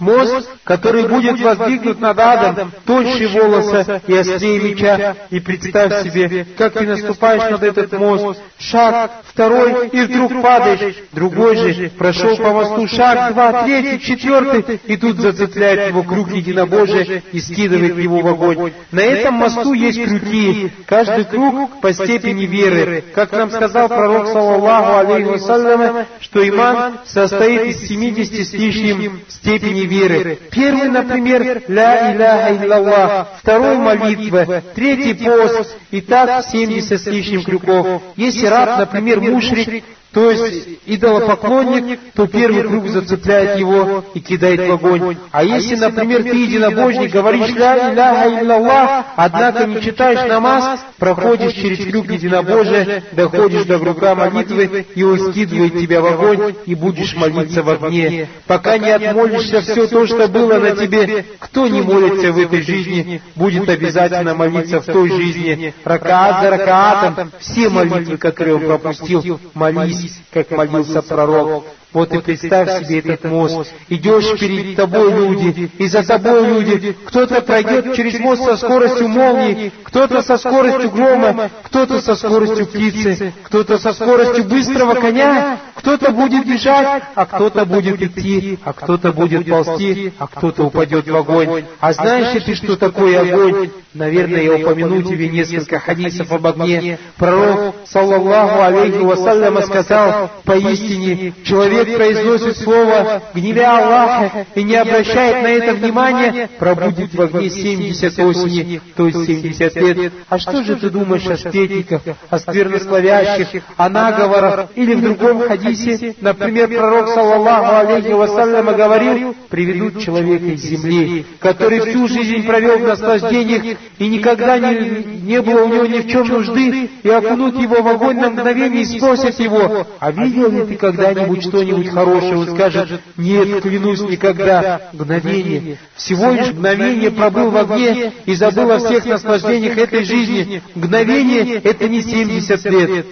Мост, 0.00 0.48
который 0.64 1.06
будет 1.06 1.40
воздвигнут 1.40 2.00
над 2.00 2.18
адом, 2.18 2.72
тоньше 2.84 3.28
волоса 3.28 4.02
и 4.06 4.16
острее 4.16 4.60
меча. 4.60 5.16
И 5.30 5.40
представь 5.40 6.02
себе, 6.02 6.46
как 6.56 6.72
ты 6.72 6.86
наступаешь 6.86 7.50
над 7.50 7.62
этот 7.62 7.92
мост, 7.92 8.40
шаг, 8.58 9.10
второй, 9.24 9.88
и 9.88 10.00
вдруг 10.02 10.42
падаешь. 10.42 10.96
Другой 11.12 11.56
же 11.56 11.90
прошел 11.90 12.36
по 12.36 12.50
мосту. 12.52 12.88
шаг, 12.88 13.32
два, 13.32 13.62
третий, 13.64 14.00
четвертый, 14.00 14.80
и 14.86 14.96
тут 14.96 15.18
зацепляет 15.18 15.88
его 15.88 16.02
крюк 16.02 16.30
единобожия 16.30 17.22
и 17.32 17.40
скидывает 17.40 17.98
его 17.98 18.20
в 18.20 18.26
огонь. 18.26 18.72
На 18.90 19.00
этом 19.00 19.34
мосту 19.34 19.72
есть 19.72 20.02
крюки, 20.02 20.72
каждый 20.86 21.24
круг 21.24 21.80
по 21.80 21.92
степени 21.92 22.46
веры. 22.46 23.04
Как 23.14 23.32
нам 23.32 23.50
сказал 23.50 23.88
пророк, 23.88 24.28
саллаллаху 24.28 24.98
алейхи 24.98 25.28
вассаляма, 25.28 26.06
что 26.20 26.46
иман 26.48 26.98
состоит 27.06 27.66
из 27.66 27.88
70 27.88 28.46
с 28.46 28.52
лишним 28.52 29.20
степени 29.28 29.80
веры. 29.90 30.38
Первый, 30.50 30.88
например, 30.88 31.62
«Ля 31.68 32.14
иляха 32.14 32.64
иллаллах», 32.64 33.28
второй 33.40 33.76
молитва, 33.76 34.62
третий 34.74 35.14
пост, 35.14 35.76
и 35.90 36.00
так 36.00 36.44
70 36.46 37.00
с 37.00 37.06
лишним 37.06 37.42
крюков. 37.42 38.02
Если 38.16 38.46
раб, 38.46 38.78
например, 38.78 39.20
мушрик, 39.20 39.84
то 40.12 40.28
есть 40.30 40.68
идолопоклонник, 40.86 42.00
то 42.14 42.26
первый 42.26 42.64
круг 42.64 42.88
зацепляет 42.88 43.60
его 43.60 44.04
и 44.12 44.20
кидает 44.20 44.68
в 44.68 44.72
огонь. 44.72 45.16
А 45.30 45.44
если, 45.44 45.76
например, 45.76 46.24
ты 46.24 46.36
единобожник, 46.36 47.12
говоришь 47.12 47.50
«Ля 47.50 47.92
иляха 47.92 48.42
иллаллах», 48.42 49.04
однако 49.14 49.66
не 49.66 49.80
читаешь 49.80 50.28
намаз, 50.28 50.80
проходишь 50.98 51.52
через 51.52 51.84
крюк 51.86 52.10
единобожия, 52.10 53.04
доходишь 53.12 53.64
до 53.66 53.78
круга 53.78 54.16
молитвы, 54.16 54.86
и 54.96 55.02
он 55.04 55.30
скидывает 55.30 55.78
тебя 55.78 56.00
в 56.00 56.06
огонь, 56.06 56.56
и 56.66 56.74
будешь 56.74 57.14
молиться 57.14 57.62
в 57.62 57.70
огне. 57.70 58.28
Пока 58.48 58.78
не 58.78 58.90
отмолишься 58.90 59.60
все 59.60 59.86
то, 59.86 60.06
что 60.06 60.26
было 60.26 60.58
на 60.58 60.72
тебе, 60.72 61.24
кто 61.38 61.68
не 61.68 61.82
молится 61.82 62.32
в 62.32 62.38
этой 62.38 62.62
жизни, 62.62 63.22
будет 63.36 63.68
обязательно 63.68 64.34
молиться 64.34 64.80
в 64.80 64.86
той 64.86 65.08
жизни. 65.08 65.72
Ракаат 65.84 66.42
за 66.42 66.50
ракаатом, 66.50 67.30
все 67.38 67.68
молитвы, 67.68 68.16
которые 68.16 68.56
он 68.56 68.66
пропустил, 68.66 69.38
молись 69.54 69.99
как 70.30 70.50
молился 70.50 71.02
пророк. 71.02 71.64
Вот 71.92 72.12
и 72.12 72.20
представь 72.20 72.86
себе 72.86 73.00
этот 73.00 73.24
мост. 73.24 73.72
Идешь 73.88 74.38
перед 74.38 74.76
тобой 74.76 75.12
люди, 75.12 75.70
и 75.78 75.86
за 75.88 76.02
тобой 76.06 76.46
люди. 76.46 76.96
Кто-то 77.06 77.40
пройдет 77.40 77.94
через 77.94 78.18
мост 78.20 78.44
со 78.44 78.56
скоростью 78.56 79.08
молнии, 79.08 79.72
кто-то 79.82 80.22
со 80.22 80.36
скоростью 80.36 80.90
грома, 80.90 81.50
кто-то 81.64 82.00
со 82.00 82.14
скоростью 82.14 82.66
птицы, 82.66 83.32
кто-то 83.42 83.78
со 83.78 83.92
скоростью 83.92 84.44
быстрого 84.44 84.94
коня, 84.94 85.58
кто-то 85.74 86.12
будет 86.12 86.46
бежать, 86.46 87.02
а 87.14 87.26
кто-то 87.26 87.64
будет 87.64 88.00
идти, 88.00 88.58
а 88.64 88.72
кто-то 88.72 89.12
будет 89.12 89.48
ползти, 89.48 90.12
а 90.18 90.26
кто-то 90.28 90.64
упадет 90.64 91.08
в 91.08 91.16
огонь. 91.16 91.64
А 91.80 91.92
знаешь 91.92 92.34
ли 92.34 92.40
ты, 92.40 92.54
что 92.54 92.76
такое 92.76 93.20
огонь? 93.20 93.70
Наверное, 93.94 94.42
я 94.42 94.54
упомяну 94.54 95.02
тебе 95.02 95.28
несколько 95.28 95.80
хадисов 95.80 96.30
об 96.30 96.46
огне. 96.46 96.98
Пророк, 97.16 97.74
саллаллаху 97.86 98.60
алейхи 98.60 98.98
вассаляма, 98.98 99.62
сказал, 99.62 100.30
поистине, 100.44 101.32
человек 101.42 101.79
человек 101.80 101.96
произносит 101.96 102.56
слово, 102.58 103.22
гневя 103.34 103.78
Аллаха, 103.78 104.46
и 104.54 104.62
не 104.62 104.76
обращает 104.76 105.42
на 105.42 105.48
это 105.48 105.74
внимания, 105.74 106.48
пробудет 106.58 107.14
в 107.14 107.20
огне 107.20 107.50
70 107.50 108.18
осени, 108.18 108.80
то 108.96 109.06
есть 109.06 109.26
70 109.26 109.76
лет. 109.76 110.12
А 110.28 110.38
что 110.38 110.62
же 110.62 110.76
ты 110.76 110.90
думаешь 110.90 111.26
о 111.26 111.36
сплетниках, 111.36 112.02
о 112.28 112.38
сквернословящих, 112.38 113.62
о 113.76 113.88
наговорах? 113.88 114.68
Или 114.74 114.94
в 114.94 115.02
другом 115.02 115.48
хадисе, 115.48 116.14
например, 116.20 116.68
пророк, 116.68 117.08
саллаллаху 117.08 117.86
алейхи 117.86 118.12
вассаляма, 118.12 118.72
говорил, 118.72 119.34
приведут 119.48 120.00
человека 120.02 120.46
из 120.46 120.60
земли, 120.62 121.26
который 121.38 121.80
всю 121.80 122.08
жизнь 122.08 122.46
провел 122.46 122.78
в 122.78 122.82
наслаждениях 122.82 123.78
и 123.98 124.08
никогда 124.08 124.58
не, 124.58 125.20
не 125.22 125.42
было 125.42 125.64
у 125.64 125.68
него 125.68 125.86
ни 125.86 126.00
в 126.00 126.08
чем 126.08 126.26
нужды, 126.28 126.90
и 127.02 127.08
окунут 127.08 127.60
его 127.60 127.82
в 127.82 127.88
огонь 127.88 128.18
на 128.18 128.30
мгновение 128.30 128.82
и 128.82 128.98
спросят 128.98 129.38
его, 129.40 129.86
а 129.98 130.12
видел 130.12 130.50
ли 130.50 130.64
ты 130.66 130.76
когда-нибудь 130.76 131.42
что-нибудь 131.42 131.69
хорошее? 131.88 132.36
Он 132.36 132.54
скажет, 132.54 133.00
нет, 133.16 133.62
клянусь, 133.62 134.00
никогда. 134.00 134.90
Мгновение. 134.92 135.78
Всего 135.96 136.32
лишь 136.32 136.48
мгновение 136.48 137.10
пробыл 137.10 137.50
в 137.50 137.56
огне 137.56 138.12
и 138.26 138.34
забыл 138.34 138.70
о 138.72 138.78
всех 138.78 139.04
наслаждениях 139.06 139.78
этой 139.78 140.04
жизни. 140.04 140.62
Мгновение— 140.74 141.56
это 141.64 141.88
не 141.88 142.02
70 142.02 142.64
лет. 142.66 143.06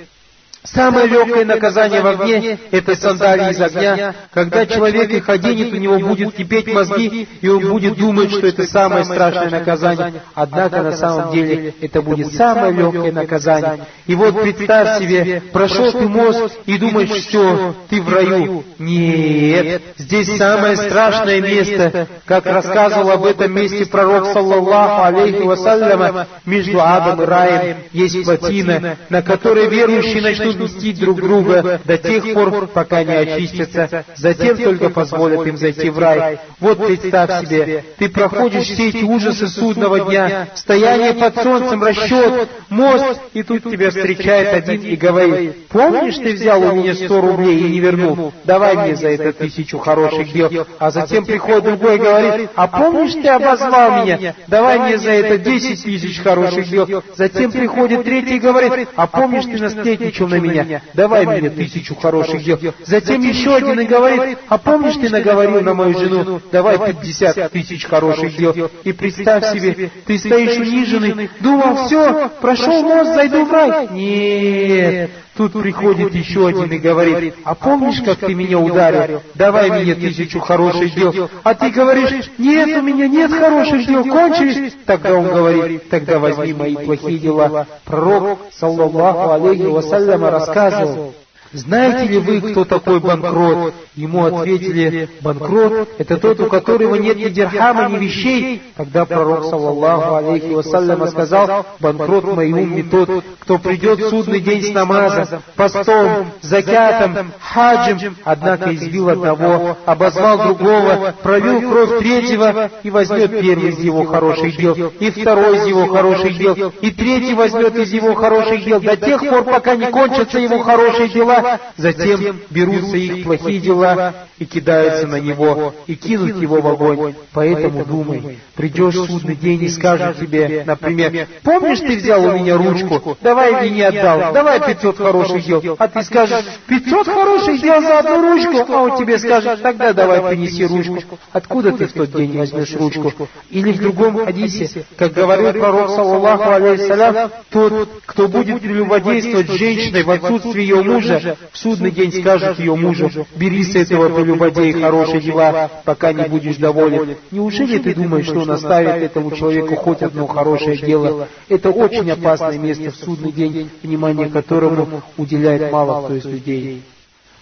Самое 0.65 1.07
легкое 1.07 1.45
наказание 1.45 2.01
в 2.01 2.07
огне– 2.07 2.59
это 2.71 2.97
сандалии 2.97 3.53
из 3.53 3.61
огня. 3.61 4.15
Когда 4.33 4.67
человек 4.67 5.11
их 5.11 5.29
оденет, 5.29 5.73
у 5.73 5.77
него 5.77 5.99
будет 5.99 6.35
кипеть 6.35 6.73
мозги, 6.73 7.29
и 7.41 7.49
он 7.49 7.69
будет 7.69 7.97
думать, 7.97 8.31
что 8.31 8.47
это 8.47 8.65
самое 8.65 9.05
страшное 9.05 9.51
наказание. 9.51 10.15
Однако 10.35 10.83
на 10.83 10.93
самом 10.93 11.33
деле 11.33 11.75
это 11.81 12.03
будет 12.03 12.33
самое 12.35 12.73
легкое 12.73 13.13
наказание. 13.13 13.87
И 14.07 14.15
вот 14.15 14.43
представь 14.43 14.99
себе, 14.99 15.43
прошел 15.53 15.93
ты 15.93 16.09
мост 16.09 16.59
и 16.67 16.77
думаешь, 16.77 17.11
все, 17.11 17.75
ты 17.89 18.03
в 18.03 18.13
раю. 18.13 18.65
Нет, 18.79 19.83
здесь 19.97 20.37
самое 20.37 20.77
страшное 20.77 21.41
место, 21.41 22.09
как 22.27 22.47
рассказывал 22.47 23.11
об 23.11 23.25
этом 23.25 23.55
месте 23.55 23.87
пророк, 23.87 24.33
саллаллаху 24.33 25.03
алейхи 25.05 25.43
вассаляма, 25.43 26.27
между 26.45 26.81
адом 26.81 27.23
и 27.23 27.27
раем 27.27 27.77
есть 27.93 28.25
плотина, 28.25 28.97
на 29.09 29.23
которой 29.23 29.69
верующие 29.69 30.23
начнут 30.23 30.48
мстить 30.57 30.99
друг 31.01 31.21
друга 31.21 31.81
до 31.85 31.99
тех 31.99 32.35
пор, 32.35 32.67
пока 32.69 33.05
не 33.05 33.15
очистятся, 33.15 34.05
затем 34.17 34.57
только 34.57 34.91
позволят 34.91 35.47
им 35.47 35.57
зайти 35.57 35.91
в 35.91 35.99
рай. 35.99 36.39
Вот 36.61 36.85
представь 36.87 37.47
себе, 37.47 37.85
ты 37.99 38.09
проходишь 38.09 38.65
все 38.65 38.89
эти 38.89 39.05
ужасы 39.05 39.49
судного 39.49 40.01
дня, 40.01 40.49
стояние 40.55 41.15
под 41.15 41.43
солнцем, 41.43 41.83
расчет, 41.83 42.49
мост, 42.69 43.21
и 43.33 43.43
тут 43.43 43.65
тебя 43.65 43.91
встречает 43.91 44.55
один 44.55 44.83
и 44.83 44.97
говорит, 44.97 45.69
помнишь, 45.69 46.17
ты 46.17 46.35
взял 46.35 46.63
у 46.63 46.73
меня 46.73 46.95
сто 46.95 47.21
рублей 47.21 47.59
и 47.59 47.71
не 47.71 47.81
вернул, 47.81 48.33
давай 48.45 48.77
мне 48.77 48.97
за 48.97 49.09
это 49.09 49.33
тысячу 49.33 49.79
хороших 49.79 50.33
дел, 50.33 50.67
а 50.79 50.91
затем 50.91 51.25
приходит 51.25 51.65
другой 51.65 51.97
и 51.97 51.99
говорит, 51.99 52.51
а 52.55 52.67
помнишь, 52.69 53.13
ты 53.15 53.29
обозвал 53.29 54.05
меня, 54.05 54.35
давай 54.47 54.79
мне 54.79 54.99
за 54.99 55.11
это 55.11 55.39
десять 55.39 55.83
тысяч 55.83 56.21
хороших 56.21 56.69
дел, 56.69 57.03
затем 57.17 57.53
приходит 57.53 58.05
третий 58.05 58.37
и 58.37 58.41
говорит, 58.41 58.89
а 58.97 59.07
помнишь, 59.07 59.45
ты 59.45 59.59
насплетничал 59.59 60.29
на 60.29 60.38
меня, 60.39 60.83
давай 60.95 61.27
мне 61.27 61.51
тысячу 61.51 61.95
хороших 61.95 62.43
дел. 62.43 62.59
Затем 62.85 63.21
еще 63.23 63.55
один 63.55 63.81
и 63.81 63.85
говорит, 63.85 64.39
а 64.49 64.59
помнишь, 64.59 64.95
ты 64.95 65.09
наговорил 65.11 65.61
на 65.61 65.75
мою 65.75 65.99
жену, 65.99 66.41
давай 66.51 66.79
пятьдесят 66.79 67.53
тысяч 67.53 67.85
хороших 67.85 68.37
дел. 68.37 68.71
И 68.85 68.93
представь 68.93 69.53
себе, 69.53 69.91
ты 70.07 70.19
стоишь 70.19 70.57
униженный, 70.57 71.31
думал, 71.41 71.87
все, 71.87 72.31
прошел 72.41 72.83
мост, 72.83 73.15
зайду 73.15 73.45
в 73.45 73.53
рай. 73.53 73.89
Нет, 73.91 75.11
Тут 75.39 75.53
приходит 75.53 76.13
еще 76.17 76.49
один 76.49 76.65
и 76.65 76.79
говорит, 76.79 77.37
а 77.45 77.55
помнишь, 77.55 78.03
как 78.05 78.19
ты 78.19 78.35
меня 78.35 78.59
ударил? 78.59 79.23
Давай 79.37 79.71
мне 79.71 79.95
тысячу 79.95 80.41
хороших 80.41 80.93
дел. 80.97 81.31
А 81.45 81.55
ты 81.55 81.71
говоришь, 81.71 82.29
нет, 82.39 82.77
у 82.77 82.83
меня 82.83 83.07
нет 83.07 83.31
хороших 83.31 83.87
дел, 83.87 84.03
кончились. 84.03 84.75
Тогда 84.85 85.15
он 85.15 85.29
говорит, 85.29 85.89
тогда 85.91 86.19
возьми 86.19 86.55
мои 86.55 86.75
плохие 86.75 87.19
дела. 87.21 87.69
Пророк, 87.85 88.41
саллаллаху 88.53 89.31
алейхи 89.31 89.63
вассаляма, 89.63 90.33
рассказывал, 90.33 91.15
знаете 91.53 92.07
ли 92.07 92.19
вы, 92.19 92.41
кто 92.41 92.65
такой 92.65 93.01
банкрот? 93.01 93.75
Ему 93.95 94.25
ответили, 94.27 95.09
банкрот– 95.23 95.89
это 95.99 96.19
тот, 96.19 96.41
у 96.41 96.47
которого 96.47 96.95
нет 96.97 97.17
ни 97.17 97.29
дирхама, 97.29 97.89
ни 97.89 98.05
вещей. 98.05 98.63
Тогда 98.77 99.05
пророк, 99.05 99.45
саллаллаху 99.45 100.15
алейхи 100.17 100.53
вассаляма, 100.53 101.07
сказал, 101.09 101.67
банкрот 101.81 102.25
мой 102.25 102.53
умный 102.53 102.83
тот, 102.83 103.25
кто 103.41 103.59
придет 103.59 103.99
в 103.99 104.11
судный 104.11 104.41
день 104.41 104.63
с 104.63 104.75
намазом, 104.75 105.43
постом, 105.57 106.27
закятом, 106.43 107.33
хаджем, 107.41 108.17
однако 108.25 108.75
избил 108.75 109.09
одного, 109.09 109.77
обозвал 109.87 110.39
другого, 110.39 111.15
провел 111.23 111.61
кровь 111.61 111.99
третьего 112.01 112.71
и 112.83 112.91
возьмет 112.91 113.41
первый 113.41 113.71
из 113.71 113.79
его 113.79 114.05
хороших 114.05 114.57
дел, 114.57 114.75
и 115.01 115.11
второй 115.11 115.59
из 115.59 115.67
его 115.67 115.87
хороших 115.87 116.37
дел, 116.37 116.73
и 116.81 116.91
третий 116.91 117.35
возьмет 117.35 117.75
из 117.77 117.93
его 117.93 118.15
хороших 118.15 118.65
дел, 118.65 118.81
до 118.81 118.97
тех 118.97 119.21
пор, 119.21 119.45
пока 119.45 119.77
не 119.77 119.87
кончатся 119.87 120.39
его 120.39 120.59
хорошие 120.61 121.09
дела, 121.09 121.38
затем 121.77 122.41
берутся 122.51 122.97
их 122.97 123.25
плохие 123.25 123.61
дела 123.61 124.15
и 124.39 124.45
кидаются 124.45 125.07
на 125.07 125.21
него, 125.21 125.75
и 125.87 125.95
кинут 125.95 126.41
его 126.41 126.61
в 126.61 126.67
огонь. 126.67 127.15
Поэтому 127.33 127.85
думай, 127.85 128.39
придешь 128.55 128.95
в 128.95 129.07
судный 129.07 129.37
день 129.37 129.63
и 129.65 129.69
скажут 129.69 130.19
тебе, 130.19 130.65
например, 130.67 131.29
помнишь, 131.43 131.81
ты 131.81 131.97
взял 131.97 132.25
у 132.25 132.33
меня 132.33 132.57
ручку, 132.57 133.17
давай 133.21 133.53
мне 133.61 133.71
не 133.71 133.83
отдал, 133.83 134.33
давай 134.33 134.61
500 134.61 134.97
хороших 134.97 135.45
дел. 135.45 135.77
А 135.79 135.89
ты 135.89 136.03
скажешь, 136.03 136.45
500 136.67 137.07
хороших 137.07 137.61
дел 137.61 137.81
за 137.81 137.99
одну 137.99 138.21
ручку, 138.23 138.73
а 138.73 138.83
он 138.83 138.97
тебе 138.99 139.19
скажет, 139.19 139.63
тогда 139.63 139.93
давай 139.93 140.21
принеси 140.23 140.67
ручку. 140.67 141.19
Откуда 141.33 141.73
ты 141.73 141.87
в 141.87 141.93
тот 141.93 142.13
день 142.13 142.37
возьмешь 142.37 142.75
ручку? 142.75 143.29
Или 143.51 143.73
в 143.73 143.81
другом 143.81 144.25
хадисе, 144.25 144.85
как 144.97 145.13
говорил 145.13 145.53
пророк, 145.53 145.91
саллаллаху 145.91 146.51
алейхиссалям, 146.51 147.31
тот, 147.51 147.89
кто 148.07 148.29
будет 148.29 148.61
прелюбодействовать 148.61 149.51
женщиной 149.51 150.03
в 150.03 150.11
отсутствии 150.11 150.63
ее 150.63 150.83
мужа, 150.83 151.28
в 151.53 151.59
судный 151.59 151.91
день 151.91 152.13
скажет 152.13 152.59
ее 152.59 152.75
мужу, 152.75 153.11
бери 153.37 153.65
с 153.65 153.75
этого 153.75 154.09
прелюбодея 154.09 154.73
хорошие 154.81 155.21
дела, 155.21 155.71
пока 155.85 156.13
не 156.13 156.25
будешь 156.25 156.57
доволен. 156.57 157.17
Неужели 157.31 157.79
ты 157.79 157.95
думаешь, 157.95 158.27
что 158.27 158.41
он 158.41 158.51
оставит 158.51 159.03
этому 159.03 159.31
человеку 159.33 159.77
хоть 159.77 160.03
одно 160.03 160.27
хорошее 160.27 160.77
дело? 160.77 161.29
Это 161.49 161.71
очень 161.71 162.11
опасное 162.11 162.59
место 162.59 162.91
в 162.91 162.97
судный 162.97 163.33
день, 163.33 163.71
внимание 163.83 164.29
которому 164.29 165.03
уделяет 165.17 165.73
мало 165.73 166.05
кто 166.05 166.15
из 166.15 166.25
людей. 166.25 166.83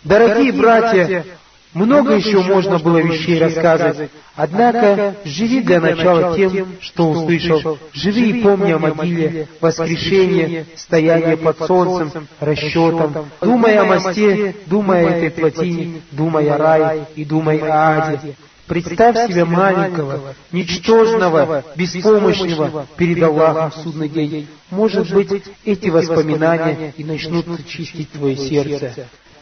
Дорогие 0.05 0.53
братья, 0.53 1.25
много 1.75 2.15
еще 2.15 2.41
можно 2.41 2.79
было 2.79 2.99
вещей 2.99 3.39
рассказывать, 3.39 4.11
однако 4.35 5.17
живи 5.25 5.61
для 5.61 5.81
начала 5.81 6.35
тем, 6.35 6.69
что 6.81 7.11
услышал. 7.11 7.79
Живи 7.93 8.31
и 8.31 8.43
помни 8.43 8.73
о 8.73 8.79
могиле, 8.79 9.49
воскрешение, 9.61 10.67
стояние 10.77 11.37
под 11.37 11.59
солнцем, 11.59 12.29
расчетом. 12.41 13.31
Думай 13.41 13.77
о 13.77 13.85
мосте, 13.85 14.55
думай 14.67 15.07
о 15.07 15.11
этой 15.11 15.31
плотине, 15.31 16.03
думай 16.13 16.49
о 16.49 16.57
рае 16.57 17.07
и 17.15 17.25
думай 17.25 17.59
о 17.59 17.99
аде. 17.99 18.35
Представь 18.67 19.31
себя 19.31 19.45
маленького, 19.45 20.35
ничтожного, 20.51 21.65
беспомощного 21.77 22.87
перед 22.97 23.23
Аллахом 23.23 23.71
в 23.71 23.83
судный 23.85 24.09
день. 24.09 24.49
Может 24.71 25.13
быть, 25.13 25.45
эти 25.65 25.89
воспоминания 25.89 26.93
и 26.97 27.05
начнут 27.05 27.47
чистить 27.67 28.11
твое 28.11 28.37
сердце. 28.37 29.09